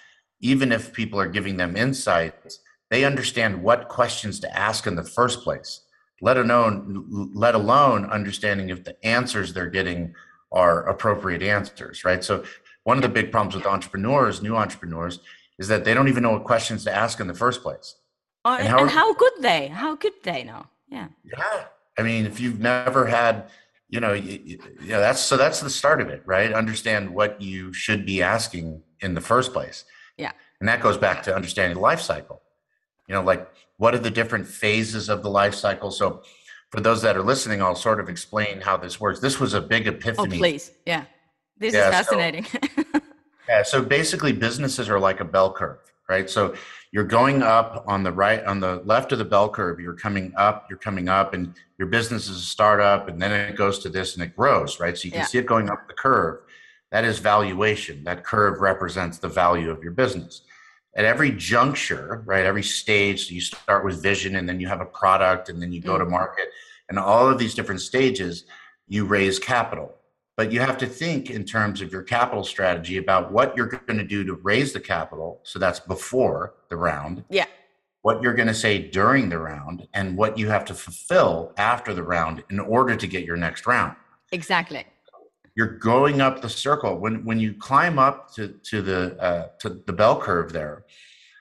even 0.41 0.73
if 0.73 0.93
people 0.93 1.21
are 1.21 1.29
giving 1.29 1.59
them 1.59 1.77
insights. 1.77 2.61
They 2.91 3.05
understand 3.05 3.63
what 3.63 3.89
questions 3.89 4.41
to 4.41 4.57
ask 4.57 4.87
in 4.87 4.97
the 4.97 5.05
first 5.05 5.43
place. 5.43 5.83
Let 6.23 6.39
alone, 6.39 7.31
let 7.35 7.55
alone 7.55 8.07
understanding 8.07 8.71
if 8.71 8.85
the 8.85 8.97
answers 9.07 9.53
they're 9.53 9.71
getting 9.71 10.15
are 10.53 10.89
appropriate 10.89 11.43
answers, 11.43 12.05
right? 12.05 12.23
So, 12.25 12.45
one 12.85 12.97
of 12.97 13.03
the 13.03 13.09
big 13.09 13.31
problems 13.31 13.55
with 13.55 13.67
entrepreneurs, 13.67 14.43
new 14.43 14.57
entrepreneurs, 14.57 15.21
is 15.59 15.69
that 15.69 15.85
they 15.85 15.93
don't 15.93 16.09
even 16.09 16.23
know 16.23 16.33
what 16.33 16.45
questions 16.45 16.85
to 16.85 16.95
ask 16.95 17.21
in 17.21 17.27
the 17.27 17.35
first 17.35 17.63
place. 17.63 17.97
Uh, 18.45 18.57
and, 18.59 18.69
how, 18.69 18.81
and 18.81 18.91
how 18.91 19.13
could 19.15 19.35
they? 19.41 19.69
How 19.69 19.97
could 19.97 20.15
they 20.23 20.45
know? 20.45 20.67
Yeah. 20.89 21.09
Yeah. 21.25 21.65
I 21.99 22.03
mean, 22.03 22.25
if 22.25 22.41
you've 22.41 22.59
never 22.59 23.07
had, 23.07 23.51
you 23.91 24.01
know, 24.01 24.15
you, 24.15 24.59
yeah, 24.83 24.99
that's 24.99 25.21
so 25.21 25.37
that's 25.37 25.61
the 25.61 25.69
start 25.69 26.01
of 26.01 26.09
it, 26.09 26.23
right? 26.25 26.53
Understand 26.53 27.11
what 27.11 27.41
you 27.43 27.73
should 27.73 28.07
be 28.07 28.23
asking 28.23 28.83
in 29.01 29.15
the 29.15 29.21
first 29.21 29.53
place. 29.53 29.85
Yeah. 30.17 30.33
And 30.61 30.69
that 30.69 30.81
goes 30.81 30.97
back 30.97 31.23
to 31.25 31.35
understanding 31.35 31.75
the 31.75 31.83
life 31.83 32.01
cycle. 32.01 32.41
You 33.07 33.15
know, 33.15 33.23
like 33.23 33.51
what 33.77 33.95
are 33.95 33.99
the 33.99 34.11
different 34.11 34.47
phases 34.47 35.09
of 35.09 35.23
the 35.23 35.31
life 35.31 35.55
cycle? 35.55 35.91
So, 35.91 36.23
for 36.71 36.81
those 36.81 37.03
that 37.03 37.17
are 37.17 37.23
listening, 37.23 37.61
I'll 37.61 37.75
sort 37.75 38.01
of 38.01 38.09
explain 38.09 38.61
how 38.61 38.77
this 38.77 39.01
works. 39.01 39.21
This 39.21 39.41
was 39.41 39.55
a 39.55 39.61
big 39.61 39.87
oh, 39.87 39.93
epiphany. 39.93 40.37
Oh, 40.37 40.39
please. 40.39 40.71
Yeah. 40.87 41.05
This 41.59 41.75
yeah, 41.75 41.89
is 41.89 41.95
fascinating. 41.95 42.45
So, 42.45 43.01
Yeah. 43.49 43.65
So 43.65 43.83
basically, 43.83 44.33
businesses 44.33 44.89
are 44.89 45.01
like 45.01 45.19
a 45.19 45.25
bell 45.25 45.53
curve, 45.53 45.81
right? 46.09 46.31
So 46.31 46.55
you're 46.93 47.05
going 47.05 47.43
up 47.43 47.85
on 47.89 48.05
the 48.05 48.13
right, 48.13 48.45
on 48.45 48.61
the 48.61 48.77
left 48.85 49.11
of 49.11 49.19
the 49.19 49.25
bell 49.25 49.49
curve. 49.49 49.81
You're 49.81 49.95
coming 49.95 50.33
up, 50.37 50.67
you're 50.71 50.79
coming 50.79 51.09
up, 51.09 51.35
and 51.35 51.55
your 51.77 51.89
business 51.89 52.29
is 52.29 52.37
a 52.37 52.47
startup, 52.47 53.09
and 53.09 53.21
then 53.21 53.33
it 53.33 53.57
goes 53.57 53.81
to 53.81 53.89
this 53.89 54.15
and 54.15 54.23
it 54.23 54.37
grows, 54.37 54.79
right? 54.79 54.97
So 54.97 55.07
you 55.07 55.11
can 55.11 55.21
yeah. 55.21 55.27
see 55.27 55.39
it 55.39 55.47
going 55.47 55.69
up 55.69 55.89
the 55.89 55.95
curve. 55.95 56.43
That 56.93 57.05
is 57.05 57.19
valuation. 57.19 58.05
That 58.05 58.23
curve 58.23 58.61
represents 58.61 59.19
the 59.19 59.29
value 59.29 59.71
of 59.71 59.83
your 59.83 59.93
business. 59.93 60.43
At 60.95 61.05
every 61.05 61.31
juncture, 61.31 62.23
right? 62.27 62.45
Every 62.45 62.63
stage, 62.65 63.29
so 63.29 63.35
you 63.35 63.41
start 63.41 63.85
with 63.85 64.03
vision, 64.03 64.37
and 64.37 64.49
then 64.49 64.59
you 64.59 64.69
have 64.69 64.81
a 64.81 64.87
product, 64.87 65.49
and 65.49 65.63
then 65.63 65.73
you 65.73 65.81
go 65.81 65.97
to 65.97 66.05
mm. 66.05 66.11
market, 66.11 66.49
and 66.89 66.99
all 66.99 67.29
of 67.29 67.39
these 67.39 67.55
different 67.55 67.81
stages, 67.81 68.45
you 68.89 69.05
raise 69.05 69.39
capital 69.39 69.95
but 70.41 70.51
you 70.51 70.59
have 70.59 70.79
to 70.79 70.87
think 70.87 71.29
in 71.29 71.45
terms 71.45 71.83
of 71.83 71.93
your 71.93 72.03
capital 72.03 72.43
strategy 72.43 72.97
about 72.97 73.31
what 73.31 73.55
you're 73.55 73.67
going 73.67 73.99
to 73.99 74.05
do 74.05 74.25
to 74.25 74.33
raise 74.37 74.73
the 74.73 74.81
capital. 74.81 75.39
So 75.43 75.59
that's 75.59 75.81
before 75.81 76.55
the 76.71 76.79
round. 76.79 77.25
Yeah. 77.29 77.45
What 78.01 78.23
you're 78.23 78.33
going 78.33 78.49
to 78.49 78.55
say 78.55 78.79
during 78.79 79.29
the 79.29 79.39
round 79.39 79.87
and 79.93 80.17
what 80.17 80.39
you 80.39 80.49
have 80.49 80.65
to 80.65 80.75
fulfill 80.75 81.53
after 81.59 81.93
the 81.93 82.03
round 82.03 82.43
in 82.49 82.59
order 82.59 82.97
to 82.97 83.07
get 83.07 83.25
your 83.25 83.37
next 83.37 83.67
round. 83.67 83.95
Exactly. 84.33 84.87
You're 85.57 85.79
going 85.79 86.21
up 86.21 86.41
the 86.41 86.49
circle. 86.49 86.99
When 86.99 87.25
when 87.25 87.41
you 87.41 87.55
climb 87.55 87.99
up 87.99 88.33
to 88.35 88.49
to 88.49 88.83
the 88.83 89.21
uh, 89.21 89.49
to 89.61 89.69
the 89.87 89.93
bell 89.93 90.21
curve 90.21 90.53
there, 90.53 90.85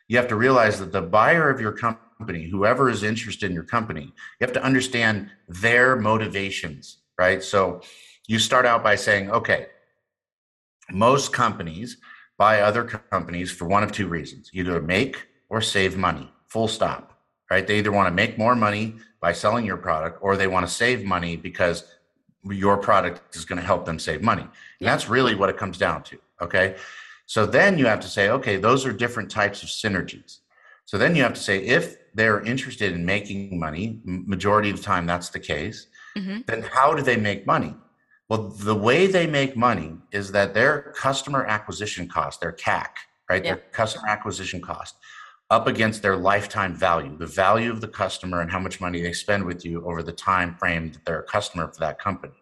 you 0.07 0.17
have 0.17 0.27
to 0.27 0.35
realize 0.35 0.79
that 0.79 0.91
the 0.91 1.01
buyer 1.01 1.49
of 1.49 1.61
your 1.61 1.71
company, 1.71 2.49
whoever 2.49 2.89
is 2.89 3.03
interested 3.03 3.47
in 3.47 3.53
your 3.53 3.63
company, 3.63 4.03
you 4.03 4.41
have 4.41 4.53
to 4.53 4.63
understand 4.63 5.29
their 5.47 5.95
motivations, 5.95 6.97
right? 7.17 7.43
So 7.43 7.81
you 8.27 8.39
start 8.39 8.65
out 8.65 8.83
by 8.83 8.95
saying, 8.95 9.31
okay, 9.31 9.67
most 10.91 11.31
companies 11.31 11.97
buy 12.37 12.61
other 12.61 12.83
companies 12.83 13.51
for 13.51 13.67
one 13.67 13.83
of 13.83 13.91
two 13.91 14.07
reasons 14.07 14.49
either 14.53 14.81
make 14.81 15.27
or 15.49 15.61
save 15.61 15.97
money, 15.97 16.31
full 16.47 16.67
stop, 16.67 17.19
right? 17.51 17.67
They 17.67 17.77
either 17.77 17.91
want 17.91 18.07
to 18.07 18.13
make 18.13 18.37
more 18.37 18.55
money 18.55 18.95
by 19.21 19.33
selling 19.33 19.65
your 19.65 19.77
product 19.77 20.19
or 20.21 20.37
they 20.37 20.47
want 20.47 20.65
to 20.65 20.71
save 20.71 21.03
money 21.03 21.35
because 21.35 21.83
your 22.43 22.77
product 22.77 23.35
is 23.35 23.45
going 23.45 23.59
to 23.59 23.65
help 23.65 23.85
them 23.85 23.99
save 23.99 24.21
money. 24.21 24.43
And 24.43 24.87
that's 24.87 25.09
really 25.09 25.35
what 25.35 25.49
it 25.49 25.57
comes 25.57 25.77
down 25.77 26.03
to. 26.03 26.17
Okay. 26.41 26.75
So 27.25 27.45
then 27.45 27.77
you 27.77 27.85
have 27.85 27.99
to 27.99 28.07
say, 28.07 28.29
okay, 28.29 28.57
those 28.57 28.85
are 28.85 28.93
different 28.93 29.29
types 29.29 29.61
of 29.61 29.69
synergies. 29.69 30.39
So 30.85 30.97
then 30.97 31.15
you 31.15 31.21
have 31.21 31.33
to 31.33 31.39
say, 31.39 31.59
if 31.59 31.97
they're 32.15 32.41
interested 32.41 32.93
in 32.93 33.05
making 33.05 33.59
money, 33.59 33.99
majority 34.03 34.71
of 34.71 34.77
the 34.77 34.83
time 34.83 35.05
that's 35.05 35.29
the 35.29 35.39
case, 35.39 35.87
mm-hmm. 36.17 36.39
then 36.47 36.63
how 36.63 36.95
do 36.95 37.03
they 37.03 37.17
make 37.17 37.45
money? 37.45 37.75
Well, 38.29 38.49
the 38.49 38.75
way 38.75 39.05
they 39.07 39.27
make 39.27 39.55
money 39.55 39.97
is 40.11 40.31
that 40.31 40.53
their 40.53 40.93
customer 40.95 41.45
acquisition 41.45 42.07
cost, 42.07 42.41
their 42.41 42.53
CAC, 42.53 42.87
right? 43.29 43.43
Yeah. 43.43 43.55
Their 43.55 43.63
customer 43.71 44.07
acquisition 44.07 44.61
cost 44.61 44.95
up 45.49 45.67
against 45.67 46.01
their 46.01 46.15
lifetime 46.15 46.75
value, 46.75 47.17
the 47.17 47.25
value 47.25 47.71
of 47.71 47.81
the 47.81 47.87
customer 47.87 48.41
and 48.41 48.51
how 48.51 48.59
much 48.59 48.79
money 48.79 49.01
they 49.01 49.13
spend 49.13 49.43
with 49.43 49.65
you 49.65 49.83
over 49.85 50.03
the 50.03 50.11
time 50.11 50.55
frame 50.55 50.91
that 50.91 51.03
they're 51.05 51.21
a 51.21 51.23
customer 51.23 51.67
for 51.67 51.79
that 51.79 51.99
company. 51.99 52.33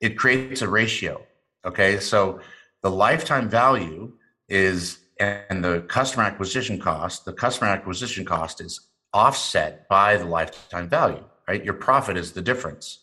It 0.00 0.16
creates 0.16 0.62
a 0.62 0.68
ratio. 0.68 1.26
Okay. 1.64 1.98
So 1.98 2.40
the 2.82 2.90
lifetime 2.90 3.48
value 3.48 4.12
is 4.48 4.98
and 5.18 5.64
the 5.64 5.80
customer 5.88 6.24
acquisition 6.24 6.78
cost, 6.78 7.24
the 7.24 7.32
customer 7.32 7.70
acquisition 7.70 8.24
cost 8.24 8.60
is 8.60 8.88
offset 9.14 9.88
by 9.88 10.16
the 10.16 10.26
lifetime 10.26 10.88
value, 10.88 11.24
right? 11.48 11.64
Your 11.64 11.74
profit 11.74 12.16
is 12.16 12.32
the 12.32 12.42
difference. 12.42 13.00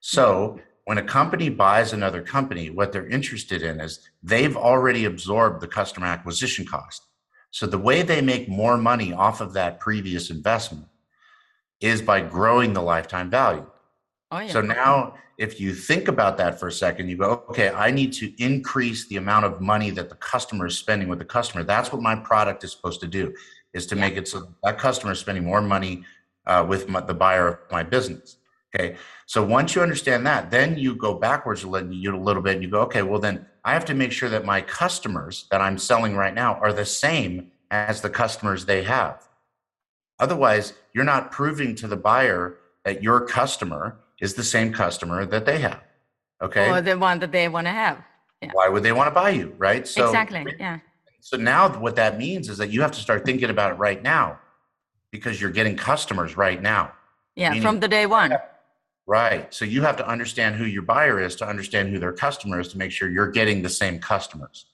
So 0.00 0.58
when 0.86 0.98
a 0.98 1.02
company 1.02 1.50
buys 1.50 1.92
another 1.92 2.22
company, 2.22 2.70
what 2.70 2.90
they're 2.90 3.08
interested 3.08 3.62
in 3.62 3.80
is 3.80 4.00
they've 4.22 4.56
already 4.56 5.04
absorbed 5.04 5.60
the 5.60 5.68
customer 5.68 6.06
acquisition 6.06 6.66
cost. 6.66 7.06
So 7.52 7.66
the 7.66 7.78
way 7.78 8.02
they 8.02 8.22
make 8.22 8.48
more 8.48 8.78
money 8.78 9.12
off 9.12 9.40
of 9.42 9.52
that 9.52 9.78
previous 9.78 10.30
investment 10.30 10.86
is 11.80 12.00
by 12.00 12.22
growing 12.22 12.72
the 12.72 12.82
lifetime 12.82 13.30
value. 13.30 13.66
Oh, 14.30 14.38
yeah. 14.40 14.50
So 14.50 14.62
now, 14.62 15.14
if 15.36 15.60
you 15.60 15.74
think 15.74 16.08
about 16.08 16.38
that 16.38 16.58
for 16.58 16.68
a 16.68 16.72
second, 16.72 17.10
you 17.10 17.18
go, 17.18 17.44
okay, 17.50 17.68
I 17.68 17.90
need 17.90 18.14
to 18.14 18.32
increase 18.42 19.06
the 19.06 19.16
amount 19.16 19.44
of 19.44 19.60
money 19.60 19.90
that 19.90 20.08
the 20.08 20.14
customer 20.14 20.66
is 20.66 20.78
spending 20.78 21.08
with 21.08 21.18
the 21.18 21.26
customer. 21.26 21.62
That's 21.62 21.92
what 21.92 22.00
my 22.00 22.16
product 22.16 22.64
is 22.64 22.72
supposed 22.72 23.00
to 23.02 23.06
do, 23.06 23.34
is 23.74 23.86
to 23.88 23.96
yeah. 23.96 24.00
make 24.00 24.16
it 24.16 24.28
so 24.28 24.48
that 24.62 24.78
customer 24.78 25.12
is 25.12 25.18
spending 25.18 25.44
more 25.44 25.60
money 25.60 26.04
uh, 26.46 26.64
with 26.66 26.88
my, 26.88 27.00
the 27.00 27.14
buyer 27.14 27.48
of 27.48 27.58
my 27.70 27.82
business. 27.82 28.38
Okay. 28.74 28.96
So 29.26 29.44
once 29.44 29.74
you 29.74 29.82
understand 29.82 30.26
that, 30.26 30.50
then 30.50 30.78
you 30.78 30.94
go 30.94 31.12
backwards 31.12 31.62
a 31.64 31.68
little 31.68 32.42
bit 32.42 32.54
and 32.54 32.62
you 32.62 32.70
go, 32.70 32.80
okay, 32.80 33.02
well, 33.02 33.20
then 33.20 33.44
I 33.64 33.74
have 33.74 33.84
to 33.86 33.94
make 33.94 34.12
sure 34.12 34.30
that 34.30 34.46
my 34.46 34.62
customers 34.62 35.46
that 35.50 35.60
I'm 35.60 35.76
selling 35.76 36.16
right 36.16 36.34
now 36.34 36.54
are 36.54 36.72
the 36.72 36.86
same 36.86 37.51
as 37.72 38.02
the 38.02 38.10
customers 38.10 38.66
they 38.66 38.84
have. 38.84 39.26
Otherwise, 40.20 40.74
you're 40.94 41.04
not 41.04 41.32
proving 41.32 41.74
to 41.74 41.88
the 41.88 41.96
buyer 41.96 42.58
that 42.84 43.02
your 43.02 43.22
customer 43.22 43.96
is 44.20 44.34
the 44.34 44.44
same 44.44 44.72
customer 44.72 45.24
that 45.26 45.46
they 45.46 45.58
have. 45.58 45.82
Okay. 46.40 46.70
Or 46.70 46.80
the 46.80 46.96
one 46.98 47.18
that 47.20 47.32
they 47.32 47.48
want 47.48 47.66
to 47.66 47.72
have. 47.72 47.98
Yeah. 48.42 48.50
Why 48.52 48.68
would 48.68 48.82
they 48.82 48.92
want 48.92 49.08
to 49.08 49.10
buy 49.10 49.30
you? 49.30 49.54
Right. 49.56 49.88
So, 49.88 50.04
exactly. 50.06 50.44
Yeah. 50.60 50.80
So 51.20 51.36
now 51.36 51.78
what 51.78 51.96
that 51.96 52.18
means 52.18 52.48
is 52.48 52.58
that 52.58 52.70
you 52.70 52.82
have 52.82 52.92
to 52.92 53.00
start 53.00 53.24
thinking 53.24 53.48
about 53.48 53.72
it 53.72 53.74
right 53.76 54.02
now 54.02 54.38
because 55.10 55.40
you're 55.40 55.50
getting 55.50 55.76
customers 55.76 56.36
right 56.36 56.60
now. 56.60 56.92
Yeah. 57.36 57.50
Meaning, 57.50 57.62
from 57.62 57.80
the 57.80 57.88
day 57.88 58.06
one. 58.06 58.34
Right. 59.06 59.52
So 59.54 59.64
you 59.64 59.82
have 59.82 59.96
to 59.96 60.06
understand 60.06 60.56
who 60.56 60.64
your 60.64 60.82
buyer 60.82 61.20
is 61.20 61.36
to 61.36 61.48
understand 61.48 61.88
who 61.88 61.98
their 61.98 62.12
customer 62.12 62.60
is 62.60 62.68
to 62.68 62.78
make 62.78 62.92
sure 62.92 63.08
you're 63.08 63.30
getting 63.30 63.62
the 63.62 63.70
same 63.70 63.98
customers. 63.98 64.66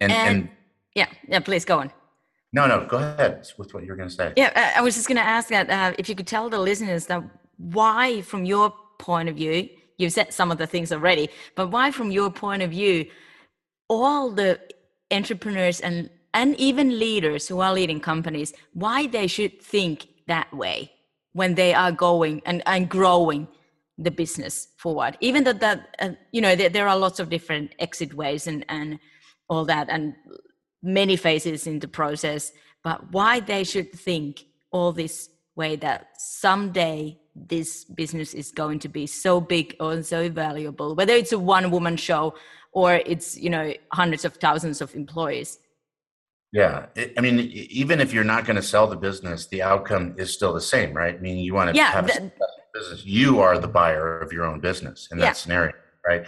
And, 0.00 0.12
and, 0.12 0.36
and 0.36 0.48
yeah, 0.94 1.06
yeah, 1.26 1.40
please 1.40 1.64
go 1.64 1.80
on. 1.80 1.90
No, 2.52 2.66
no, 2.66 2.86
go 2.86 2.96
ahead 2.96 3.46
with 3.58 3.74
what 3.74 3.84
you're 3.84 3.96
going 3.96 4.08
to 4.08 4.14
say. 4.14 4.32
Yeah, 4.36 4.72
I 4.76 4.80
was 4.80 4.94
just 4.94 5.06
going 5.06 5.16
to 5.16 5.22
ask 5.22 5.48
that 5.48 5.68
uh, 5.68 5.94
if 5.98 6.08
you 6.08 6.14
could 6.14 6.26
tell 6.26 6.48
the 6.48 6.58
listeners 6.58 7.06
that 7.06 7.22
why, 7.58 8.22
from 8.22 8.44
your 8.44 8.72
point 8.98 9.28
of 9.28 9.36
view, 9.36 9.68
you've 9.98 10.12
said 10.12 10.32
some 10.32 10.50
of 10.50 10.58
the 10.58 10.66
things 10.66 10.90
already, 10.92 11.28
but 11.56 11.70
why, 11.70 11.90
from 11.90 12.10
your 12.10 12.30
point 12.30 12.62
of 12.62 12.70
view, 12.70 13.06
all 13.88 14.30
the 14.30 14.58
entrepreneurs 15.10 15.80
and 15.80 16.10
and 16.34 16.54
even 16.56 16.98
leaders 16.98 17.48
who 17.48 17.60
are 17.60 17.72
leading 17.72 18.00
companies, 18.00 18.52
why 18.74 19.06
they 19.06 19.26
should 19.26 19.60
think 19.62 20.06
that 20.26 20.52
way 20.52 20.92
when 21.32 21.54
they 21.54 21.72
are 21.72 21.90
going 21.90 22.42
and, 22.44 22.62
and 22.66 22.88
growing 22.88 23.48
the 23.96 24.10
business 24.10 24.68
forward 24.76 25.16
even 25.20 25.42
though 25.42 25.52
that 25.52 25.96
uh, 25.98 26.10
you 26.30 26.40
know 26.40 26.54
there, 26.54 26.68
there, 26.68 26.86
are 26.86 26.96
lots 26.96 27.18
of 27.18 27.28
different 27.28 27.74
exit 27.80 28.14
ways 28.14 28.46
and 28.46 28.64
and 28.68 28.98
all 29.48 29.64
that 29.64 29.88
and 29.90 30.14
many 30.82 31.16
phases 31.16 31.66
in 31.66 31.78
the 31.78 31.88
process 31.88 32.52
but 32.84 33.12
why 33.12 33.40
they 33.40 33.64
should 33.64 33.92
think 33.92 34.44
all 34.70 34.92
this 34.92 35.30
way 35.56 35.76
that 35.76 36.08
someday 36.18 37.18
this 37.34 37.84
business 37.84 38.34
is 38.34 38.50
going 38.52 38.78
to 38.78 38.88
be 38.88 39.06
so 39.06 39.40
big 39.40 39.74
or 39.80 40.02
so 40.02 40.28
valuable 40.28 40.94
whether 40.94 41.12
it's 41.12 41.32
a 41.32 41.38
one 41.38 41.70
woman 41.70 41.96
show 41.96 42.34
or 42.72 42.94
it's 43.06 43.36
you 43.36 43.50
know 43.50 43.72
hundreds 43.92 44.24
of 44.24 44.34
thousands 44.34 44.80
of 44.80 44.94
employees? 44.94 45.58
Yeah 46.52 46.86
i 46.96 47.20
mean 47.20 47.40
even 47.40 48.00
if 48.00 48.12
you're 48.12 48.24
not 48.24 48.46
going 48.46 48.56
to 48.56 48.62
sell 48.62 48.86
the 48.86 48.96
business 48.96 49.46
the 49.48 49.62
outcome 49.62 50.14
is 50.16 50.32
still 50.32 50.54
the 50.54 50.60
same 50.60 50.94
right? 50.94 51.14
I 51.14 51.18
mean 51.18 51.38
you 51.38 51.52
want 51.54 51.70
to 51.70 51.76
yeah, 51.76 51.90
have 51.92 52.06
the, 52.06 52.32
business. 52.72 53.04
You 53.04 53.40
are 53.40 53.58
the 53.58 53.68
buyer 53.68 54.18
of 54.18 54.32
your 54.32 54.44
own 54.44 54.60
business 54.60 55.08
in 55.10 55.18
that 55.18 55.24
yeah. 55.24 55.32
scenario 55.32 55.74
right 56.06 56.24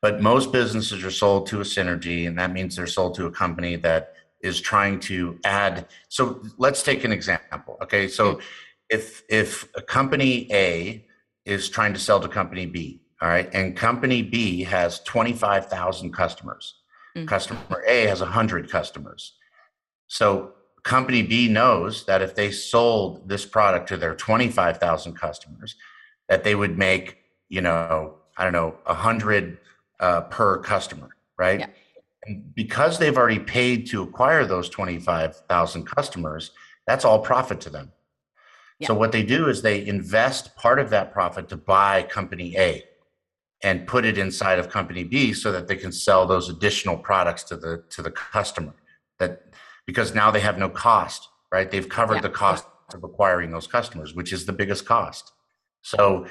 but 0.00 0.20
most 0.20 0.52
businesses 0.52 1.04
are 1.04 1.10
sold 1.10 1.46
to 1.46 1.60
a 1.60 1.64
synergy 1.64 2.26
and 2.26 2.38
that 2.38 2.52
means 2.52 2.76
they're 2.76 2.86
sold 2.86 3.14
to 3.14 3.26
a 3.26 3.30
company 3.30 3.76
that 3.76 4.14
is 4.40 4.60
trying 4.60 5.00
to 5.00 5.38
add 5.44 5.86
so 6.08 6.42
let's 6.58 6.82
take 6.82 7.04
an 7.04 7.12
example 7.12 7.78
okay? 7.82 8.08
So 8.08 8.40
if 8.88 9.22
if 9.28 9.68
a 9.74 9.82
company 9.82 10.48
a 10.52 11.04
is 11.44 11.68
trying 11.68 11.92
to 11.92 12.00
sell 12.00 12.20
to 12.20 12.28
company 12.28 12.66
b 12.66 13.00
all 13.20 13.28
right 13.28 13.48
and 13.54 13.76
company 13.76 14.22
b 14.22 14.62
has 14.62 15.00
25000 15.00 16.12
customers 16.12 16.74
mm-hmm. 17.16 17.26
customer 17.26 17.82
a 17.88 18.06
has 18.06 18.20
100 18.20 18.70
customers. 18.70 19.32
So 20.08 20.52
company 20.82 21.22
b 21.22 21.48
knows 21.48 22.04
that 22.04 22.22
if 22.22 22.34
they 22.34 22.50
sold 22.52 23.28
this 23.28 23.44
product 23.44 23.88
to 23.88 23.96
their 23.96 24.14
25000 24.14 25.14
customers 25.14 25.74
that 26.28 26.44
they 26.44 26.54
would 26.54 26.78
make 26.78 27.18
you 27.48 27.60
know 27.60 28.14
i 28.38 28.44
don't 28.44 28.52
know 28.52 28.72
100 28.84 29.58
uh, 30.00 30.22
per 30.22 30.58
customer 30.58 31.10
right 31.38 31.60
yeah 31.60 31.66
because 32.54 32.98
they've 32.98 33.16
already 33.16 33.38
paid 33.38 33.86
to 33.88 34.02
acquire 34.02 34.44
those 34.44 34.68
25,000 34.68 35.84
customers, 35.84 36.50
that's 36.86 37.04
all 37.04 37.18
profit 37.18 37.60
to 37.62 37.70
them. 37.70 37.92
Yeah. 38.78 38.88
So 38.88 38.94
what 38.94 39.12
they 39.12 39.22
do 39.22 39.48
is 39.48 39.62
they 39.62 39.86
invest 39.86 40.54
part 40.56 40.78
of 40.78 40.90
that 40.90 41.12
profit 41.12 41.48
to 41.48 41.56
buy 41.56 42.02
company 42.02 42.56
A 42.56 42.84
and 43.62 43.86
put 43.86 44.04
it 44.04 44.18
inside 44.18 44.58
of 44.58 44.68
company 44.68 45.02
B 45.02 45.32
so 45.32 45.50
that 45.50 45.66
they 45.66 45.76
can 45.76 45.92
sell 45.92 46.26
those 46.26 46.50
additional 46.50 46.96
products 46.96 47.42
to 47.44 47.56
the 47.56 47.84
to 47.90 48.02
the 48.02 48.10
customer. 48.10 48.74
That 49.18 49.44
because 49.86 50.14
now 50.14 50.30
they 50.30 50.40
have 50.40 50.58
no 50.58 50.68
cost, 50.68 51.28
right? 51.50 51.70
They've 51.70 51.88
covered 51.88 52.16
yeah. 52.16 52.22
the 52.22 52.30
cost 52.30 52.66
of 52.92 53.02
acquiring 53.02 53.50
those 53.50 53.66
customers, 53.66 54.14
which 54.14 54.32
is 54.32 54.44
the 54.44 54.52
biggest 54.52 54.84
cost. 54.84 55.32
So 55.80 56.26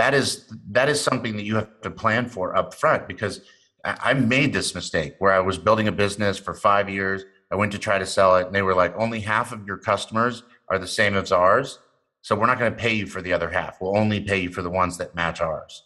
that 0.00 0.14
is 0.14 0.50
that 0.70 0.88
is 0.88 0.98
something 0.98 1.36
that 1.36 1.44
you 1.44 1.56
have 1.56 1.78
to 1.82 1.90
plan 1.90 2.26
for 2.26 2.56
up 2.56 2.72
front 2.72 3.06
because 3.06 3.42
I 3.84 4.14
made 4.14 4.50
this 4.52 4.74
mistake 4.74 5.14
where 5.18 5.32
I 5.32 5.40
was 5.40 5.58
building 5.58 5.88
a 5.88 5.92
business 5.92 6.38
for 6.38 6.54
five 6.54 6.88
years. 6.88 7.24
I 7.50 7.56
went 7.56 7.72
to 7.72 7.78
try 7.78 7.98
to 7.98 8.06
sell 8.06 8.36
it, 8.36 8.46
and 8.46 8.54
they 8.54 8.62
were 8.62 8.74
like, 8.74 8.94
only 8.96 9.20
half 9.20 9.52
of 9.52 9.66
your 9.66 9.76
customers 9.76 10.42
are 10.68 10.78
the 10.78 10.86
same 10.86 11.16
as 11.16 11.32
ours. 11.32 11.80
So 12.22 12.34
we're 12.34 12.46
not 12.46 12.58
going 12.58 12.72
to 12.72 12.78
pay 12.78 12.94
you 12.94 13.06
for 13.06 13.20
the 13.20 13.32
other 13.34 13.50
half. 13.50 13.78
We'll 13.80 13.96
only 13.96 14.20
pay 14.20 14.40
you 14.40 14.50
for 14.50 14.62
the 14.62 14.70
ones 14.70 14.96
that 14.98 15.14
match 15.14 15.40
ours. 15.40 15.84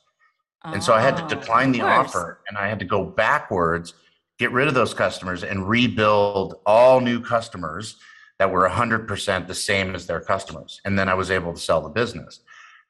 Oh, 0.64 0.72
and 0.72 0.82
so 0.82 0.92
I 0.92 1.00
had 1.00 1.16
to 1.16 1.24
oh, 1.24 1.28
decline 1.28 1.72
the 1.72 1.82
offer 1.82 2.40
and 2.48 2.56
I 2.56 2.68
had 2.68 2.78
to 2.80 2.84
go 2.84 3.04
backwards, 3.04 3.94
get 4.38 4.52
rid 4.52 4.68
of 4.68 4.74
those 4.74 4.94
customers, 4.94 5.42
and 5.44 5.68
rebuild 5.68 6.60
all 6.66 7.00
new 7.00 7.20
customers 7.20 7.96
that 8.38 8.50
were 8.50 8.68
100% 8.68 9.46
the 9.46 9.54
same 9.54 9.94
as 9.94 10.06
their 10.06 10.20
customers. 10.20 10.80
And 10.84 10.98
then 10.98 11.08
I 11.08 11.14
was 11.14 11.30
able 11.30 11.52
to 11.52 11.60
sell 11.60 11.80
the 11.80 11.88
business. 11.88 12.40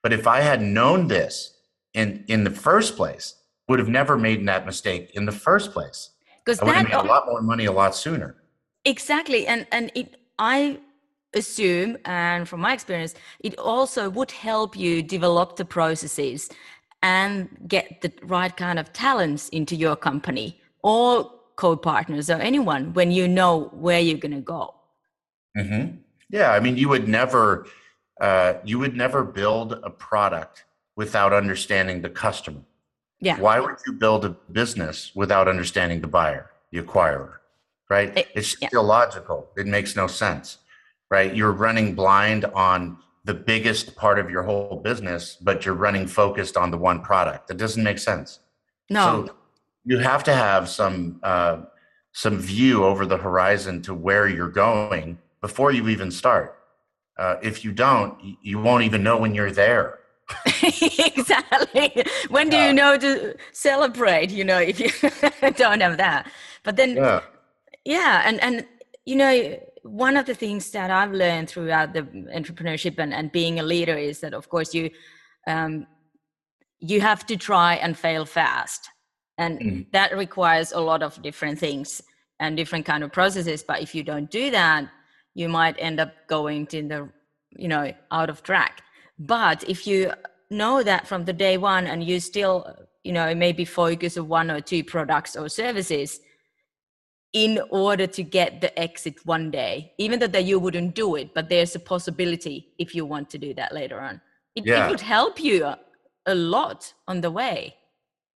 But 0.05 0.13
if 0.13 0.27
I 0.27 0.43
had 0.43 0.61
known 0.63 1.09
this 1.09 1.57
in, 1.95 2.25
in 2.29 2.45
the 2.45 2.51
first 2.51 2.95
place, 2.95 3.35
would 3.69 3.79
have 3.79 3.89
never 3.89 4.19
made 4.19 4.47
that 4.47 4.67
mistake 4.67 5.11
in 5.15 5.25
the 5.25 5.33
first 5.33 5.73
place. 5.73 6.11
Because 6.45 6.61
I 6.61 6.67
would 6.67 6.75
have 6.75 6.89
made 6.89 6.95
a 6.95 7.03
lot 7.03 7.25
more 7.27 7.41
money 7.41 7.65
a 7.65 7.73
lot 7.73 7.97
sooner. 7.97 8.37
Exactly, 8.85 9.47
and 9.47 9.67
and 9.73 9.91
it 9.95 10.17
I 10.39 10.79
assume, 11.35 11.97
and 12.05 12.47
from 12.47 12.61
my 12.61 12.75
experience, 12.75 13.15
it 13.41 13.59
also 13.59 14.11
would 14.11 14.31
help 14.31 14.77
you 14.77 15.03
develop 15.03 15.57
the 15.57 15.65
processes 15.65 16.51
and 17.03 17.49
get 17.67 18.03
the 18.03 18.13
right 18.23 18.55
kind 18.55 18.79
of 18.79 18.93
talents 18.93 19.49
into 19.49 19.75
your 19.75 19.97
company 19.97 20.61
or 20.83 21.31
co-partners 21.57 22.29
or 22.29 22.37
anyone 22.51 22.93
when 22.93 23.11
you 23.11 23.27
know 23.27 23.71
where 23.73 24.01
you're 24.01 24.19
going 24.19 24.35
to 24.35 24.41
go. 24.41 24.75
Mm-hmm. 25.57 25.97
Yeah, 26.29 26.51
I 26.51 26.61
mean, 26.61 26.77
you 26.77 26.91
would 26.91 27.09
never, 27.09 27.67
uh, 28.21 28.55
you 28.65 28.79
would 28.79 28.97
never 28.97 29.25
build 29.25 29.73
a 29.83 29.91
product 29.91 30.65
without 30.97 31.33
understanding 31.33 32.03
the 32.03 32.11
customer. 32.11 32.61
Yeah. 33.21 33.39
Why 33.39 33.59
would 33.59 33.77
you 33.87 33.95
build 33.95 34.25
a 34.25 34.31
business 34.53 35.13
without 35.15 35.49
understanding 35.49 36.01
the 36.01 36.07
buyer, 36.07 36.51
the 36.71 36.81
acquirer? 36.81 37.35
Right? 37.91 38.17
It, 38.17 38.29
it's 38.35 38.57
yeah. 38.61 38.69
illogical. 38.73 39.49
It 39.57 39.67
makes 39.67 39.97
no 39.97 40.07
sense. 40.07 40.59
Right? 41.11 41.35
You're 41.35 41.53
running 41.53 41.95
blind 41.95 42.45
on 42.47 42.99
the 43.25 43.35
biggest 43.35 43.97
part 43.97 44.19
of 44.19 44.31
your 44.31 44.43
whole 44.43 44.81
business, 44.83 45.37
but 45.41 45.65
you're 45.65 45.75
running 45.75 46.07
focused 46.07 46.57
on 46.57 46.71
the 46.71 46.79
one 46.79 47.01
product. 47.01 47.49
That 47.49 47.57
doesn't 47.57 47.83
make 47.83 47.99
sense. 47.99 48.41
No. 48.91 49.27
So 49.27 49.35
you 49.85 49.99
have 49.99 50.25
to 50.25 50.35
have 50.35 50.69
some 50.69 51.21
uh, 51.23 51.63
some 52.13 52.39
view 52.39 52.85
over 52.85 53.07
the 53.07 53.17
horizon 53.17 53.83
to 53.83 53.95
where 53.95 54.29
you're 54.29 54.49
going 54.49 55.19
before 55.41 55.73
you 55.73 55.89
even 55.89 56.11
start. 56.11 56.59
Uh, 57.17 57.37
if 57.43 57.65
you 57.65 57.73
don't, 57.73 58.19
you 58.43 58.59
won't 58.59 58.85
even 58.85 59.03
know 59.03 59.17
when 59.17 59.35
you're 59.35 59.53
there. 59.53 60.01
exactly. 60.63 62.05
When 62.29 62.49
do 62.49 62.57
yeah. 62.57 62.69
you 62.69 62.73
know 62.73 62.97
to 62.99 63.37
celebrate? 63.53 64.31
You 64.31 64.45
know, 64.45 64.59
if 64.59 64.81
you 64.81 64.91
don't 65.57 65.81
have 65.81 65.97
that. 65.99 66.31
But 66.63 66.77
then, 66.77 66.97
yeah. 66.97 67.21
yeah, 67.85 68.23
and 68.25 68.43
and 68.43 68.67
you 69.05 69.17
know, 69.17 69.59
one 69.83 70.17
of 70.17 70.27
the 70.27 70.35
things 70.35 70.71
that 70.71 70.91
I've 70.91 71.13
learned 71.13 71.51
throughout 71.51 71.93
the 71.93 72.03
entrepreneurship 72.35 72.99
and, 72.99 73.13
and 73.13 73.31
being 73.31 73.61
a 73.61 73.63
leader 73.63 73.97
is 73.97 74.21
that, 74.21 74.33
of 74.33 74.49
course, 74.49 74.75
you 74.75 74.91
um, 75.47 75.87
you 76.81 77.01
have 77.01 77.27
to 77.27 77.37
try 77.37 77.75
and 77.75 77.97
fail 77.97 78.25
fast, 78.25 78.89
and 79.39 79.61
mm. 79.61 79.87
that 79.93 80.17
requires 80.17 80.73
a 80.73 80.81
lot 80.81 81.03
of 81.03 81.21
different 81.23 81.59
things 81.59 82.03
and 82.41 82.57
different 82.57 82.87
kind 82.87 83.05
of 83.05 83.13
processes. 83.13 83.63
But 83.63 83.83
if 83.83 83.95
you 83.95 84.03
don't 84.03 84.31
do 84.31 84.51
that, 84.51 84.89
you 85.35 85.49
might 85.49 85.77
end 85.79 86.01
up 86.01 86.13
going 86.29 86.67
to 86.67 86.83
the 86.83 87.09
you 87.57 87.69
know 87.69 87.93
out 88.11 88.31
of 88.31 88.43
track 88.43 88.83
but 89.19 89.69
if 89.69 89.87
you 89.87 90.13
know 90.51 90.83
that 90.83 91.07
from 91.07 91.25
the 91.25 91.33
day 91.33 91.57
one 91.57 91.87
and 91.87 92.03
you 92.03 92.21
still, 92.21 92.75
you 93.03 93.13
know, 93.13 93.35
maybe 93.35 93.65
focus 93.65 94.17
on 94.17 94.29
one 94.29 94.51
or 94.51 94.61
two 94.61 94.83
products 94.83 95.37
or 95.37 95.49
services 95.49 96.21
in 97.33 97.61
order 97.71 98.07
to 98.07 98.23
get 98.23 98.61
the 98.61 98.77
exit 98.79 99.17
one 99.25 99.51
day, 99.51 99.93
even 99.99 100.21
though 100.21 100.29
that 100.29 100.45
you 100.45 100.59
wouldn't 100.59 100.95
do 100.95 101.17
it, 101.17 101.35
but 101.35 101.49
there's 101.49 101.75
a 101.75 101.81
possibility 101.81 102.73
if 102.79 102.95
you 102.95 103.05
want 103.05 103.29
to 103.29 103.39
do 103.39 103.53
that 103.55 103.75
later 103.75 104.01
on. 104.01 104.21
It, 104.55 104.65
yeah. 104.67 104.87
it 104.87 104.91
would 104.91 105.01
help 105.01 105.41
you 105.41 105.65
a, 105.65 105.79
a 106.27 106.35
lot 106.35 106.93
on 107.09 107.21
the 107.21 107.31
way. 107.31 107.75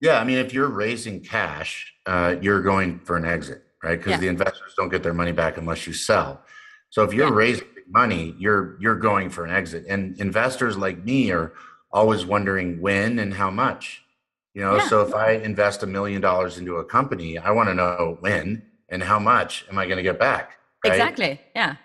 Yeah, 0.00 0.20
I 0.20 0.24
mean, 0.24 0.38
if 0.38 0.52
you're 0.52 0.68
raising 0.68 1.20
cash, 1.20 1.92
uh, 2.06 2.36
you're 2.40 2.62
going 2.62 2.98
for 3.00 3.16
an 3.16 3.24
exit, 3.24 3.62
right? 3.84 3.98
Because 3.98 4.12
yeah. 4.12 4.18
the 4.18 4.28
investors 4.28 4.74
don't 4.76 4.88
get 4.88 5.02
their 5.02 5.14
money 5.14 5.32
back 5.32 5.58
unless 5.58 5.86
you 5.86 5.92
sell. 5.92 6.42
So 6.90 7.04
if 7.04 7.12
you're 7.12 7.28
yeah. 7.28 7.34
raising 7.34 7.66
money, 7.88 8.34
you're 8.38 8.76
you're 8.80 8.96
going 8.96 9.30
for 9.30 9.44
an 9.44 9.50
exit. 9.50 9.84
And 9.88 10.18
investors 10.20 10.76
like 10.76 11.04
me 11.04 11.30
are 11.30 11.52
always 11.92 12.26
wondering 12.26 12.80
when 12.80 13.18
and 13.18 13.32
how 13.34 13.50
much. 13.50 14.02
You 14.54 14.62
know, 14.62 14.76
yeah. 14.76 14.88
so 14.88 15.02
if 15.02 15.14
I 15.14 15.32
invest 15.32 15.82
a 15.82 15.86
million 15.86 16.20
dollars 16.20 16.58
into 16.58 16.76
a 16.76 16.84
company, 16.84 17.38
I 17.38 17.50
want 17.50 17.68
to 17.68 17.74
know 17.74 18.16
when 18.20 18.62
and 18.88 19.02
how 19.02 19.18
much 19.18 19.64
am 19.70 19.78
I 19.78 19.84
going 19.84 19.98
to 19.98 20.02
get 20.02 20.18
back. 20.18 20.58
Right? 20.84 20.94
Exactly. 20.94 21.40
Yeah. 21.54 21.76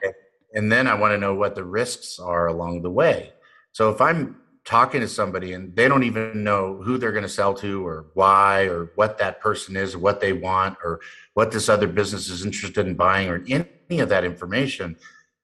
And 0.54 0.72
then 0.72 0.88
I 0.88 0.94
want 0.94 1.12
to 1.12 1.18
know 1.18 1.34
what 1.34 1.56
the 1.56 1.64
risks 1.64 2.20
are 2.20 2.48
along 2.48 2.82
the 2.82 2.90
way. 2.90 3.34
So 3.72 3.90
if 3.90 4.02
I'm 4.02 4.38
talking 4.66 5.02
to 5.02 5.08
somebody 5.08 5.54
and 5.54 5.76
they 5.76 5.88
don't 5.88 6.04
even 6.04 6.44
know 6.44 6.82
who 6.84 6.98
they're 6.98 7.12
going 7.12 7.24
to 7.24 7.30
sell 7.30 7.54
to 7.54 7.86
or 7.86 8.06
why 8.14 8.64
or 8.64 8.92
what 8.96 9.18
that 9.18 9.42
person 9.42 9.76
is 9.76 9.94
or 9.94 10.00
what 10.00 10.22
they 10.22 10.32
want 10.32 10.78
or 10.84 11.02
what 11.34 11.52
this 11.52 11.68
other 11.68 11.88
business 11.88 12.30
is 12.30 12.46
interested 12.46 12.88
in 12.88 12.96
buying 12.96 13.28
or 13.28 13.44
any 13.50 14.00
of 14.00 14.08
that 14.10 14.24
information 14.24 14.96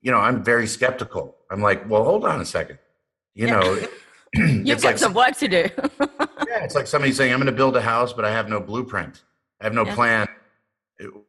you 0.02 0.12
know, 0.12 0.18
I'm 0.18 0.44
very 0.44 0.68
skeptical. 0.68 1.36
I'm 1.52 1.62
like, 1.62 1.88
well, 1.90 2.04
hold 2.04 2.26
on 2.26 2.42
a 2.42 2.46
second. 2.46 2.80
You 3.36 3.48
yeah. 3.48 3.60
know, 3.60 3.88
you've 4.34 4.82
got 4.82 4.84
like 4.84 4.98
some 4.98 5.14
work 5.14 5.36
to 5.38 5.48
do. 5.48 5.68
yeah, 6.00 6.64
it's 6.64 6.76
like 6.76 6.88
somebody 6.88 7.12
saying, 7.12 7.34
I'm 7.34 7.40
going 7.40 7.48
to 7.48 7.52
build 7.52 7.76
a 7.76 7.82
house, 7.82 8.14
but 8.14 8.26
I 8.26 8.32
have 8.32 8.50
no 8.50 8.60
blueprint. 8.60 9.24
I 9.62 9.66
have 9.66 9.74
no 9.74 9.86
yeah. 9.86 9.96
plan. 9.96 10.28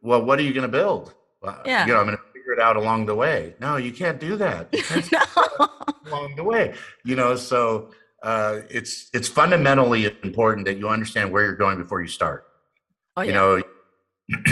Well, 0.02 0.24
what 0.24 0.38
are 0.38 0.42
you 0.42 0.52
going 0.52 0.70
to 0.70 0.76
build? 0.76 1.14
Well, 1.42 1.60
yeah. 1.64 1.86
You 1.86 1.94
know, 1.94 2.00
I'm 2.00 2.06
going 2.06 2.18
to 2.18 2.22
figure 2.50 2.62
it 2.62 2.64
out 2.64 2.76
along 2.76 3.06
the 3.06 3.14
way. 3.14 3.54
No, 3.60 3.76
you 3.76 3.92
can't 3.92 4.18
do 4.18 4.36
that. 4.36 4.72
Can't 4.72 5.12
no. 5.12 5.68
along 6.06 6.36
the 6.36 6.44
way, 6.44 6.74
you 7.04 7.16
know. 7.16 7.36
So 7.36 7.90
uh, 8.22 8.60
it's 8.68 9.10
it's 9.12 9.28
fundamentally 9.28 10.06
important 10.22 10.66
that 10.66 10.78
you 10.78 10.88
understand 10.88 11.30
where 11.30 11.44
you're 11.44 11.56
going 11.56 11.78
before 11.78 12.00
you 12.00 12.08
start. 12.08 12.46
Oh, 13.16 13.22
you 13.22 13.32
know, 13.32 13.62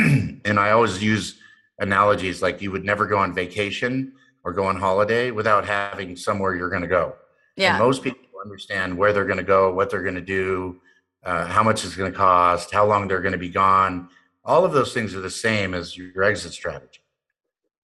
and 0.45 0.59
I 0.59 0.71
always 0.71 1.03
use 1.03 1.39
analogies 1.79 2.43
like 2.43 2.61
you 2.61 2.71
would 2.71 2.85
never 2.85 3.07
go 3.07 3.19
on 3.19 3.35
vacation 3.35 4.13
or 4.45 4.53
go 4.53 4.65
on 4.65 4.77
holiday 4.77 5.31
without 5.31 5.65
having 5.65 6.17
somewhere 6.17 6.55
you're 6.55 6.71
going 6.71 6.83
to 6.83 6.89
go. 6.89 7.15
Yeah. 7.57 7.77
And 7.77 7.85
most 7.85 8.03
people 8.03 8.21
understand 8.45 8.97
where 8.97 9.13
they're 9.13 9.25
going 9.25 9.39
to 9.39 9.45
go, 9.45 9.73
what 9.73 9.91
they're 9.91 10.03
going 10.03 10.15
to 10.15 10.21
do, 10.21 10.81
uh, 11.25 11.47
how 11.47 11.63
much 11.63 11.85
it's 11.85 11.97
going 11.97 12.11
to 12.11 12.17
cost, 12.17 12.73
how 12.73 12.85
long 12.87 13.09
they're 13.09 13.21
going 13.21 13.33
to 13.33 13.39
be 13.39 13.49
gone. 13.49 14.09
All 14.45 14.65
of 14.65 14.73
those 14.73 14.93
things 14.95 15.15
are 15.15 15.21
the 15.21 15.31
same 15.31 15.75
as 15.75 15.97
your 15.97 16.23
exit 16.23 16.53
strategy. 16.53 17.01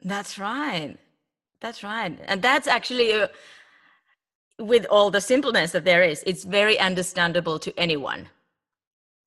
That's 0.04 0.38
right. 0.38 0.96
That's 1.60 1.82
right. 1.82 2.18
And 2.26 2.42
that's 2.42 2.68
actually, 2.68 3.12
uh, 3.14 3.28
with 4.58 4.86
all 4.90 5.10
the 5.10 5.20
simpleness 5.20 5.72
that 5.72 5.84
there 5.84 6.02
is, 6.02 6.22
it's 6.26 6.44
very 6.44 6.78
understandable 6.78 7.58
to 7.60 7.72
anyone, 7.78 8.28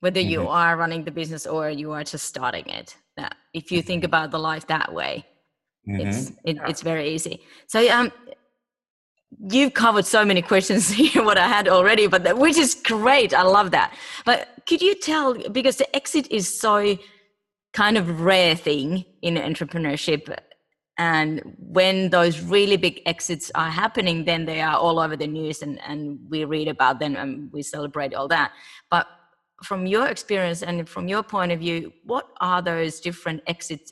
whether 0.02 0.20
mm-hmm. 0.20 0.30
you 0.30 0.48
are 0.48 0.78
running 0.78 1.04
the 1.04 1.12
business 1.12 1.48
or 1.48 1.70
you 1.70 1.92
are 1.92 2.04
just 2.04 2.26
starting 2.26 2.68
it. 2.70 2.96
Now, 3.18 3.30
if 3.54 3.72
you 3.72 3.82
think 3.82 4.02
mm-hmm. 4.02 4.12
about 4.12 4.32
the 4.32 4.40
life 4.40 4.68
that 4.68 4.94
way, 4.94 5.26
mm-hmm. 5.88 6.08
it's 6.08 6.32
it, 6.44 6.58
it's 6.68 6.84
very 6.84 7.10
easy. 7.10 7.42
So 7.66 7.90
um, 7.90 8.12
you've 9.50 9.74
covered 9.74 10.06
so 10.06 10.24
many 10.24 10.42
questions 10.54 10.90
here 10.90 11.24
what 11.24 11.38
i 11.38 11.48
had 11.48 11.68
already 11.68 12.08
but 12.08 12.24
that, 12.24 12.38
which 12.38 12.58
is 12.58 12.76
great 12.76 13.34
i 13.34 13.42
love 13.42 13.72
that 13.72 13.94
but 14.26 14.48
could 14.68 14.82
you 14.82 14.96
tell 14.96 15.34
because 15.52 15.78
the 15.78 15.96
exit 15.96 16.26
is 16.32 16.48
so 16.48 16.98
kind 17.74 17.98
of 17.98 18.22
rare 18.22 18.56
thing 18.56 19.04
in 19.22 19.36
entrepreneurship 19.36 20.34
and 20.98 21.56
when 21.60 22.10
those 22.10 22.42
really 22.42 22.78
big 22.78 23.02
exits 23.06 23.52
are 23.54 23.70
happening 23.70 24.26
then 24.26 24.46
they 24.46 24.62
are 24.62 24.78
all 24.78 25.00
over 25.00 25.16
the 25.16 25.28
news 25.28 25.62
and, 25.62 25.80
and 25.88 26.20
we 26.30 26.44
read 26.44 26.68
about 26.68 27.00
them 27.00 27.16
and 27.16 27.52
we 27.52 27.62
celebrate 27.62 28.14
all 28.14 28.28
that. 28.28 28.52
But 28.90 29.08
from 29.64 29.86
your 29.86 30.08
experience 30.08 30.64
and 30.64 30.88
from 30.88 31.08
your 31.08 31.24
point 31.24 31.52
of 31.52 31.60
view 31.60 31.94
what 32.04 32.30
are 32.42 32.62
those 32.62 33.00
different 33.00 33.42
exit 33.48 33.92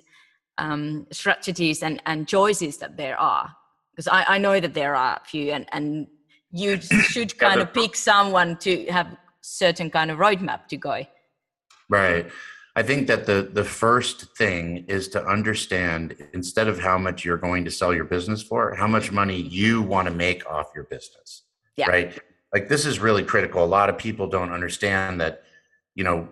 um, 0.58 1.06
strategies 1.12 1.84
and, 1.84 2.01
and 2.06 2.28
choices 2.28 2.78
that 2.78 2.97
there 2.97 3.20
are? 3.20 3.56
Because 3.91 4.08
I, 4.08 4.26
I 4.28 4.38
know 4.38 4.60
that 4.60 4.74
there 4.74 4.95
are 4.95 5.20
a 5.24 5.28
few 5.28 5.51
and, 5.51 5.68
and 5.72 6.08
you 6.51 6.82
should 6.82 7.38
kind 7.38 7.62
of 7.62 7.74
pick 7.74 7.95
someone 7.95 8.58
to 8.58 8.86
have 8.88 9.16
certain 9.41 9.91
kind 9.91 10.10
of 10.10 10.18
roadmap 10.18 10.68
to 10.70 10.78
go. 10.78 11.06
Right 11.88 12.32
i 12.76 12.84
think 12.84 13.07
that 13.07 13.26
the 13.26 13.49
the 13.53 13.63
first 13.63 14.36
thing 14.38 14.86
is 14.88 15.07
to 15.07 15.23
understand 15.26 16.15
instead 16.34 16.67
of 16.67 16.80
how 16.80 16.97
much 16.97 17.26
you're 17.26 17.38
going 17.38 17.65
to 17.65 17.71
sell 17.71 17.93
your 17.93 18.05
business 18.05 18.41
for 18.41 18.73
how 18.76 18.88
much 18.88 19.11
money 19.11 19.39
you 19.39 19.82
want 19.82 20.07
to 20.07 20.13
make 20.13 20.45
off 20.49 20.67
your 20.76 20.86
business 20.86 21.43
yeah. 21.78 21.89
right 21.89 22.19
like 22.53 22.67
this 22.67 22.86
is 22.86 22.99
really 22.99 23.23
critical 23.23 23.63
a 23.63 23.65
lot 23.65 23.89
of 23.89 23.97
people 23.97 24.28
don't 24.28 24.51
understand 24.51 25.19
that 25.19 25.43
you 25.95 26.03
know 26.03 26.28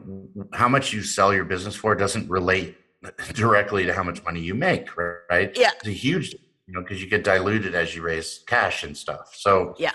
how 0.53 0.67
much 0.67 0.93
you 0.93 1.01
sell 1.01 1.33
your 1.33 1.45
business 1.45 1.75
for 1.75 1.95
doesn't 1.95 2.29
relate 2.29 2.75
directly 3.33 3.85
to 3.85 3.93
how 3.93 4.03
much 4.03 4.23
money 4.23 4.39
you 4.39 4.55
make 4.55 4.95
right 4.97 5.57
yeah 5.57 5.71
it's 5.79 5.87
a 5.87 5.91
huge 5.91 6.35
you 6.67 6.73
know, 6.73 6.81
because 6.81 7.01
you 7.01 7.09
get 7.09 7.23
diluted 7.23 7.75
as 7.75 7.95
you 7.95 8.01
raise 8.01 8.39
cash 8.47 8.83
and 8.83 8.95
stuff. 8.95 9.33
So 9.35 9.75
yeah, 9.77 9.91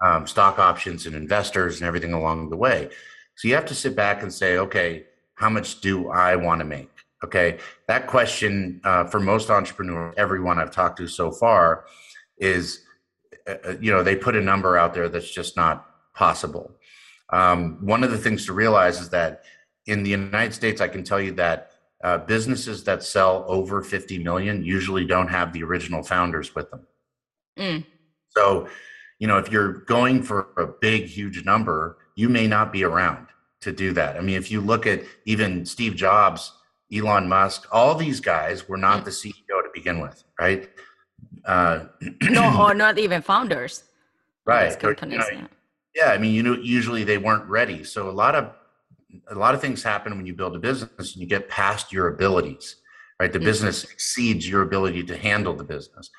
um, 0.00 0.26
stock 0.26 0.58
options 0.58 1.06
and 1.06 1.14
investors 1.14 1.80
and 1.80 1.86
everything 1.86 2.12
along 2.12 2.50
the 2.50 2.56
way. 2.56 2.88
So 3.36 3.48
you 3.48 3.54
have 3.54 3.66
to 3.66 3.74
sit 3.74 3.94
back 3.94 4.22
and 4.22 4.32
say, 4.32 4.58
okay, 4.58 5.04
how 5.40 5.48
much 5.48 5.80
do 5.80 6.10
I 6.10 6.36
want 6.36 6.58
to 6.58 6.66
make? 6.66 6.90
Okay, 7.24 7.58
that 7.88 8.06
question 8.06 8.80
uh, 8.84 9.04
for 9.04 9.18
most 9.18 9.50
entrepreneurs, 9.50 10.14
everyone 10.18 10.58
I've 10.58 10.70
talked 10.70 10.98
to 10.98 11.08
so 11.08 11.32
far, 11.32 11.86
is 12.36 12.82
uh, 13.48 13.54
uh, 13.64 13.74
you 13.80 13.90
know 13.90 14.02
they 14.02 14.16
put 14.16 14.36
a 14.36 14.40
number 14.40 14.76
out 14.76 14.92
there 14.92 15.08
that's 15.08 15.30
just 15.30 15.56
not 15.56 15.86
possible. 16.14 16.72
Um, 17.30 17.78
one 17.80 18.04
of 18.04 18.10
the 18.10 18.18
things 18.18 18.44
to 18.46 18.52
realize 18.52 19.00
is 19.00 19.08
that 19.10 19.44
in 19.86 20.02
the 20.02 20.10
United 20.10 20.52
States, 20.52 20.82
I 20.82 20.88
can 20.88 21.04
tell 21.04 21.20
you 21.20 21.32
that 21.32 21.70
uh, 22.04 22.18
businesses 22.18 22.84
that 22.84 23.02
sell 23.02 23.44
over 23.48 23.82
50 23.82 24.18
million 24.18 24.62
usually 24.62 25.06
don't 25.06 25.28
have 25.28 25.52
the 25.52 25.62
original 25.62 26.02
founders 26.02 26.54
with 26.54 26.70
them. 26.70 26.86
Mm. 27.58 27.86
So, 28.28 28.68
you 29.18 29.26
know, 29.26 29.38
if 29.38 29.50
you're 29.50 29.84
going 29.84 30.22
for 30.22 30.48
a 30.56 30.66
big, 30.66 31.04
huge 31.06 31.44
number, 31.44 31.98
you 32.14 32.28
may 32.28 32.46
not 32.46 32.72
be 32.72 32.84
around 32.84 33.29
to 33.60 33.72
do 33.72 33.92
that. 33.92 34.16
I 34.16 34.20
mean, 34.20 34.36
if 34.36 34.50
you 34.50 34.60
look 34.60 34.86
at 34.86 35.02
even 35.26 35.66
Steve 35.66 35.94
Jobs, 35.94 36.52
Elon 36.92 37.28
Musk, 37.28 37.68
all 37.70 37.94
these 37.94 38.20
guys 38.20 38.68
were 38.68 38.76
not 38.76 39.04
the 39.04 39.10
CEO 39.10 39.32
to 39.48 39.68
begin 39.74 40.00
with, 40.00 40.24
right? 40.38 40.68
Uh, 41.44 41.86
no, 42.22 42.60
or 42.62 42.74
not 42.74 42.98
even 42.98 43.22
founders. 43.22 43.84
Right. 44.46 44.78
Companies, 44.78 45.24
or, 45.24 45.32
you 45.32 45.38
know, 45.42 45.48
yeah. 45.94 46.06
yeah, 46.06 46.12
I 46.12 46.18
mean, 46.18 46.34
you 46.34 46.42
know, 46.42 46.54
usually 46.54 47.04
they 47.04 47.18
weren't 47.18 47.48
ready. 47.48 47.84
So 47.84 48.08
a 48.08 48.12
lot 48.12 48.34
of 48.34 48.52
a 49.28 49.34
lot 49.34 49.54
of 49.54 49.60
things 49.60 49.82
happen 49.82 50.16
when 50.16 50.26
you 50.26 50.34
build 50.34 50.54
a 50.54 50.58
business 50.58 51.14
and 51.14 51.16
you 51.16 51.26
get 51.26 51.48
past 51.48 51.92
your 51.92 52.08
abilities 52.08 52.76
right 53.18 53.32
the 53.32 53.38
mm-hmm. 53.38 53.46
business 53.46 53.84
exceeds 53.84 54.48
your 54.48 54.62
ability 54.62 55.02
to 55.02 55.16
handle 55.16 55.54
the 55.54 55.64
business 55.64 56.10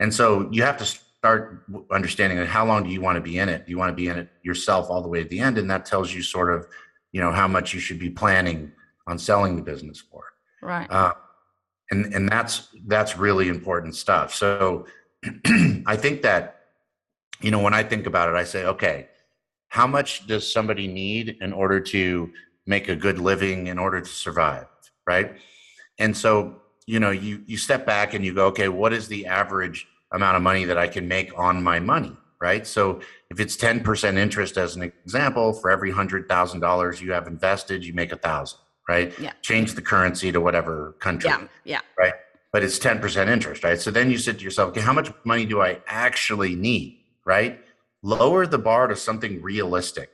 and 0.00 0.12
so 0.12 0.48
you 0.50 0.62
have 0.62 0.76
to 0.76 0.98
start 1.22 1.64
understanding 1.92 2.44
how 2.44 2.66
long 2.66 2.82
do 2.82 2.90
you 2.90 3.00
want 3.00 3.16
to 3.16 3.20
be 3.20 3.38
in 3.38 3.48
it? 3.48 3.64
Do 3.64 3.70
you 3.70 3.78
want 3.78 3.90
to 3.90 3.94
be 3.94 4.08
in 4.08 4.18
it 4.18 4.28
yourself 4.42 4.90
all 4.90 5.02
the 5.02 5.08
way 5.08 5.22
to 5.22 5.28
the 5.28 5.38
end 5.38 5.56
and 5.56 5.70
that 5.70 5.86
tells 5.86 6.12
you 6.12 6.22
sort 6.22 6.52
of 6.52 6.66
you 7.12 7.20
know 7.20 7.30
how 7.30 7.46
much 7.46 7.72
you 7.72 7.80
should 7.80 7.98
be 7.98 8.10
planning 8.10 8.72
on 9.06 9.18
selling 9.18 9.56
the 9.56 9.62
business 9.62 10.00
for. 10.00 10.24
Right. 10.60 10.90
Uh, 10.90 11.14
and 11.90 12.12
and 12.12 12.28
that's 12.28 12.68
that's 12.86 13.16
really 13.16 13.48
important 13.48 13.94
stuff. 13.94 14.34
So 14.34 14.86
i 15.86 15.96
think 15.96 16.22
that 16.22 16.62
you 17.40 17.52
know 17.52 17.60
when 17.60 17.74
i 17.74 17.82
think 17.82 18.06
about 18.06 18.28
it 18.28 18.34
i 18.34 18.42
say 18.42 18.64
okay 18.64 19.06
how 19.68 19.86
much 19.86 20.26
does 20.26 20.52
somebody 20.52 20.88
need 20.88 21.36
in 21.40 21.52
order 21.52 21.78
to 21.78 22.32
make 22.66 22.88
a 22.88 22.96
good 22.96 23.18
living 23.18 23.68
in 23.68 23.78
order 23.78 24.00
to 24.00 24.08
survive 24.08 24.66
right? 25.06 25.36
And 25.98 26.16
so 26.16 26.56
you 26.86 26.98
know 26.98 27.10
you 27.10 27.42
you 27.46 27.56
step 27.56 27.86
back 27.86 28.14
and 28.14 28.24
you 28.24 28.34
go 28.34 28.46
okay 28.46 28.68
what 28.68 28.92
is 28.92 29.06
the 29.06 29.26
average 29.26 29.86
amount 30.12 30.36
of 30.36 30.42
money 30.42 30.64
that 30.64 30.78
i 30.78 30.86
can 30.86 31.06
make 31.08 31.36
on 31.38 31.62
my 31.62 31.78
money 31.78 32.16
right 32.40 32.66
so 32.66 33.00
if 33.30 33.40
it's 33.40 33.56
10% 33.56 34.16
interest 34.18 34.56
as 34.56 34.76
an 34.76 34.82
example 34.82 35.52
for 35.52 35.70
every 35.70 35.92
$100000 35.92 37.00
you 37.00 37.12
have 37.12 37.26
invested 37.26 37.84
you 37.84 37.92
make 37.92 38.12
a 38.12 38.16
thousand 38.16 38.58
right 38.88 39.18
yeah. 39.18 39.32
change 39.42 39.74
the 39.74 39.82
currency 39.82 40.32
to 40.32 40.40
whatever 40.40 40.96
country 40.98 41.30
yeah 41.30 41.46
yeah 41.64 41.80
right 41.98 42.14
but 42.52 42.62
it's 42.62 42.78
10% 42.78 43.28
interest 43.28 43.64
right 43.64 43.80
so 43.80 43.90
then 43.90 44.10
you 44.10 44.18
said 44.18 44.38
to 44.38 44.44
yourself 44.44 44.70
okay 44.70 44.80
how 44.80 44.92
much 44.92 45.12
money 45.24 45.44
do 45.44 45.62
i 45.62 45.80
actually 45.86 46.54
need 46.54 46.98
right 47.24 47.60
lower 48.02 48.46
the 48.46 48.58
bar 48.58 48.88
to 48.88 48.96
something 48.96 49.40
realistic, 49.40 50.10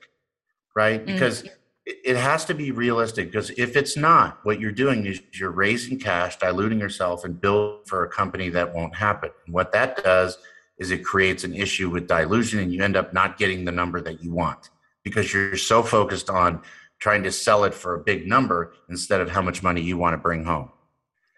right? 0.77 1.01
Mm-hmm. 1.01 1.13
Because 1.13 1.43
mm-hmm. 1.43 1.55
It 1.89 2.17
has 2.17 2.45
to 2.45 2.55
be 2.55 2.71
realistic. 2.71 3.33
Because 3.33 3.51
if 3.51 3.77
it's 3.77 3.97
not, 3.97 4.39
what 4.43 4.61
you're 4.61 4.73
doing 4.73 5.07
is 5.07 5.23
you're 5.33 5.51
raising 5.51 5.99
cash, 5.99 6.37
diluting 6.39 6.79
yourself, 6.79 7.25
and 7.25 7.41
build 7.41 7.87
for 7.87 8.05
a 8.05 8.09
company 8.09 8.51
that 8.51 8.75
won't 8.75 8.95
happen. 8.95 9.31
And 9.47 9.55
what 9.55 9.73
that 9.73 10.03
does 10.03 10.39
is 10.79 10.91
it 10.91 11.05
creates 11.05 11.45
an 11.45 11.55
issue 11.55 11.89
with 11.91 12.07
dilution, 12.07 12.61
and 12.61 12.73
you 12.73 12.83
end 12.83 12.97
up 12.97 13.13
not 13.13 13.39
getting 13.39 13.65
the 13.65 13.73
number 13.73 14.01
that 14.03 14.23
you 14.23 14.33
want 14.33 14.71
because 15.03 15.33
you're 15.33 15.57
so 15.57 15.83
focused 15.83 16.29
on 16.29 16.61
trying 16.99 17.23
to 17.23 17.33
sell 17.33 17.65
it 17.65 17.73
for 17.73 17.95
a 17.95 17.99
big 17.99 18.27
number 18.27 18.75
instead 18.89 19.21
of 19.21 19.31
how 19.31 19.41
much 19.41 19.63
money 19.63 19.81
you 19.81 19.97
want 19.97 20.13
to 20.13 20.19
bring 20.19 20.45
home. 20.45 20.71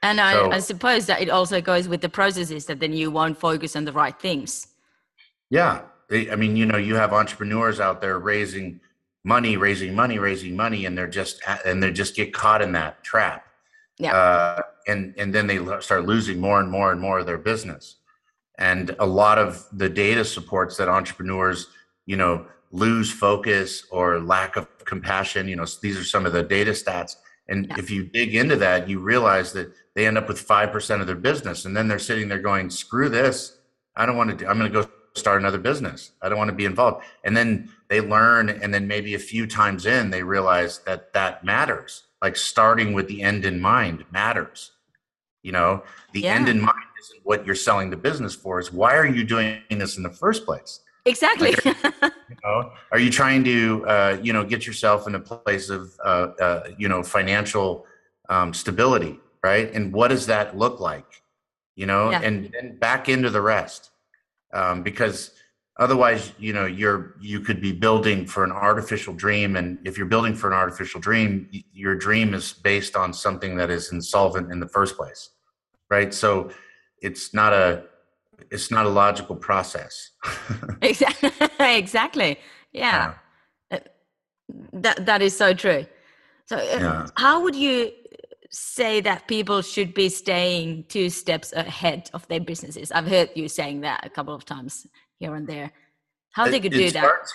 And 0.02 0.18
so, 0.18 0.50
I, 0.50 0.56
I, 0.56 0.58
suppose 0.60 1.06
that 1.06 1.20
it 1.20 1.28
also 1.28 1.60
goes 1.60 1.86
with 1.86 2.00
the 2.00 2.08
processes 2.08 2.64
that 2.66 2.80
then 2.80 2.94
you 2.94 3.10
won't 3.10 3.38
focus 3.38 3.76
on 3.76 3.84
the 3.84 3.92
right 3.92 4.18
things. 4.18 4.66
Yeah, 5.50 5.82
I 6.10 6.36
mean, 6.36 6.56
you 6.56 6.64
know, 6.64 6.78
you 6.78 6.94
have 6.94 7.12
entrepreneurs 7.12 7.80
out 7.80 8.00
there 8.00 8.18
raising 8.18 8.80
money, 9.24 9.56
raising 9.56 9.94
money, 9.94 10.18
raising 10.18 10.56
money, 10.56 10.86
and 10.86 10.96
they're 10.96 11.06
just 11.06 11.40
and 11.64 11.82
they 11.82 11.92
just 11.92 12.16
get 12.16 12.32
caught 12.32 12.62
in 12.62 12.72
that 12.72 13.02
trap. 13.02 13.46
Yeah. 13.98 14.14
Uh, 14.14 14.62
and 14.86 15.14
and 15.18 15.34
then 15.34 15.46
they 15.46 15.58
start 15.80 16.06
losing 16.06 16.40
more 16.40 16.60
and 16.60 16.70
more 16.70 16.92
and 16.92 17.00
more 17.00 17.18
of 17.18 17.26
their 17.26 17.38
business. 17.38 17.96
And 18.58 18.94
a 18.98 19.06
lot 19.06 19.38
of 19.38 19.66
the 19.72 19.88
data 19.88 20.24
supports 20.24 20.76
that 20.76 20.88
entrepreneurs, 20.88 21.68
you 22.06 22.16
know, 22.16 22.46
lose 22.72 23.10
focus 23.10 23.86
or 23.90 24.20
lack 24.20 24.56
of 24.56 24.66
compassion. 24.84 25.48
You 25.48 25.56
know, 25.56 25.66
these 25.82 25.98
are 25.98 26.04
some 26.04 26.26
of 26.26 26.32
the 26.32 26.42
data 26.42 26.72
stats. 26.72 27.16
And 27.48 27.66
yeah. 27.66 27.78
if 27.78 27.90
you 27.90 28.04
dig 28.04 28.34
into 28.36 28.56
that, 28.56 28.88
you 28.88 29.00
realize 29.00 29.52
that 29.54 29.72
they 29.94 30.06
end 30.06 30.18
up 30.18 30.28
with 30.28 30.46
5% 30.46 31.00
of 31.00 31.06
their 31.06 31.16
business. 31.16 31.64
And 31.64 31.76
then 31.76 31.88
they're 31.88 31.98
sitting 31.98 32.28
there 32.28 32.38
going, 32.38 32.70
screw 32.70 33.08
this. 33.08 33.58
I 33.96 34.06
don't 34.06 34.16
want 34.16 34.30
to 34.30 34.36
do, 34.36 34.46
I'm 34.46 34.58
going 34.58 34.70
to 34.70 34.82
go 34.82 34.88
start 35.14 35.40
another 35.40 35.58
business. 35.58 36.12
I 36.22 36.28
don't 36.28 36.38
want 36.38 36.50
to 36.50 36.54
be 36.54 36.64
involved. 36.64 37.04
And 37.24 37.36
then 37.36 37.70
they 37.90 38.00
learn, 38.00 38.48
and 38.48 38.72
then 38.72 38.86
maybe 38.86 39.14
a 39.14 39.18
few 39.18 39.46
times 39.46 39.84
in, 39.84 40.08
they 40.10 40.22
realize 40.22 40.78
that 40.86 41.12
that 41.12 41.44
matters. 41.44 42.04
Like 42.22 42.36
starting 42.36 42.94
with 42.94 43.08
the 43.08 43.20
end 43.20 43.44
in 43.44 43.60
mind 43.60 44.04
matters. 44.10 44.72
You 45.42 45.52
know, 45.52 45.82
the 46.12 46.20
yeah. 46.20 46.34
end 46.34 46.48
in 46.48 46.60
mind 46.60 46.86
isn't 47.02 47.20
what 47.24 47.44
you're 47.44 47.54
selling 47.54 47.90
the 47.90 47.96
business 47.96 48.34
for. 48.34 48.58
Is 48.60 48.72
why 48.72 48.96
are 48.96 49.06
you 49.06 49.24
doing 49.24 49.60
this 49.70 49.96
in 49.98 50.02
the 50.02 50.10
first 50.10 50.46
place? 50.46 50.80
Exactly. 51.04 51.52
Like, 51.64 51.64
you 52.02 52.36
know, 52.44 52.72
are 52.92 52.98
you 52.98 53.10
trying 53.10 53.44
to, 53.44 53.86
uh, 53.86 54.18
you 54.22 54.32
know, 54.32 54.44
get 54.44 54.66
yourself 54.66 55.06
in 55.06 55.14
a 55.14 55.20
place 55.20 55.70
of, 55.70 55.92
uh, 56.04 56.28
uh, 56.40 56.68
you 56.78 56.88
know, 56.88 57.02
financial 57.02 57.86
um, 58.28 58.54
stability, 58.54 59.18
right? 59.42 59.72
And 59.74 59.92
what 59.92 60.08
does 60.08 60.26
that 60.26 60.56
look 60.56 60.80
like? 60.80 61.20
you 61.80 61.86
know, 61.86 62.10
Yeah. 62.10 62.20
and 62.22 62.52
then 62.52 62.76
back 62.76 63.08
into 63.08 63.30
the 63.30 63.40
rest. 63.40 63.90
Um, 64.52 64.82
because 64.82 65.30
otherwise, 65.80 66.32
you 66.38 66.52
know, 66.52 66.66
you're 66.66 67.14
you 67.20 67.40
could 67.40 67.60
be 67.60 67.72
building 67.72 68.26
for 68.26 68.44
an 68.44 68.52
artificial 68.52 69.14
dream, 69.14 69.56
and 69.56 69.78
if 69.84 69.98
you're 69.98 70.06
building 70.14 70.34
for 70.34 70.46
an 70.46 70.52
artificial 70.64 71.00
dream, 71.00 71.48
your 71.72 71.96
dream 71.96 72.34
is 72.34 72.52
based 72.52 72.94
on 72.96 73.12
something 73.12 73.56
that 73.56 73.70
is 73.70 73.90
insolvent 73.90 74.52
in 74.52 74.60
the 74.60 74.68
first 74.68 74.96
place, 74.96 75.30
right? 75.90 76.14
So 76.14 76.50
it's 77.02 77.34
not 77.34 77.52
a 77.52 77.84
it's 78.50 78.70
not 78.70 78.86
a 78.86 78.88
logical 78.88 79.36
process. 79.36 80.10
Exactly. 80.82 81.30
exactly. 81.58 82.38
Yeah. 82.72 83.14
Uh, 83.70 83.78
That 84.84 85.06
that 85.06 85.20
is 85.22 85.36
so 85.36 85.48
true. 85.54 85.86
So, 86.46 86.56
uh, 86.56 86.78
Yeah. 86.80 87.06
how 87.16 87.42
would 87.42 87.56
you 87.66 87.76
say 88.50 89.00
that 89.02 89.28
people 89.28 89.62
should 89.62 89.94
be 89.94 90.08
staying 90.08 90.84
two 90.88 91.08
steps 91.08 91.52
ahead 91.52 92.10
of 92.12 92.26
their 92.28 92.40
businesses? 92.40 92.90
I've 92.90 93.06
heard 93.06 93.30
you 93.34 93.48
saying 93.48 93.82
that 93.82 94.04
a 94.04 94.10
couple 94.10 94.34
of 94.34 94.44
times 94.44 94.86
here 95.20 95.34
and 95.36 95.46
there. 95.46 95.70
How 96.32 96.48
they 96.48 96.58
could 96.58 96.74
it 96.74 96.78
do 96.78 96.90
that? 96.90 97.00
starts- 97.04 97.34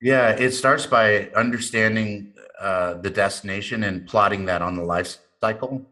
Yeah, 0.00 0.30
it 0.30 0.52
starts 0.52 0.86
by 0.86 1.28
understanding 1.36 2.32
uh, 2.60 2.94
the 2.94 3.10
destination 3.10 3.84
and 3.84 4.06
plotting 4.06 4.46
that 4.46 4.62
on 4.62 4.76
the 4.76 4.82
life 4.84 5.18
cycle. 5.42 5.84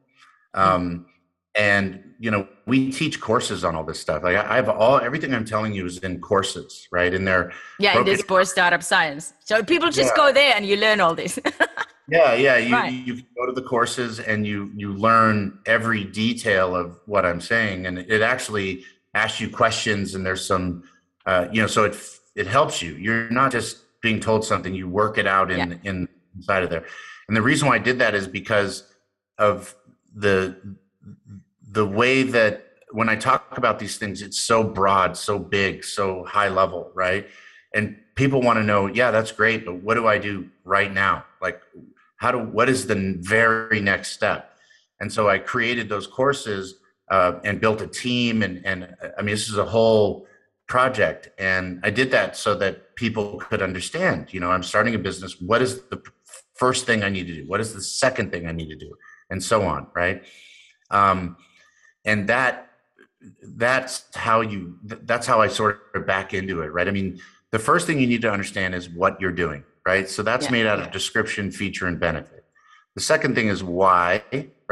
Um, 0.54 1.06
and 1.54 2.02
you 2.18 2.30
know, 2.30 2.46
we 2.66 2.92
teach 2.92 3.20
courses 3.20 3.64
on 3.64 3.74
all 3.74 3.82
this 3.84 3.98
stuff. 3.98 4.22
Like 4.22 4.36
I 4.36 4.54
have 4.56 4.68
all 4.68 4.98
everything 5.00 5.34
I'm 5.34 5.44
telling 5.44 5.74
you 5.74 5.84
is 5.86 5.98
in 5.98 6.20
courses, 6.20 6.86
right? 6.92 7.12
And 7.12 7.26
they're 7.26 7.52
Yeah, 7.80 7.98
in 7.98 8.04
the 8.04 8.24
Boss 8.28 8.50
Startup 8.50 8.82
Science. 8.82 9.34
So 9.44 9.62
people 9.62 9.90
just 9.90 10.12
Yeah. 10.12 10.24
go 10.24 10.32
there 10.32 10.54
and 10.56 10.64
you 10.64 10.76
learn 10.76 11.00
all 11.00 11.14
this. 11.14 11.38
Yeah, 12.08 12.34
yeah. 12.34 12.56
You 12.58 12.74
Right. 12.74 12.92
you 12.92 13.14
go 13.36 13.46
to 13.46 13.52
the 13.52 13.62
courses 13.62 14.18
and 14.20 14.44
you 14.46 14.70
you 14.74 14.92
learn 14.92 15.58
every 15.66 16.04
detail 16.04 16.74
of 16.76 16.98
what 17.06 17.24
I'm 17.24 17.40
saying, 17.40 17.86
and 17.86 17.96
it 17.98 18.20
actually 18.22 18.84
asks 19.14 19.40
you 19.40 19.48
questions, 19.48 20.14
and 20.14 20.26
there's 20.26 20.44
some, 20.44 20.82
uh, 21.26 21.48
you 21.52 21.60
know, 21.60 21.66
so 21.66 21.84
it 21.84 21.96
it 22.34 22.46
helps 22.46 22.82
you. 22.82 22.94
You're 22.94 23.30
not 23.30 23.52
just 23.52 23.78
being 24.00 24.20
told 24.20 24.44
something; 24.44 24.74
you 24.74 24.88
work 24.88 25.18
it 25.18 25.26
out 25.26 25.50
in 25.50 25.58
Yeah. 25.58 25.76
in 25.84 26.08
inside 26.36 26.62
of 26.62 26.70
there. 26.70 26.84
And 27.28 27.36
the 27.36 27.42
reason 27.42 27.68
why 27.68 27.76
I 27.76 27.78
did 27.78 27.98
that 27.98 28.14
is 28.14 28.26
because 28.26 28.92
of 29.38 29.74
the 30.14 30.56
the 31.70 31.86
way 31.86 32.22
that 32.22 32.66
when 32.90 33.08
I 33.08 33.16
talk 33.16 33.56
about 33.56 33.78
these 33.78 33.96
things, 33.96 34.20
it's 34.20 34.38
so 34.38 34.62
broad, 34.62 35.16
so 35.16 35.38
big, 35.38 35.84
so 35.84 36.24
high 36.24 36.48
level, 36.48 36.90
right? 36.94 37.26
And 37.74 37.96
people 38.16 38.42
want 38.42 38.58
to 38.58 38.62
know, 38.62 38.86
yeah, 38.86 39.10
that's 39.10 39.32
great, 39.32 39.64
but 39.64 39.76
what 39.76 39.94
do 39.94 40.06
I 40.06 40.18
do 40.18 40.48
right 40.64 40.92
now? 40.92 41.24
Like, 41.40 41.62
how 42.16 42.30
do 42.30 42.38
what 42.38 42.68
is 42.68 42.86
the 42.86 43.16
very 43.20 43.80
next 43.80 44.12
step? 44.12 44.52
And 45.00 45.10
so 45.10 45.28
I 45.28 45.38
created 45.38 45.88
those 45.88 46.06
courses 46.06 46.74
uh, 47.10 47.40
and 47.44 47.60
built 47.60 47.80
a 47.80 47.86
team, 47.86 48.42
and 48.42 48.64
and 48.64 48.84
uh, 48.84 49.08
I 49.18 49.22
mean, 49.22 49.34
this 49.34 49.48
is 49.48 49.56
a 49.56 49.64
whole 49.64 50.26
project, 50.72 51.28
and 51.36 51.66
I 51.84 51.90
did 51.90 52.10
that 52.12 52.34
so 52.34 52.54
that 52.54 52.96
people 52.96 53.24
could 53.48 53.60
understand. 53.60 54.32
You 54.32 54.40
know, 54.40 54.50
I'm 54.50 54.62
starting 54.62 54.94
a 54.94 54.98
business. 54.98 55.38
What 55.38 55.60
is 55.60 55.82
the 55.92 56.00
first 56.54 56.86
thing 56.86 57.02
I 57.02 57.10
need 57.10 57.26
to 57.26 57.34
do? 57.40 57.44
What 57.46 57.60
is 57.60 57.74
the 57.74 57.82
second 57.82 58.32
thing 58.32 58.46
I 58.46 58.52
need 58.52 58.70
to 58.70 58.76
do? 58.86 58.90
And 59.28 59.44
so 59.50 59.60
on, 59.72 59.88
right? 59.94 60.24
Um, 60.90 61.36
and 62.06 62.26
that 62.28 62.70
that's 63.64 63.94
how 64.14 64.40
you 64.40 64.76
that's 65.12 65.28
how 65.28 65.40
i 65.40 65.46
sort 65.46 65.74
of 65.94 66.04
back 66.14 66.34
into 66.34 66.54
it 66.64 66.70
right 66.76 66.88
i 66.88 66.90
mean 66.98 67.08
the 67.52 67.58
first 67.68 67.86
thing 67.86 68.00
you 68.00 68.08
need 68.14 68.20
to 68.28 68.32
understand 68.36 68.74
is 68.74 68.84
what 69.02 69.12
you're 69.20 69.38
doing 69.44 69.62
right 69.86 70.08
so 70.08 70.24
that's 70.24 70.46
Yeah. 70.46 70.56
made 70.56 70.66
out 70.66 70.80
of 70.80 70.90
description 70.90 71.52
feature 71.52 71.86
and 71.86 72.00
benefit 72.00 72.42
the 72.96 73.00
second 73.12 73.36
thing 73.36 73.46
is 73.46 73.62
why 73.62 74.24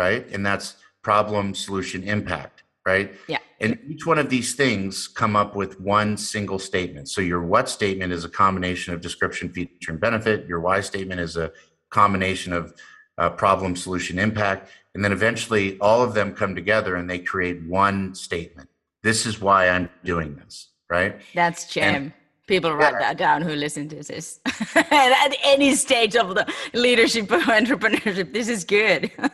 right 0.05 0.23
and 0.35 0.45
that's 0.45 0.67
problem 1.03 1.55
solution 1.55 2.03
impact 2.03 2.65
right 2.85 3.15
Yeah. 3.29 3.39
And 3.61 3.79
each 3.87 4.07
one 4.07 4.19
of 4.19 4.31
these 4.31 4.55
things 4.55 5.07
come 5.07 5.37
up 5.37 5.55
with 5.55 5.81
one 5.81 6.17
single 6.17 6.59
statement 6.59 7.09
so 7.09 7.21
your 7.21 7.43
what 7.43 7.69
statement 7.69 8.13
is 8.13 8.25
a 8.25 8.29
combination 8.29 8.95
of 8.95 9.01
description 9.01 9.51
feature 9.51 9.91
and 9.91 10.01
benefit 10.01 10.47
your 10.47 10.61
why 10.61 10.81
statement 10.81 11.21
is 11.21 11.37
a 11.37 11.53
combination 11.91 12.53
of 12.53 12.75
uh, 13.19 13.29
problem 13.29 13.77
solution 13.77 14.19
impact 14.19 14.71
and 14.95 15.05
then 15.05 15.13
eventually 15.13 15.79
all 15.81 16.03
of 16.03 16.15
them 16.15 16.35
come 16.35 16.55
together 16.55 16.97
and 16.97 17.09
they 17.09 17.19
create 17.19 17.63
one 17.65 18.15
statement. 18.15 18.69
This 19.03 19.25
is 19.25 19.41
why 19.41 19.69
I'm 19.69 19.89
doing 20.05 20.35
this, 20.37 20.71
right? 20.89 21.21
That's 21.35 21.73
gem. 21.73 22.13
People 22.47 22.75
write 22.75 22.99
that 22.99 23.17
down 23.17 23.43
who 23.43 23.55
listen 23.55 23.89
to 23.91 24.03
this. 24.03 24.41
At 24.75 25.37
any 25.45 25.77
stage 25.77 26.17
of 26.17 26.35
the 26.35 26.53
leadership 26.75 27.31
or 27.31 27.39
entrepreneurship, 27.61 28.33
this 28.33 28.49
is 28.49 28.65
good. 28.65 29.11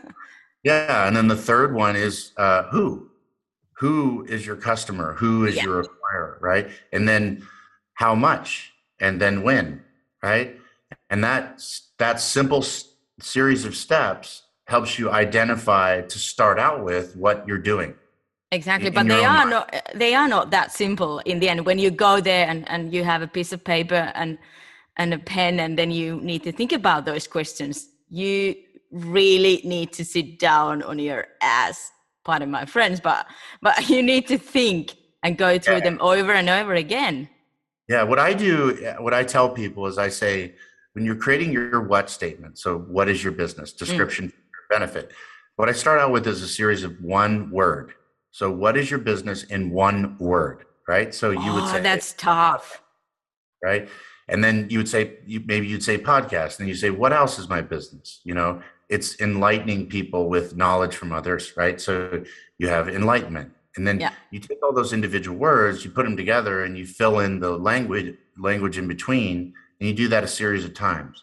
Yeah. 0.64 1.06
And 1.06 1.16
then 1.16 1.28
the 1.28 1.36
third 1.36 1.76
one 1.76 1.94
is 1.94 2.32
uh, 2.36 2.64
who? 2.64 3.08
Who 3.78 4.24
is 4.28 4.46
your 4.46 4.56
customer? 4.56 5.14
Who 5.14 5.46
is 5.46 5.56
Yeah. 5.56 5.64
your 5.64 5.84
acquirer, 5.84 6.40
right? 6.40 6.70
And 6.92 7.06
then 7.08 7.46
how 7.94 8.14
much? 8.14 8.72
And 9.00 9.20
then 9.20 9.42
when, 9.42 9.82
right? 10.22 10.58
And 11.10 11.22
that 11.24 11.62
that 11.98 12.20
simple 12.20 12.62
s- 12.62 12.88
series 13.20 13.64
of 13.64 13.74
steps 13.76 14.42
helps 14.66 14.98
you 14.98 15.10
identify 15.10 16.00
to 16.02 16.18
start 16.18 16.58
out 16.58 16.82
with 16.84 17.14
what 17.16 17.46
you're 17.46 17.58
doing. 17.72 17.94
Exactly, 18.52 18.88
in 18.88 18.94
but 18.94 19.06
your 19.06 19.16
they 19.18 19.24
are 19.24 19.44
mind. 19.44 19.50
not. 19.50 19.90
They 19.94 20.14
are 20.14 20.28
not 20.28 20.50
that 20.50 20.72
simple 20.72 21.18
in 21.26 21.40
the 21.40 21.48
end. 21.48 21.66
When 21.66 21.78
you 21.78 21.90
go 21.90 22.20
there 22.20 22.46
and, 22.48 22.68
and 22.68 22.92
you 22.94 23.04
have 23.04 23.20
a 23.22 23.26
piece 23.26 23.52
of 23.52 23.62
paper 23.62 24.10
and 24.14 24.38
and 24.96 25.12
a 25.12 25.18
pen, 25.18 25.60
and 25.60 25.76
then 25.78 25.90
you 25.90 26.20
need 26.22 26.42
to 26.44 26.52
think 26.52 26.72
about 26.72 27.04
those 27.04 27.26
questions. 27.28 27.88
You 28.08 28.54
really 28.90 29.60
need 29.64 29.92
to 29.94 30.04
sit 30.04 30.38
down 30.38 30.82
on 30.82 30.98
your 30.98 31.26
ass. 31.42 31.92
Pardon 32.26 32.50
my 32.50 32.66
friends, 32.66 32.98
but 33.00 33.26
but 33.62 33.88
you 33.92 34.02
need 34.02 34.26
to 34.26 34.36
think 34.36 34.96
and 35.22 35.38
go 35.38 35.58
through 35.58 35.74
Yeah. 35.80 35.88
them 35.88 35.98
over 36.00 36.32
and 36.32 36.50
over 36.50 36.74
again. 36.74 37.28
Yeah, 37.88 38.02
what 38.02 38.18
I 38.18 38.34
do, 38.34 38.54
what 38.98 39.14
I 39.14 39.22
tell 39.22 39.48
people 39.48 39.86
is 39.86 39.96
I 39.96 40.08
say, 40.08 40.54
when 40.94 41.04
you're 41.04 41.14
creating 41.26 41.52
your 41.52 41.80
what 41.82 42.10
statement, 42.10 42.58
so 42.58 42.78
what 42.78 43.08
is 43.08 43.22
your 43.22 43.32
business, 43.32 43.72
Mm. 43.72 43.78
description, 43.78 44.32
benefit, 44.68 45.12
what 45.54 45.68
I 45.68 45.72
start 45.72 46.00
out 46.00 46.10
with 46.10 46.26
is 46.26 46.42
a 46.42 46.48
series 46.48 46.82
of 46.82 47.00
one 47.00 47.48
word. 47.50 47.92
So, 48.32 48.50
what 48.50 48.76
is 48.76 48.90
your 48.90 48.98
business 48.98 49.44
in 49.44 49.70
one 49.70 50.16
word, 50.18 50.64
right? 50.88 51.14
So, 51.14 51.30
you 51.30 51.52
would 51.54 51.62
oh, 51.64 51.72
say, 51.74 51.80
that's 51.80 52.12
tough. 52.14 52.82
right? 53.62 53.88
And 54.28 54.42
then 54.42 54.66
you 54.68 54.78
would 54.80 54.88
say, 54.88 55.18
you, 55.24 55.40
maybe 55.46 55.66
you'd 55.68 55.82
say 55.84 55.96
podcast, 55.96 56.58
and 56.58 56.68
you 56.68 56.74
say, 56.74 56.90
what 56.90 57.12
else 57.12 57.38
is 57.38 57.48
my 57.48 57.62
business? 57.62 58.20
You 58.24 58.34
know, 58.34 58.60
it's 58.88 59.20
enlightening 59.20 59.88
people 59.88 60.28
with 60.28 60.56
knowledge 60.56 60.94
from 60.96 61.12
others, 61.12 61.52
right? 61.56 61.80
So, 61.80 62.22
you 62.58 62.68
have 62.68 62.88
enlightenment. 62.88 63.52
And 63.76 63.86
then 63.86 64.00
Yeah. 64.00 64.12
you 64.30 64.40
take 64.40 64.58
all 64.62 64.72
those 64.72 64.92
individual 64.94 65.36
words, 65.36 65.84
you 65.84 65.90
put 65.90 66.04
them 66.04 66.16
together, 66.16 66.64
and 66.64 66.78
you 66.78 66.86
fill 66.86 67.20
in 67.20 67.40
the 67.40 67.50
language 67.50 68.16
language 68.38 68.76
in 68.78 68.86
between, 68.86 69.52
and 69.80 69.88
you 69.88 69.94
do 69.94 70.08
that 70.08 70.22
a 70.24 70.28
series 70.28 70.64
of 70.64 70.72
times. 70.74 71.22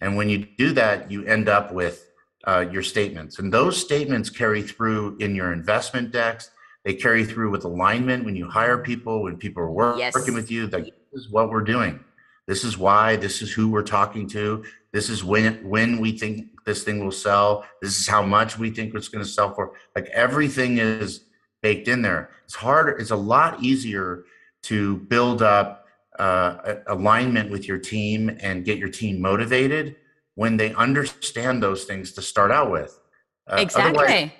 And 0.00 0.16
when 0.16 0.28
you 0.28 0.38
do 0.58 0.72
that, 0.72 1.10
you 1.10 1.24
end 1.24 1.48
up 1.48 1.72
with 1.72 2.08
uh, 2.44 2.64
your 2.72 2.82
statements, 2.82 3.38
and 3.38 3.52
those 3.52 3.76
statements 3.76 4.28
carry 4.28 4.62
through 4.62 5.16
in 5.20 5.34
your 5.36 5.52
investment 5.52 6.10
decks. 6.10 6.50
They 6.84 6.94
carry 6.94 7.24
through 7.24 7.50
with 7.50 7.62
alignment 7.64 8.24
when 8.24 8.34
you 8.34 8.48
hire 8.48 8.78
people, 8.78 9.22
when 9.22 9.36
people 9.36 9.62
are 9.62 9.70
wor- 9.70 9.94
Yes. 9.96 10.12
working 10.14 10.34
with 10.34 10.50
you. 10.50 10.66
That 10.66 10.82
this 10.84 10.92
is 11.12 11.30
what 11.30 11.50
we're 11.50 11.60
doing. 11.62 12.00
This 12.48 12.64
is 12.64 12.76
why. 12.76 13.14
This 13.14 13.42
is 13.42 13.52
who 13.52 13.70
we're 13.70 13.84
talking 13.84 14.28
to. 14.30 14.64
This 14.92 15.08
is 15.08 15.22
when 15.22 15.62
when 15.68 16.00
we 16.00 16.10
think 16.18 16.48
this 16.64 16.84
thing 16.84 17.02
will 17.04 17.12
sell. 17.12 17.64
This 17.80 17.98
is 18.00 18.06
how 18.06 18.22
much 18.22 18.58
we 18.58 18.70
think 18.70 18.94
it's 18.94 19.08
going 19.08 19.24
to 19.24 19.30
sell 19.30 19.54
for. 19.54 19.72
Like 19.96 20.06
everything 20.08 20.78
is 20.78 21.24
baked 21.62 21.88
in 21.88 22.02
there. 22.02 22.30
It's 22.44 22.54
harder. 22.54 22.90
It's 22.92 23.10
a 23.10 23.16
lot 23.16 23.62
easier 23.62 24.24
to 24.64 24.96
build 24.98 25.42
up 25.42 25.86
uh, 26.18 26.74
alignment 26.88 27.50
with 27.50 27.66
your 27.66 27.78
team 27.78 28.36
and 28.40 28.64
get 28.64 28.78
your 28.78 28.88
team 28.88 29.20
motivated 29.20 29.96
when 30.34 30.56
they 30.56 30.74
understand 30.74 31.62
those 31.62 31.84
things 31.84 32.12
to 32.12 32.22
start 32.22 32.50
out 32.50 32.70
with. 32.70 32.98
Uh, 33.46 33.56
exactly. 33.58 34.32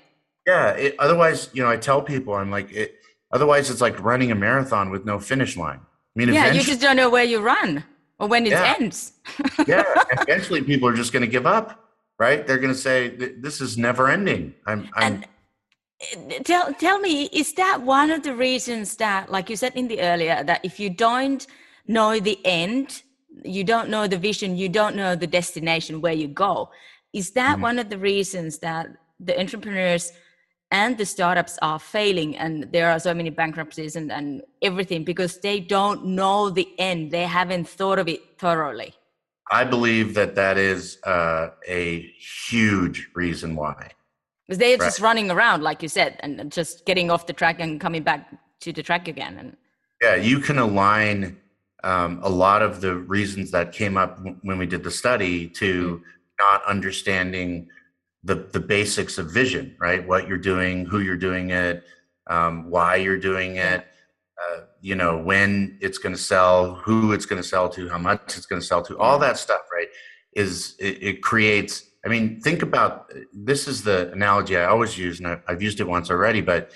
yeah. 0.47 0.71
It, 0.71 0.97
otherwise, 0.99 1.51
you 1.53 1.63
know, 1.63 1.69
I 1.71 1.77
tell 1.77 2.03
people, 2.03 2.35
I'm 2.35 2.51
like, 2.51 2.71
it, 2.73 2.97
otherwise, 3.33 3.71
it's 3.71 3.81
like 3.81 4.03
running 4.03 4.31
a 4.31 4.35
marathon 4.35 4.91
with 4.91 5.05
no 5.05 5.19
finish 5.19 5.57
line. 5.57 5.81
I 5.81 6.19
mean, 6.19 6.33
Yeah, 6.33 6.53
you 6.53 6.63
just 6.63 6.81
don't 6.81 6.97
know 6.97 7.11
where 7.11 7.25
you 7.25 7.41
run 7.41 7.85
or 8.19 8.29
when 8.29 8.47
it 8.47 8.51
Yeah. 8.51 8.75
ends. 8.79 9.13
yeah, 9.67 9.83
eventually, 10.13 10.63
people 10.63 10.89
are 10.89 10.95
just 10.95 11.13
going 11.13 11.23
to 11.23 11.27
give 11.31 11.47
up, 11.47 11.92
right? 12.19 12.47
They're 12.47 12.59
going 12.59 12.75
to 12.75 12.79
say, 12.79 13.09
"This 13.09 13.61
is 13.61 13.79
never 13.79 14.09
ending." 14.09 14.55
I'm, 14.67 14.89
I'm, 14.97 15.05
And 15.05 15.27
uh, 16.31 16.43
tell 16.45 16.73
tell 16.75 16.99
me, 16.99 17.25
is 17.33 17.55
that 17.55 17.83
one 17.83 18.11
of 18.11 18.23
the 18.23 18.35
reasons 18.35 18.97
that, 18.97 19.31
like 19.31 19.51
you 19.51 19.57
said 19.57 19.75
in 19.75 19.89
the 19.89 20.01
earlier, 20.01 20.43
that 20.45 20.61
if 20.65 20.81
you 20.81 20.91
don't 20.91 21.47
know 21.87 22.19
the 22.21 22.39
end, 22.45 23.03
you 23.45 23.65
don't 23.65 23.89
know 23.89 24.07
the 24.07 24.19
vision, 24.19 24.57
you 24.57 24.69
don't 24.69 24.97
know 24.97 25.15
the 25.17 25.27
destination 25.27 26.01
where 26.01 26.13
you 26.13 26.29
go, 26.29 26.71
is 27.13 27.33
that 27.33 27.59
Mhm. 27.59 27.63
one 27.63 27.79
of 27.79 27.89
the 27.89 27.99
reasons 27.99 28.59
that 28.59 28.87
the 29.21 29.39
entrepreneurs 29.39 30.13
and 30.73 30.97
the 30.97 31.05
startups 31.05 31.59
are 31.61 31.79
failing 31.79 32.37
and 32.37 32.73
there 32.73 32.91
are 32.91 32.99
so 32.99 33.13
many 33.15 33.31
bankruptcies 33.31 33.95
and, 33.95 34.11
and 34.11 34.43
everything 34.63 35.05
because 35.05 35.39
they 35.41 35.61
don't 35.61 36.05
know 36.05 36.51
the 36.51 36.69
end 36.79 37.11
they 37.11 37.25
haven't 37.25 37.69
thought 37.69 37.99
of 37.99 38.09
it 38.09 38.21
thoroughly 38.39 38.95
I 39.51 39.65
believe 39.65 40.15
that 40.15 40.35
that 40.37 40.57
is 40.57 40.99
uh, 41.05 41.51
a 41.69 42.01
huge 42.49 43.09
reason 43.15 43.55
why. 43.57 43.91
because 44.47 44.59
they're 44.59 44.77
right. 44.77 44.87
just 44.87 45.01
running 45.01 45.31
around 45.31 45.63
like 45.63 45.83
you 45.83 45.89
said 45.89 46.19
and 46.21 46.51
just 46.53 46.85
getting 46.85 47.11
off 47.11 47.27
the 47.27 47.33
track 47.33 47.61
and 47.61 47.81
coming 47.81 48.03
back 48.03 48.35
to 48.61 48.73
the 48.73 48.83
track 48.83 49.09
again 49.09 49.39
and 49.39 49.57
yeah 50.01 50.15
you 50.15 50.39
can 50.39 50.59
align 50.59 51.39
um, 51.85 52.21
a 52.23 52.29
lot 52.29 52.63
of 52.63 52.81
the 52.81 52.95
reasons 52.95 53.51
that 53.51 53.73
came 53.73 53.97
up 53.97 54.21
when 54.43 54.59
we 54.59 54.67
did 54.67 54.85
the 54.85 54.91
study 54.91 55.49
to 55.49 55.97
mm-hmm. 55.97 56.05
not 56.39 56.65
understanding 56.67 57.69
the 58.25 58.35
the 58.53 58.61
basics 58.61 59.19
of 59.19 59.33
vision 59.33 59.75
right 59.81 60.07
what 60.07 60.29
you're 60.29 60.39
doing 60.39 60.85
who 60.85 61.01
you're 61.01 61.17
doing 61.17 61.51
it 61.51 61.85
um, 62.29 62.71
why 62.71 62.97
you're 62.97 63.19
doing 63.19 63.57
it 63.57 63.87
uh, 64.41 64.61
you 64.81 64.95
know 64.95 65.19
when 65.19 65.79
it's 65.81 65.99
going 65.99 66.15
to 66.15 66.21
sell 66.21 66.75
who 66.77 67.13
it's 67.13 67.27
going 67.27 67.41
to 67.41 67.47
sell 67.47 67.69
to 67.69 67.89
how 67.89 67.99
much 67.99 68.37
it's 68.37 68.47
going 68.47 68.61
to 68.61 68.67
sell 68.67 68.83
to 68.83 68.99
all 68.99 69.19
that 69.19 69.37
stuff 69.37 69.61
right 69.73 69.89
is 70.35 70.75
it, 70.79 71.03
it, 71.03 71.23
creates 71.23 71.91
i 72.05 72.09
mean 72.09 72.41
think 72.41 72.63
about 72.63 73.13
this 73.33 73.69
is 73.69 73.83
the 73.83 74.11
analogy 74.13 74.57
i 74.57 74.65
always 74.65 74.97
use 74.97 75.21
and 75.21 75.41
i've, 75.47 75.63
used 75.63 75.81
it 75.81 75.87
once 75.87 76.11
already 76.11 76.41
but 76.41 76.71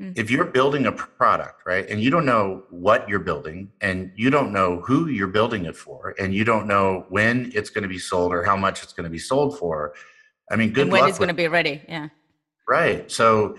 mm-hmm. 0.00 0.12
if 0.14 0.30
you're 0.30 0.44
building 0.44 0.86
a 0.86 0.92
product 0.92 1.62
right 1.66 1.88
and 1.90 2.00
you 2.00 2.08
don't 2.08 2.24
know 2.24 2.62
what 2.70 3.08
you're 3.08 3.18
building 3.18 3.70
and 3.80 4.12
you 4.14 4.30
don't 4.30 4.52
know 4.52 4.80
who 4.80 5.08
you're 5.08 5.26
building 5.26 5.64
it 5.66 5.76
for 5.76 6.14
and 6.20 6.32
you 6.32 6.44
don't 6.44 6.66
know 6.66 7.04
when 7.08 7.50
it's 7.54 7.70
going 7.70 7.82
to 7.82 7.88
be 7.88 7.98
sold 7.98 8.32
or 8.32 8.44
how 8.44 8.56
much 8.56 8.82
it's 8.82 8.92
going 8.92 9.04
to 9.04 9.10
be 9.10 9.18
sold 9.18 9.58
for 9.58 9.92
i 10.52 10.56
mean 10.56 10.72
good 10.72 10.82
and 10.82 10.92
when 10.92 11.08
it's 11.08 11.18
going 11.18 11.28
to 11.28 11.34
be 11.34 11.48
ready 11.48 11.82
yeah 11.88 12.08
right 12.68 13.10
so 13.10 13.56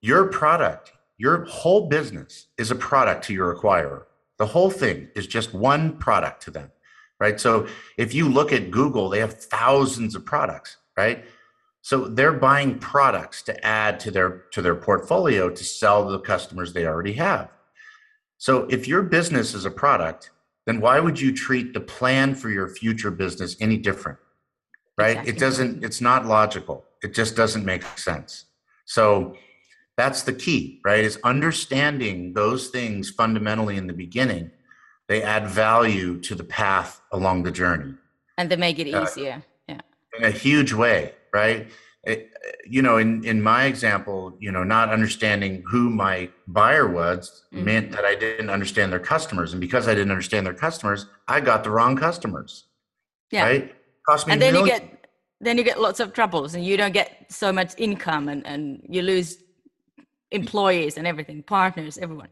your 0.00 0.28
product 0.28 0.92
your 1.16 1.44
whole 1.44 1.88
business 1.88 2.48
is 2.58 2.70
a 2.70 2.74
product 2.74 3.24
to 3.24 3.32
your 3.32 3.54
acquirer 3.54 4.04
the 4.38 4.46
whole 4.46 4.70
thing 4.70 5.08
is 5.14 5.26
just 5.26 5.54
one 5.54 5.96
product 5.98 6.42
to 6.42 6.50
them 6.50 6.70
right? 7.20 7.40
So 7.40 7.66
if 7.96 8.14
you 8.14 8.28
look 8.28 8.52
at 8.52 8.70
Google, 8.70 9.08
they 9.08 9.20
have 9.20 9.34
thousands 9.34 10.14
of 10.14 10.24
products, 10.24 10.76
right? 10.96 11.24
So 11.82 12.06
they're 12.08 12.32
buying 12.32 12.78
products 12.78 13.42
to 13.42 13.66
add 13.66 14.00
to 14.00 14.10
their 14.10 14.44
to 14.52 14.62
their 14.62 14.74
portfolio 14.74 15.50
to 15.50 15.64
sell 15.64 16.06
to 16.06 16.12
the 16.12 16.18
customers 16.18 16.72
they 16.72 16.86
already 16.86 17.12
have. 17.14 17.50
So 18.38 18.66
if 18.70 18.88
your 18.88 19.02
business 19.02 19.54
is 19.54 19.64
a 19.64 19.70
product, 19.70 20.30
then 20.66 20.80
why 20.80 20.98
would 20.98 21.20
you 21.20 21.32
treat 21.32 21.72
the 21.74 21.80
plan 21.80 22.34
for 22.34 22.50
your 22.50 22.68
future 22.68 23.10
business 23.10 23.56
any 23.60 23.76
different? 23.76 24.18
Right? 24.96 25.10
Exactly. 25.10 25.32
It 25.32 25.38
doesn't 25.38 25.84
it's 25.84 26.00
not 26.00 26.26
logical. 26.26 26.84
It 27.02 27.14
just 27.14 27.36
doesn't 27.36 27.64
make 27.64 27.84
sense. 27.98 28.46
So 28.86 29.36
that's 29.96 30.22
the 30.22 30.32
key, 30.32 30.80
right? 30.84 31.04
Is 31.04 31.18
understanding 31.24 32.32
those 32.32 32.68
things 32.68 33.10
fundamentally 33.10 33.76
in 33.76 33.86
the 33.86 33.92
beginning 33.92 34.50
they 35.06 35.22
add 35.22 35.46
value 35.46 36.18
to 36.18 36.34
the 36.34 36.44
path 36.44 37.02
along 37.12 37.42
the 37.42 37.50
journey. 37.50 37.92
And 38.38 38.50
they 38.50 38.56
make 38.56 38.78
it 38.78 38.92
uh, 38.92 39.02
easier. 39.02 39.42
Yeah. 39.68 39.80
in 40.18 40.24
a 40.24 40.30
huge 40.30 40.72
way 40.72 41.12
right? 41.34 41.68
It, 42.04 42.30
you 42.66 42.82
know 42.82 42.98
in 42.98 43.24
in 43.24 43.40
my 43.40 43.64
example 43.64 44.36
you 44.38 44.52
know 44.52 44.62
not 44.62 44.90
understanding 44.90 45.64
who 45.70 45.88
my 45.88 46.28
buyer 46.46 46.86
was 46.86 47.44
mm-hmm. 47.52 47.64
meant 47.64 47.92
that 47.92 48.04
i 48.04 48.14
didn't 48.14 48.50
understand 48.50 48.92
their 48.92 49.00
customers. 49.00 49.52
And 49.52 49.60
because 49.60 49.88
i 49.88 49.94
didn't 49.94 50.10
understand 50.10 50.46
their 50.46 50.54
customers 50.66 51.06
i 51.28 51.40
got 51.40 51.64
the 51.64 51.70
wrong 51.70 51.96
customers 51.96 52.66
yeah. 53.30 53.44
right? 53.44 53.74
Cost 54.06 54.26
me 54.26 54.34
and 54.34 54.42
then 54.42 54.52
millions. 54.52 54.80
you 54.80 54.86
get 54.86 55.08
then 55.40 55.58
you 55.58 55.64
get 55.64 55.80
lots 55.80 55.98
of 55.98 56.12
troubles 56.12 56.54
and 56.54 56.64
you 56.64 56.76
don't 56.76 56.92
get 56.92 57.26
so 57.30 57.52
much 57.52 57.72
income 57.78 58.28
and 58.28 58.46
and 58.46 58.84
you 58.88 59.02
lose 59.02 59.38
employees 60.34 60.96
and 60.98 61.06
everything 61.06 61.42
partners 61.42 61.98
everyone 61.98 62.28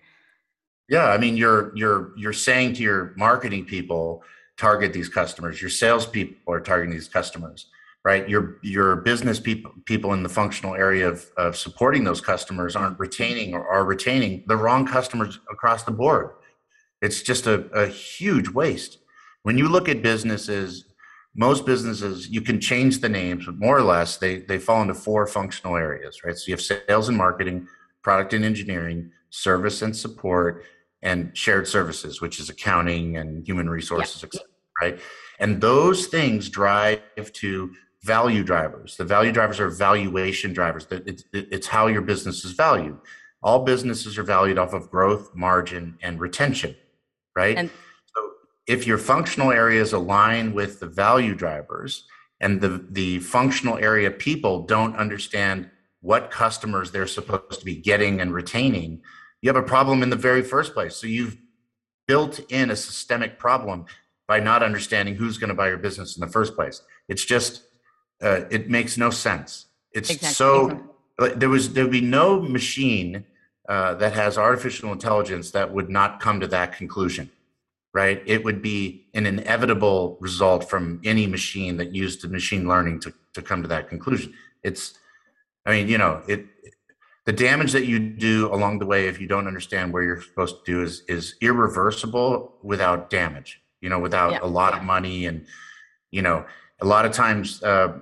yeah, 0.89 1.07
I 1.07 1.17
mean, 1.17 1.39
you're 1.39 1.75
you're 1.75 2.13
you're 2.19 2.35
saying 2.35 2.75
to 2.75 2.83
your 2.83 3.15
marketing 3.17 3.65
people, 3.65 4.23
target 4.59 4.93
these 4.93 5.09
customers. 5.09 5.61
Your 5.61 5.71
sales 5.71 6.07
people 6.07 6.53
are 6.53 6.61
targeting 6.61 6.93
these 6.93 7.09
customers, 7.09 7.67
right? 8.05 8.29
Your 8.29 8.59
your 8.63 8.97
business 8.97 9.41
people 9.41 9.73
people 9.87 10.13
in 10.13 10.23
the 10.23 10.29
functional 10.29 10.75
area 10.75 11.09
of, 11.09 11.25
of 11.37 11.57
supporting 11.57 12.05
those 12.05 12.21
customers 12.21 12.77
aren't 12.77 12.99
retaining 12.99 13.55
or 13.55 13.67
are 13.67 13.85
retaining 13.85 14.45
the 14.47 14.57
wrong 14.57 14.87
customers 14.87 15.39
across 15.51 15.85
the 15.85 15.93
board. 15.93 16.31
It's 17.01 17.23
just 17.23 17.47
a, 17.47 17.67
a 17.71 17.87
huge 17.87 18.49
waste. 18.49 18.99
When 19.43 19.59
you 19.59 19.69
look 19.69 19.89
at 19.89 20.03
businesses, 20.03 20.85
most 21.35 21.65
businesses 21.65 22.29
you 22.29 22.43
can 22.43 22.61
change 22.61 23.01
the 23.01 23.09
names, 23.09 23.47
but 23.47 23.57
more 23.57 23.79
or 23.79 23.83
less 23.83 24.19
they 24.19 24.41
they 24.41 24.59
fall 24.59 24.83
into 24.83 24.95
four 24.95 25.27
functional 25.27 25.77
areas, 25.77 26.23
right? 26.23 26.37
So 26.37 26.49
you 26.49 26.55
have 26.55 26.61
sales 26.61 27.09
and 27.09 27.17
marketing, 27.17 27.67
product 28.03 28.35
and 28.35 28.45
engineering, 28.45 29.11
service 29.31 29.83
and 29.83 29.97
support, 29.97 30.65
and 31.03 31.37
shared 31.37 31.67
services, 31.67 32.21
which 32.21 32.39
is 32.39 32.49
accounting 32.49 33.17
and 33.17 33.47
human 33.47 33.69
resources, 33.69 34.25
yeah. 34.33 34.41
right? 34.81 35.01
And 35.39 35.61
those 35.61 36.07
things 36.07 36.49
drive 36.49 37.01
to 37.17 37.73
value 38.03 38.45
drivers. 38.45 38.97
The 38.97 39.05
value 39.05 39.33
drivers 39.33 39.61
are 39.61 39.69
valuation 39.69 40.53
drivers. 40.53 40.87
It's, 40.91 41.25
it's 41.33 41.67
how 41.67 41.87
your 41.87 42.03
business 42.03 42.45
is 42.45 42.53
valued. 42.53 42.99
All 43.43 43.65
businesses 43.65 44.19
are 44.19 44.23
valued 44.23 44.59
off 44.59 44.73
of 44.73 44.91
growth, 44.91 45.35
margin, 45.35 45.99
and 46.03 46.21
retention, 46.21 46.77
right? 47.35 47.57
And 47.57 47.71
so 48.15 48.31
if 48.69 48.87
your 48.87 48.99
functional 48.99 49.51
areas 49.51 49.93
align 49.93 50.53
with 50.53 50.79
the 50.79 50.87
value 50.87 51.35
drivers 51.35 52.05
and 52.41 52.61
the, 52.61 52.87
the 52.91 53.19
functional 53.21 53.79
area 53.79 54.11
people 54.11 54.65
don't 54.65 54.97
understand 54.97 55.71
what 56.03 56.31
customers 56.31 56.91
they're 56.91 57.07
supposed 57.07 57.59
to 57.59 57.65
be 57.65 57.77
getting 57.77 58.21
and 58.21 58.35
retaining, 58.35 59.01
you 59.41 59.49
have 59.49 59.57
a 59.57 59.67
problem 59.67 60.03
in 60.03 60.11
the 60.11 60.17
very 60.17 60.43
first 60.43 60.75
place. 60.75 60.95
So 60.95 61.07
you've 61.07 61.39
built 62.07 62.41
in 62.51 62.71
a 62.71 62.77
systemic 62.77 63.39
problem 63.39 63.87
by 64.29 64.41
not 64.41 64.63
understanding 64.63 65.15
who's 65.15 65.39
going 65.39 65.49
to 65.49 65.55
buy 65.55 65.69
your 65.69 65.79
business 65.79 66.17
in 66.17 66.21
the 66.21 66.27
first 66.27 66.55
place. 66.55 66.83
It's 67.09 67.25
just, 67.25 67.63
uh, 68.23 68.43
it 68.51 68.69
makes 68.69 68.99
no 68.99 69.11
sense. 69.11 69.67
It's 69.93 70.11
exactly. 70.11 70.35
so, 70.35 70.89
there 71.37 71.49
was, 71.49 71.73
there 71.73 71.85
would 71.85 71.93
be 71.93 72.01
no 72.01 72.41
machine 72.41 73.25
uh, 73.69 73.95
that 73.95 74.13
has 74.13 74.39
artificial 74.39 74.91
intelligence 74.91 75.53
that 75.53 75.73
would 75.73 75.89
not 75.89 76.19
come 76.21 76.41
to 76.41 76.47
that 76.49 76.77
conclusion, 76.77 77.31
right? 77.95 78.23
It 78.27 78.43
would 78.45 78.61
be 78.61 79.07
an 79.15 79.27
inevitable 79.27 80.17
result 80.21 80.69
from 80.69 81.01
any 81.05 81.27
machine 81.27 81.77
that 81.77 81.95
used 81.95 82.29
machine 82.29 82.67
learning 82.67 83.01
to, 83.01 83.13
to 83.35 83.43
come 83.43 83.63
to 83.63 83.69
that 83.69 83.89
conclusion. 83.89 84.35
It's, 84.65 84.99
I 85.65 85.71
mean, 85.71 85.89
you 85.89 85.99
know, 85.99 86.23
it, 86.27 86.47
the 87.25 87.33
damage 87.33 87.73
that 87.73 87.87
you 87.87 87.99
do 87.99 88.53
along 88.53 88.79
the 88.79 88.87
way 88.87 89.07
if 89.07 89.21
you 89.21 89.27
don't 89.27 89.47
understand 89.47 89.93
where 89.93 90.03
you're 90.03 90.21
supposed 90.21 90.65
to 90.65 90.73
do 90.73 90.83
is 90.83 91.03
is 91.09 91.35
irreversible 91.41 92.57
without 92.63 93.11
damage 93.11 93.61
you 93.81 93.89
know 93.89 93.99
without 93.99 94.33
yeah. 94.33 94.39
a 94.43 94.47
lot 94.47 94.75
of 94.75 94.83
money 94.83 95.27
and 95.27 95.47
you 96.11 96.23
know 96.23 96.45
a 96.81 96.87
lot 96.87 97.05
of 97.05 97.13
times 97.13 97.63
uh, 97.63 97.99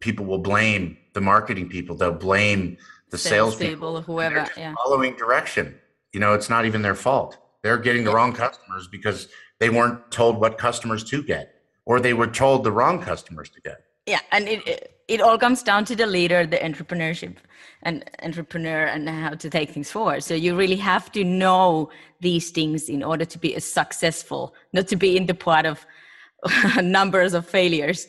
people 0.00 0.24
will 0.24 0.38
blame 0.38 0.96
the 1.12 1.20
marketing 1.20 1.68
people 1.68 1.96
they'll 1.96 2.12
blame 2.12 2.76
the 3.10 3.18
sales, 3.18 3.56
sales 3.56 3.70
people 3.70 4.00
whoever 4.00 4.46
yeah. 4.56 4.74
following 4.84 5.14
direction 5.16 5.74
you 6.12 6.20
know 6.20 6.34
it's 6.34 6.48
not 6.48 6.64
even 6.64 6.82
their 6.82 6.94
fault 6.94 7.38
they're 7.62 7.78
getting 7.78 8.04
the 8.04 8.10
yeah. 8.10 8.16
wrong 8.16 8.32
customers 8.32 8.88
because 8.90 9.28
they 9.58 9.70
weren't 9.70 10.10
told 10.10 10.40
what 10.40 10.58
customers 10.58 11.04
to 11.04 11.22
get 11.22 11.54
or 11.84 12.00
they 12.00 12.14
were 12.14 12.26
told 12.26 12.64
the 12.64 12.72
wrong 12.72 13.00
customers 13.02 13.50
to 13.50 13.60
get 13.60 13.84
yeah 14.06 14.20
and 14.30 14.48
it, 14.48 14.66
it, 14.66 15.01
it 15.12 15.20
all 15.20 15.38
comes 15.38 15.62
down 15.62 15.84
to 15.84 15.94
the 15.94 16.06
leader 16.06 16.46
the 16.46 16.56
entrepreneurship 16.58 17.36
and 17.82 18.04
entrepreneur 18.22 18.84
and 18.84 19.08
how 19.08 19.30
to 19.30 19.50
take 19.50 19.70
things 19.70 19.90
forward 19.90 20.22
so 20.22 20.34
you 20.34 20.56
really 20.56 20.76
have 20.76 21.12
to 21.12 21.22
know 21.24 21.90
these 22.20 22.50
things 22.50 22.88
in 22.88 23.02
order 23.02 23.24
to 23.24 23.38
be 23.38 23.58
successful 23.60 24.54
not 24.72 24.88
to 24.88 24.96
be 24.96 25.16
in 25.16 25.26
the 25.26 25.34
part 25.34 25.66
of 25.66 25.86
numbers 26.82 27.34
of 27.34 27.46
failures 27.46 28.08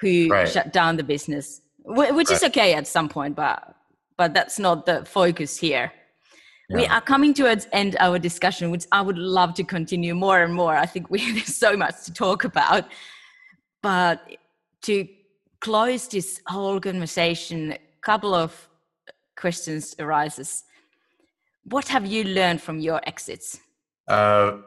who 0.00 0.28
right. 0.28 0.48
shut 0.48 0.72
down 0.72 0.96
the 0.96 1.04
business 1.04 1.60
which 1.84 2.10
right. 2.10 2.30
is 2.30 2.42
okay 2.44 2.74
at 2.74 2.86
some 2.86 3.08
point 3.08 3.34
but 3.34 3.74
but 4.16 4.32
that's 4.32 4.58
not 4.58 4.86
the 4.86 5.04
focus 5.04 5.56
here 5.56 5.92
yeah. 6.70 6.76
we 6.76 6.86
are 6.86 7.00
coming 7.00 7.34
towards 7.34 7.66
end 7.72 7.96
our 7.98 8.18
discussion 8.18 8.70
which 8.70 8.84
i 8.92 9.00
would 9.00 9.18
love 9.18 9.54
to 9.54 9.64
continue 9.64 10.14
more 10.14 10.42
and 10.42 10.54
more 10.54 10.76
i 10.76 10.86
think 10.86 11.10
we 11.10 11.18
have 11.34 11.46
so 11.46 11.76
much 11.76 12.04
to 12.04 12.12
talk 12.12 12.44
about 12.44 12.84
but 13.82 14.20
to 14.82 15.06
close 15.60 16.08
this 16.08 16.40
whole 16.46 16.80
conversation, 16.80 17.72
a 17.72 17.78
couple 18.00 18.34
of 18.34 18.68
questions 19.36 19.94
arises. 19.98 20.64
What 21.64 21.88
have 21.88 22.06
you 22.06 22.24
learned 22.24 22.60
from 22.62 22.78
your 22.80 23.00
exits? 23.06 23.60
Uh, 24.08 24.58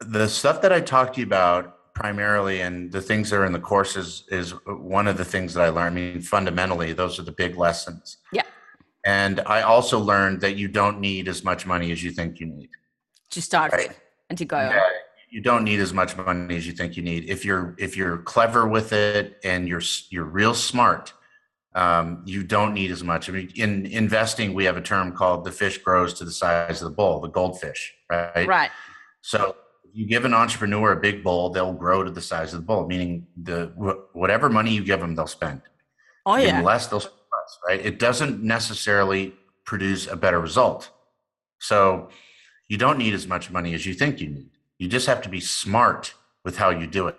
the 0.00 0.28
stuff 0.28 0.62
that 0.62 0.72
I 0.72 0.80
talked 0.80 1.14
to 1.14 1.20
you 1.20 1.26
about 1.26 1.94
primarily 1.94 2.60
and 2.60 2.92
the 2.92 3.00
things 3.00 3.30
that 3.30 3.36
are 3.36 3.46
in 3.46 3.52
the 3.52 3.58
courses 3.58 4.24
is 4.30 4.50
one 4.66 5.08
of 5.08 5.16
the 5.16 5.24
things 5.24 5.54
that 5.54 5.62
I 5.62 5.70
learned. 5.70 5.98
I 5.98 6.00
mean, 6.00 6.20
fundamentally, 6.20 6.92
those 6.92 7.18
are 7.18 7.22
the 7.22 7.32
big 7.32 7.56
lessons. 7.56 8.18
Yeah. 8.32 8.42
And 9.06 9.40
I 9.46 9.62
also 9.62 9.98
learned 9.98 10.40
that 10.42 10.56
you 10.56 10.68
don't 10.68 11.00
need 11.00 11.28
as 11.28 11.42
much 11.42 11.64
money 11.64 11.92
as 11.92 12.04
you 12.04 12.10
think 12.10 12.38
you 12.38 12.46
need. 12.46 12.68
To 13.30 13.42
start 13.42 13.72
right? 13.72 13.98
and 14.28 14.38
to 14.38 14.44
go 14.44 14.58
yeah, 14.58 14.68
on 14.68 14.90
you 15.28 15.40
don't 15.40 15.64
need 15.64 15.80
as 15.80 15.92
much 15.92 16.16
money 16.16 16.56
as 16.56 16.66
you 16.66 16.72
think 16.72 16.96
you 16.96 17.02
need. 17.02 17.28
If 17.28 17.44
you're 17.44 17.74
if 17.78 17.96
you're 17.96 18.18
clever 18.18 18.66
with 18.66 18.92
it 18.92 19.38
and 19.44 19.68
you're 19.68 19.82
you're 20.10 20.24
real 20.24 20.54
smart, 20.54 21.12
um, 21.74 22.22
you 22.24 22.42
don't 22.42 22.74
need 22.74 22.90
as 22.90 23.02
much. 23.02 23.28
I 23.28 23.32
mean, 23.32 23.52
in 23.54 23.86
investing, 23.86 24.54
we 24.54 24.64
have 24.64 24.76
a 24.76 24.82
term 24.82 25.12
called 25.12 25.44
the 25.44 25.52
fish 25.52 25.78
grows 25.78 26.14
to 26.14 26.24
the 26.24 26.32
size 26.32 26.82
of 26.82 26.90
the 26.90 26.94
bowl, 26.94 27.20
the 27.20 27.28
goldfish, 27.28 27.94
right? 28.10 28.46
Right. 28.46 28.70
So 29.20 29.56
you 29.92 30.06
give 30.06 30.24
an 30.24 30.34
entrepreneur 30.34 30.92
a 30.92 30.96
big 30.96 31.24
bowl, 31.24 31.50
they'll 31.50 31.72
grow 31.72 32.04
to 32.04 32.10
the 32.10 32.20
size 32.20 32.52
of 32.54 32.60
the 32.60 32.66
bowl. 32.66 32.86
Meaning 32.86 33.26
the 33.36 33.72
whatever 34.12 34.48
money 34.48 34.72
you 34.72 34.84
give 34.84 35.00
them, 35.00 35.14
they'll 35.14 35.26
spend. 35.26 35.62
Oh 36.24 36.36
yeah. 36.36 36.60
less, 36.60 36.86
they'll 36.86 37.00
spend 37.00 37.16
does, 37.46 37.58
right? 37.66 37.84
It 37.84 37.98
doesn't 37.98 38.42
necessarily 38.42 39.34
produce 39.64 40.06
a 40.06 40.16
better 40.16 40.40
result. 40.40 40.90
So 41.58 42.08
you 42.68 42.78
don't 42.78 42.98
need 42.98 43.14
as 43.14 43.26
much 43.26 43.50
money 43.50 43.74
as 43.74 43.86
you 43.86 43.94
think 43.94 44.20
you 44.20 44.28
need. 44.28 44.50
You 44.78 44.88
just 44.88 45.06
have 45.06 45.22
to 45.22 45.28
be 45.28 45.40
smart 45.40 46.14
with 46.44 46.56
how 46.56 46.70
you 46.70 46.86
do 46.86 47.08
it. 47.08 47.18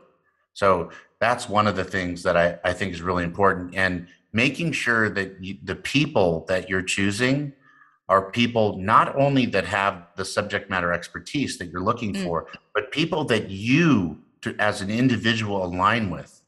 So 0.53 0.91
that's 1.19 1.49
one 1.49 1.67
of 1.67 1.75
the 1.75 1.83
things 1.83 2.23
that 2.23 2.37
I, 2.37 2.59
I 2.63 2.73
think 2.73 2.93
is 2.93 3.01
really 3.01 3.23
important. 3.23 3.75
And 3.75 4.07
making 4.33 4.71
sure 4.71 5.09
that 5.09 5.43
you, 5.43 5.57
the 5.63 5.75
people 5.75 6.45
that 6.47 6.69
you're 6.69 6.81
choosing 6.81 7.53
are 8.09 8.31
people 8.31 8.77
not 8.77 9.15
only 9.15 9.45
that 9.47 9.65
have 9.65 10.07
the 10.15 10.23
subject 10.23 10.69
matter 10.69 10.93
expertise 10.93 11.57
that 11.57 11.69
you're 11.69 11.83
looking 11.83 12.13
mm. 12.13 12.23
for, 12.23 12.47
but 12.73 12.91
people 12.91 13.25
that 13.25 13.49
you, 13.49 14.21
to, 14.41 14.55
as 14.59 14.81
an 14.81 14.89
individual, 14.89 15.65
align 15.65 16.09
with. 16.09 16.41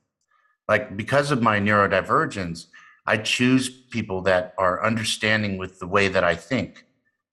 Like 0.67 0.95
because 0.95 1.31
of 1.31 1.41
my 1.41 1.59
neurodivergence, 1.59 2.67
I 3.05 3.17
choose 3.17 3.69
people 3.69 4.21
that 4.21 4.53
are 4.57 4.85
understanding 4.85 5.57
with 5.57 5.79
the 5.79 5.87
way 5.87 6.07
that 6.09 6.23
I 6.23 6.35
think, 6.35 6.85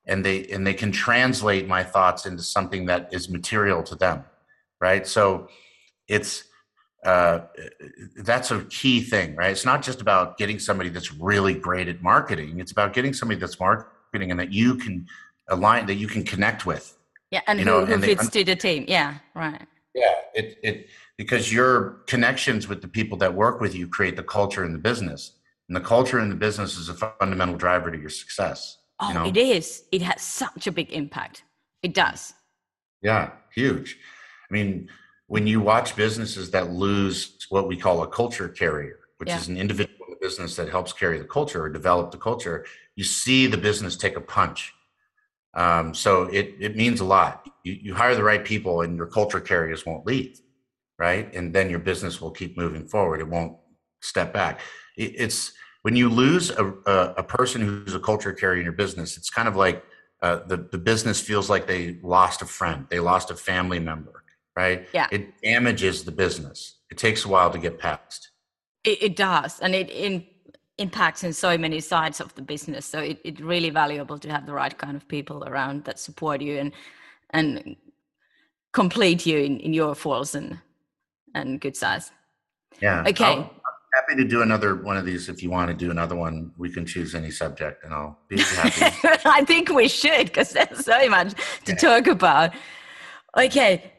and 0.07 0.25
they 0.25 0.47
and 0.47 0.67
they 0.67 0.75
can 0.75 0.93
translate 0.93 1.67
my 1.67 1.83
thoughts 1.83 2.27
into 2.27 2.43
something 2.43 2.87
that 2.87 3.09
is 3.13 3.29
material 3.29 3.83
to 3.85 3.95
them, 3.95 4.25
right? 4.81 5.07
So, 5.07 5.49
it's 6.09 6.45
uh, 7.05 7.41
that's 8.17 8.51
a 8.51 8.65
key 8.65 9.01
thing, 9.01 9.37
right? 9.37 9.51
It's 9.51 9.65
not 9.65 9.83
just 9.83 10.01
about 10.01 10.39
getting 10.39 10.59
somebody 10.59 10.89
that's 10.89 11.13
really 11.13 11.55
great 11.55 11.89
at 11.89 12.03
marketing. 12.03 12.59
It's 12.59 12.73
about 12.73 12.93
getting 12.93 13.13
somebody 13.13 13.39
that's 13.39 13.61
marketing 13.61 14.31
and 14.31 14.41
that 14.41 14.53
you 14.53 14.75
can 14.75 15.07
align, 15.49 15.87
that 15.87 15.95
you 15.95 16.09
can 16.09 16.25
connect 16.25 16.67
with. 16.67 16.97
Yeah, 17.31 17.43
and 17.47 17.59
you 17.59 17.65
who, 17.65 17.71
know, 17.71 17.87
who 17.87 17.95
and 17.95 18.05
fits 18.05 18.29
they, 18.29 18.41
to 18.41 18.53
the 18.53 18.57
team. 18.57 18.85
Yeah, 18.89 19.15
right. 19.35 19.63
Yeah, 19.95 20.15
it 20.35 20.59
it 20.63 20.87
because 21.17 21.53
your 21.53 22.03
connections 22.07 22.69
with 22.69 22.83
the 22.83 22.89
people 22.89 23.17
that 23.19 23.33
work 23.33 23.61
with 23.61 23.75
you 23.75 23.89
create 23.89 24.17
the 24.17 24.23
culture 24.23 24.65
in 24.65 24.73
the 24.73 24.79
business 24.79 25.33
and 25.69 25.77
the 25.77 25.81
culture 25.81 26.21
in 26.21 26.29
the 26.29 26.35
business 26.35 26.77
is 26.77 26.89
a 26.89 26.95
fundamental 26.95 27.57
driver 27.57 27.91
to 27.91 27.99
your 27.99 28.11
success 28.11 28.79
oh 29.01 29.09
you 29.09 29.15
know? 29.15 29.27
it 29.27 29.37
is 29.37 29.85
it 29.93 30.03
has 30.03 30.21
such 30.23 30.67
a 30.67 30.73
big 30.73 30.91
impact 30.93 31.43
it 31.83 31.95
does 31.95 32.35
yeah 33.03 33.31
huge 33.55 33.99
i 34.51 34.55
mean 34.55 34.89
when 35.29 35.47
you 35.47 35.61
watch 35.61 35.97
businesses 35.97 36.51
that 36.51 36.71
lose 36.71 37.47
what 37.51 37.69
we 37.69 37.77
call 37.77 38.03
a 38.03 38.09
culture 38.09 38.49
carrier 38.49 39.01
which 39.19 39.29
yeah. 39.29 39.39
is 39.39 39.49
an 39.49 39.57
individual 39.57 40.07
in 40.07 40.15
the 40.15 40.27
business 40.27 40.57
that 40.57 40.69
helps 40.69 40.93
carry 40.93 41.19
the 41.19 41.25
culture 41.25 41.63
or 41.63 41.69
develop 41.69 42.11
the 42.11 42.19
culture 42.19 42.65
you 42.97 43.05
see 43.05 43.47
the 43.47 43.57
business 43.57 43.97
take 43.97 44.17
a 44.17 44.21
punch 44.21 44.73
um, 45.55 45.95
so 45.95 46.25
it, 46.25 46.55
it 46.61 46.77
means 46.77 47.01
a 47.01 47.05
lot 47.05 47.49
you, 47.65 47.73
you 47.81 47.95
hire 47.95 48.15
the 48.15 48.23
right 48.23 48.45
people 48.45 48.83
and 48.83 48.97
your 48.97 49.07
culture 49.07 49.41
carriers 49.41 49.87
won't 49.87 50.07
leave 50.07 50.41
right? 50.99 51.33
And 51.35 51.55
then 51.55 51.71
your 51.71 51.79
business 51.79 52.21
will 52.21 52.31
keep 52.31 52.57
moving 52.57 52.87
forward. 52.87 53.21
It 53.21 53.29
won't 53.29 53.57
step 54.01 54.33
back. 54.33 54.61
It's 54.97 55.53
when 55.87 55.95
you 55.95 56.09
lose 56.09 56.51
a, 56.51 56.67
a, 56.87 57.15
a 57.19 57.23
person 57.23 57.61
who's 57.61 57.95
a 57.95 58.01
culture 58.01 58.33
carrier 58.33 58.59
in 58.59 58.65
your 58.65 58.73
business, 58.73 59.17
it's 59.17 59.31
kind 59.31 59.47
of 59.47 59.55
like 59.55 59.85
uh, 60.21 60.41
the, 60.49 60.57
the 60.73 60.79
business 60.79 61.21
feels 61.21 61.49
like 61.49 61.69
they 61.69 62.01
lost 62.03 62.43
a 62.43 62.45
friend, 62.45 62.89
they 62.91 62.99
lost 62.99 63.31
a 63.31 63.37
family 63.37 63.79
member, 63.79 64.25
right? 64.57 64.89
Yeah. 64.93 65.07
It 65.13 65.41
damages 65.41 66.03
the 66.03 66.11
business. 66.11 66.79
It 66.91 66.99
takes 66.99 67.25
a 67.25 67.29
while 67.29 67.53
to 67.53 67.59
get 67.67 67.79
past. 67.79 68.31
It, 68.83 69.01
it 69.01 69.15
does. 69.15 69.61
And 69.61 69.77
it 69.77 69.89
in, 69.91 70.27
impacts 70.77 71.23
in 71.23 71.33
so 71.33 71.57
many 71.57 71.79
sides 71.79 72.21
of 72.21 72.35
the 72.35 72.43
business. 72.43 72.85
So 72.85 72.99
it, 72.99 73.21
it's 73.23 73.41
really 73.41 73.71
valuable 73.71 74.19
to 74.19 74.29
have 74.29 74.45
the 74.45 74.55
right 74.55 74.77
kind 74.77 74.97
of 74.97 75.07
people 75.07 75.45
around 75.45 75.85
that 75.85 76.01
support 76.01 76.41
you 76.41 76.59
and, 76.59 76.73
and 77.31 77.77
complete 78.73 79.25
you 79.25 79.39
in, 79.39 79.61
in 79.61 79.73
your 79.73 79.95
faults 79.95 80.35
and 80.35 80.59
and 81.33 81.61
good 81.61 81.77
size. 81.77 82.11
Yeah. 82.81 83.05
Okay. 83.07 83.25
I'll, 83.25 83.51
happy 83.97 84.15
to 84.15 84.25
do 84.25 84.43
another 84.43 84.77
one 84.77 84.97
of 84.97 85.05
these 85.05 85.29
if 85.29 85.43
you 85.43 85.51
want 85.51 85.69
to 85.71 85.75
do 85.75 85.91
another 85.91 86.15
one. 86.15 86.53
We 86.57 86.71
can 86.71 86.85
choose 86.85 87.15
any 87.15 87.31
subject, 87.31 87.85
and 87.85 87.93
I'll 87.95 88.19
be 88.29 88.39
happy. 88.39 88.97
I 89.25 89.45
think 89.45 89.71
we 89.71 89.89
should 89.89 90.27
because 90.27 90.51
there's 90.51 90.85
so 90.85 91.09
much 91.09 91.33
to 91.65 91.73
yeah. 91.73 91.77
talk 91.77 92.07
about. 92.07 92.53
Okay, 93.37 93.93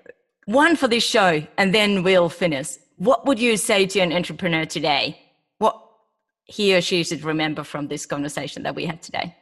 one 0.45 0.75
for 0.75 0.87
this 0.87 1.03
show, 1.03 1.45
and 1.57 1.73
then 1.73 2.03
we'll 2.03 2.29
finish. 2.29 2.69
What 2.97 3.25
would 3.25 3.39
you 3.39 3.57
say 3.57 3.85
to 3.87 3.99
an 3.99 4.13
entrepreneur 4.13 4.65
today? 4.65 5.19
What 5.57 5.75
he 6.45 6.75
or 6.75 6.81
she 6.81 7.03
should 7.03 7.23
remember 7.23 7.63
from 7.63 7.87
this 7.87 8.05
conversation 8.05 8.63
that 8.63 8.75
we 8.75 8.85
had 8.85 9.01
today? 9.01 9.35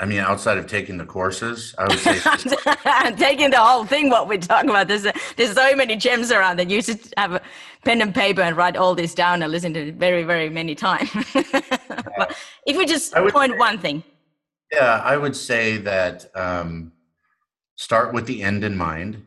I 0.00 0.04
mean, 0.04 0.20
outside 0.20 0.58
of 0.58 0.68
taking 0.68 0.96
the 0.96 1.04
courses, 1.04 1.74
I 1.76 1.88
would 1.88 1.98
say 1.98 2.18
taking 3.16 3.50
the 3.50 3.58
whole 3.58 3.84
thing. 3.84 4.10
What 4.10 4.28
we're 4.28 4.38
talking 4.38 4.70
about, 4.70 4.86
there's 4.86 5.06
there's 5.36 5.54
so 5.54 5.74
many 5.74 5.96
gems 5.96 6.30
around 6.30 6.58
that 6.60 6.70
you 6.70 6.80
should 6.82 7.00
have 7.16 7.32
a 7.32 7.40
pen 7.84 8.00
and 8.00 8.14
paper 8.14 8.42
and 8.42 8.56
write 8.56 8.76
all 8.76 8.94
this 8.94 9.12
down 9.12 9.42
and 9.42 9.50
listen 9.50 9.74
to 9.74 9.88
it 9.88 9.94
very, 9.96 10.22
very 10.22 10.50
many 10.50 10.76
times. 10.76 11.10
yeah. 11.34 12.32
if 12.64 12.76
we 12.76 12.86
just 12.86 13.12
point 13.12 13.52
say, 13.52 13.58
one 13.58 13.78
thing, 13.78 14.04
yeah, 14.72 15.02
I 15.04 15.16
would 15.16 15.34
say 15.34 15.78
that 15.78 16.30
um, 16.36 16.92
start 17.74 18.12
with 18.12 18.26
the 18.26 18.42
end 18.42 18.62
in 18.62 18.76
mind, 18.76 19.26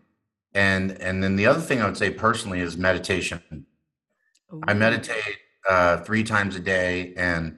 and 0.53 0.91
and 1.01 1.22
then 1.22 1.36
the 1.36 1.47
other 1.47 1.61
thing 1.61 1.82
I 1.82 1.86
would 1.86 1.97
say 1.97 2.11
personally 2.11 2.61
is 2.61 2.78
meditation. 2.78 3.65
Ooh. 4.53 4.61
I 4.67 4.74
meditate 4.74 5.38
uh, 5.69 5.97
three 5.97 6.24
times 6.24 6.55
a 6.55 6.59
day, 6.59 7.13
and 7.17 7.57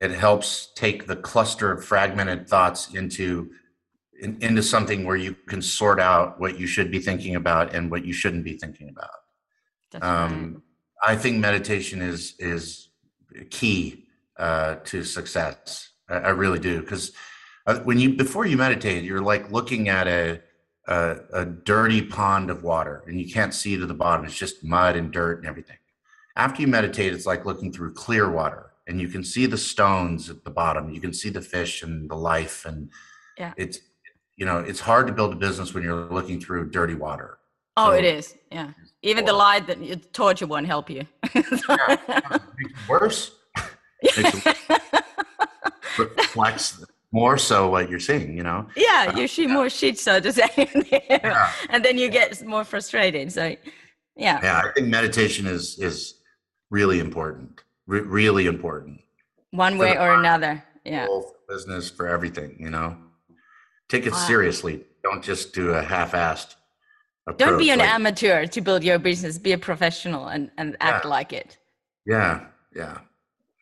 it 0.00 0.10
helps 0.10 0.72
take 0.74 1.06
the 1.06 1.16
cluster 1.16 1.72
of 1.72 1.84
fragmented 1.84 2.48
thoughts 2.48 2.92
into 2.94 3.50
in, 4.20 4.38
into 4.40 4.62
something 4.62 5.04
where 5.04 5.16
you 5.16 5.34
can 5.46 5.60
sort 5.60 6.00
out 6.00 6.40
what 6.40 6.58
you 6.58 6.66
should 6.66 6.90
be 6.90 6.98
thinking 6.98 7.36
about 7.36 7.74
and 7.74 7.90
what 7.90 8.04
you 8.04 8.12
shouldn't 8.12 8.44
be 8.44 8.56
thinking 8.56 8.88
about. 8.88 10.02
Um, 10.02 10.62
right. 11.06 11.14
I 11.14 11.16
think 11.16 11.38
meditation 11.38 12.02
is 12.02 12.34
is 12.38 12.88
key 13.50 14.06
uh, 14.38 14.76
to 14.84 15.02
success. 15.04 15.90
I, 16.08 16.14
I 16.16 16.28
really 16.30 16.58
do 16.58 16.80
because 16.80 17.12
uh, 17.66 17.78
when 17.80 17.98
you 17.98 18.14
before 18.14 18.46
you 18.46 18.56
meditate, 18.56 19.04
you're 19.04 19.20
like 19.20 19.50
looking 19.50 19.88
at 19.88 20.06
a, 20.06 20.42
a 20.88 21.16
a 21.32 21.46
dirty 21.46 22.02
pond 22.02 22.50
of 22.50 22.62
water 22.62 23.02
and 23.06 23.18
you 23.18 23.32
can't 23.32 23.54
see 23.54 23.76
to 23.76 23.86
the 23.86 23.94
bottom. 23.94 24.26
It's 24.26 24.38
just 24.38 24.62
mud 24.62 24.96
and 24.96 25.10
dirt 25.10 25.38
and 25.38 25.46
everything. 25.46 25.78
After 26.36 26.60
you 26.60 26.68
meditate, 26.68 27.14
it's 27.14 27.24
like 27.24 27.46
looking 27.46 27.72
through 27.72 27.94
clear 27.94 28.30
water 28.30 28.72
and 28.86 29.00
you 29.00 29.08
can 29.08 29.24
see 29.24 29.46
the 29.46 29.58
stones 29.58 30.30
at 30.30 30.44
the 30.44 30.50
bottom 30.50 30.90
you 30.90 31.00
can 31.00 31.12
see 31.12 31.28
the 31.28 31.40
fish 31.40 31.82
and 31.82 32.08
the 32.10 32.14
life 32.14 32.64
and 32.64 32.90
yeah. 33.38 33.52
it's 33.56 33.80
you 34.36 34.46
know 34.46 34.58
it's 34.58 34.80
hard 34.80 35.06
to 35.06 35.12
build 35.12 35.32
a 35.32 35.36
business 35.36 35.74
when 35.74 35.82
you're 35.82 36.06
looking 36.10 36.40
through 36.40 36.70
dirty 36.70 36.94
water. 36.94 37.38
Oh 37.78 37.90
so, 37.90 37.92
it 37.92 38.04
is. 38.04 38.34
Yeah. 38.50 38.70
even 39.02 39.24
the 39.24 39.32
light 39.32 39.66
that 39.66 39.82
you 39.82 39.96
torture 39.96 40.46
won't 40.46 40.66
help 40.66 40.88
you. 40.88 41.06
Yeah, 41.34 41.42
it 42.58 42.72
worse. 42.88 43.32
Reflects 45.98 46.84
more 47.12 47.38
so 47.38 47.70
what 47.70 47.88
you're 47.88 48.00
seeing 48.00 48.36
you 48.36 48.42
know? 48.42 48.66
Yeah 48.76 49.12
uh, 49.14 49.18
you 49.18 49.26
see 49.28 49.46
yeah. 49.46 49.52
more 49.54 49.70
shit 49.70 49.98
so 49.98 50.20
to 50.20 50.32
say 50.32 50.50
yeah. 51.08 51.52
and 51.70 51.84
then 51.84 51.96
you 51.96 52.10
get 52.10 52.44
more 52.46 52.64
frustrated 52.64 53.32
so 53.32 53.56
yeah. 54.16 54.40
Yeah 54.42 54.62
i 54.64 54.72
think 54.74 54.88
meditation 54.88 55.46
is 55.46 55.78
is 55.78 56.20
really 56.70 56.98
important 56.98 57.62
re- 57.86 58.00
really 58.00 58.46
important. 58.46 59.00
One 59.50 59.78
way 59.78 59.96
or 59.96 60.14
another. 60.14 60.62
Yeah. 60.84 61.06
For 61.06 61.32
business 61.48 61.90
for 61.90 62.06
everything, 62.06 62.56
you 62.58 62.70
know. 62.70 62.96
Take 63.88 64.06
it 64.06 64.12
wow. 64.12 64.26
seriously. 64.26 64.84
Don't 65.02 65.22
just 65.22 65.52
do 65.52 65.70
a 65.70 65.82
half-assed. 65.82 66.56
Approach. 67.26 67.38
Don't 67.38 67.58
be 67.58 67.70
an 67.70 67.80
like, 67.80 67.88
amateur 67.88 68.46
to 68.46 68.60
build 68.60 68.84
your 68.84 68.98
business. 68.98 69.38
Be 69.38 69.52
a 69.52 69.58
professional 69.58 70.28
and, 70.28 70.50
and 70.58 70.76
act 70.80 71.04
yeah. 71.04 71.10
like 71.10 71.32
it. 71.32 71.58
Yeah. 72.04 72.46
Yeah. 72.74 72.98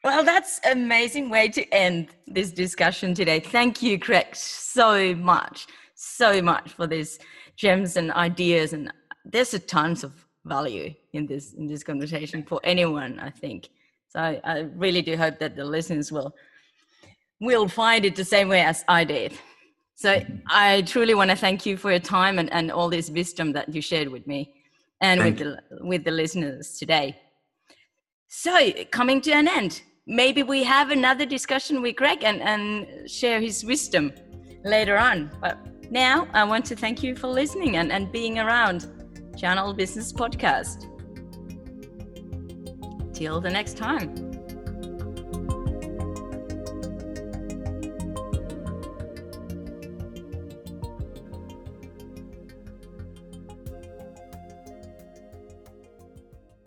Well, 0.03 0.23
that's 0.23 0.61
amazing 0.71 1.31
way 1.31 1.49
to 1.49 1.67
end 1.73 2.09
this 2.27 2.51
discussion 2.51 3.15
today. 3.15 3.41
Thank 3.41 3.81
you, 3.81 3.97
Greg, 3.97 4.37
so 4.37 5.15
much, 5.15 5.67
so 5.95 6.43
much 6.43 6.73
for 6.73 6.87
these 6.87 7.19
gems 7.57 7.97
and 7.97 8.13
ideas. 8.13 8.75
And 8.75 8.93
there's 9.25 9.55
a 9.55 9.59
tons 9.59 10.05
of 10.05 10.13
value 10.45 10.93
in 11.15 11.27
this 11.27 11.55
in 11.55 11.67
this 11.67 11.83
conversation 11.83 12.43
for 12.43 12.61
anyone, 12.65 13.19
I 13.19 13.31
think. 13.31 13.71
So 14.15 14.21
I, 14.21 14.41
I 14.45 14.59
really 14.77 15.03
do 15.03 15.17
hope 15.17 15.39
that 15.41 15.57
the 15.57 15.65
listeners 15.65 16.13
will 16.13 16.35
will 17.41 17.69
find 17.69 18.05
it 18.05 18.15
the 18.17 18.25
same 18.25 18.49
way 18.49 18.63
as 18.63 18.85
I 18.89 19.05
did. 19.05 19.33
So 19.97 20.23
I 20.47 20.83
truly 20.83 21.15
want 21.15 21.31
to 21.31 21.37
thank 21.37 21.67
you 21.67 21.77
for 21.77 21.91
your 21.91 22.01
time 22.01 22.39
and, 22.39 22.53
and 22.53 22.71
all 22.71 22.89
this 22.89 23.11
wisdom 23.11 23.53
that 23.53 23.75
you 23.75 23.81
shared 23.81 24.09
with 24.09 24.27
me 24.27 24.55
and 25.01 25.23
with 25.23 25.39
the, 25.39 25.59
with 25.81 26.05
the 26.05 26.11
listeners 26.11 26.79
today. 26.79 27.17
So 28.29 28.73
coming 28.91 29.21
to 29.23 29.33
an 29.33 29.49
end, 29.49 29.83
maybe 30.07 30.43
we 30.43 30.65
have 30.65 30.91
another 30.91 31.27
discussion 31.27 31.83
with 31.83 31.97
Greg 31.97 32.25
and, 32.25 32.41
and 32.41 33.09
share 33.11 33.41
his 33.41 33.65
wisdom 33.65 34.13
later 34.65 34.97
on. 34.97 35.31
But 35.41 35.59
now 35.91 36.29
I 36.33 36.45
want 36.45 36.65
to 36.67 36.77
thank 36.77 37.03
you 37.03 37.15
for 37.15 37.29
listening 37.29 37.77
and, 37.77 37.93
and 37.93 38.11
being 38.11 38.39
around 38.39 38.89
Channel 39.37 39.75
Business 39.75 40.13
Podcast. 40.13 40.94
Till 43.15 43.41
the 43.41 43.49
next 43.49 43.77
time. 43.77 44.34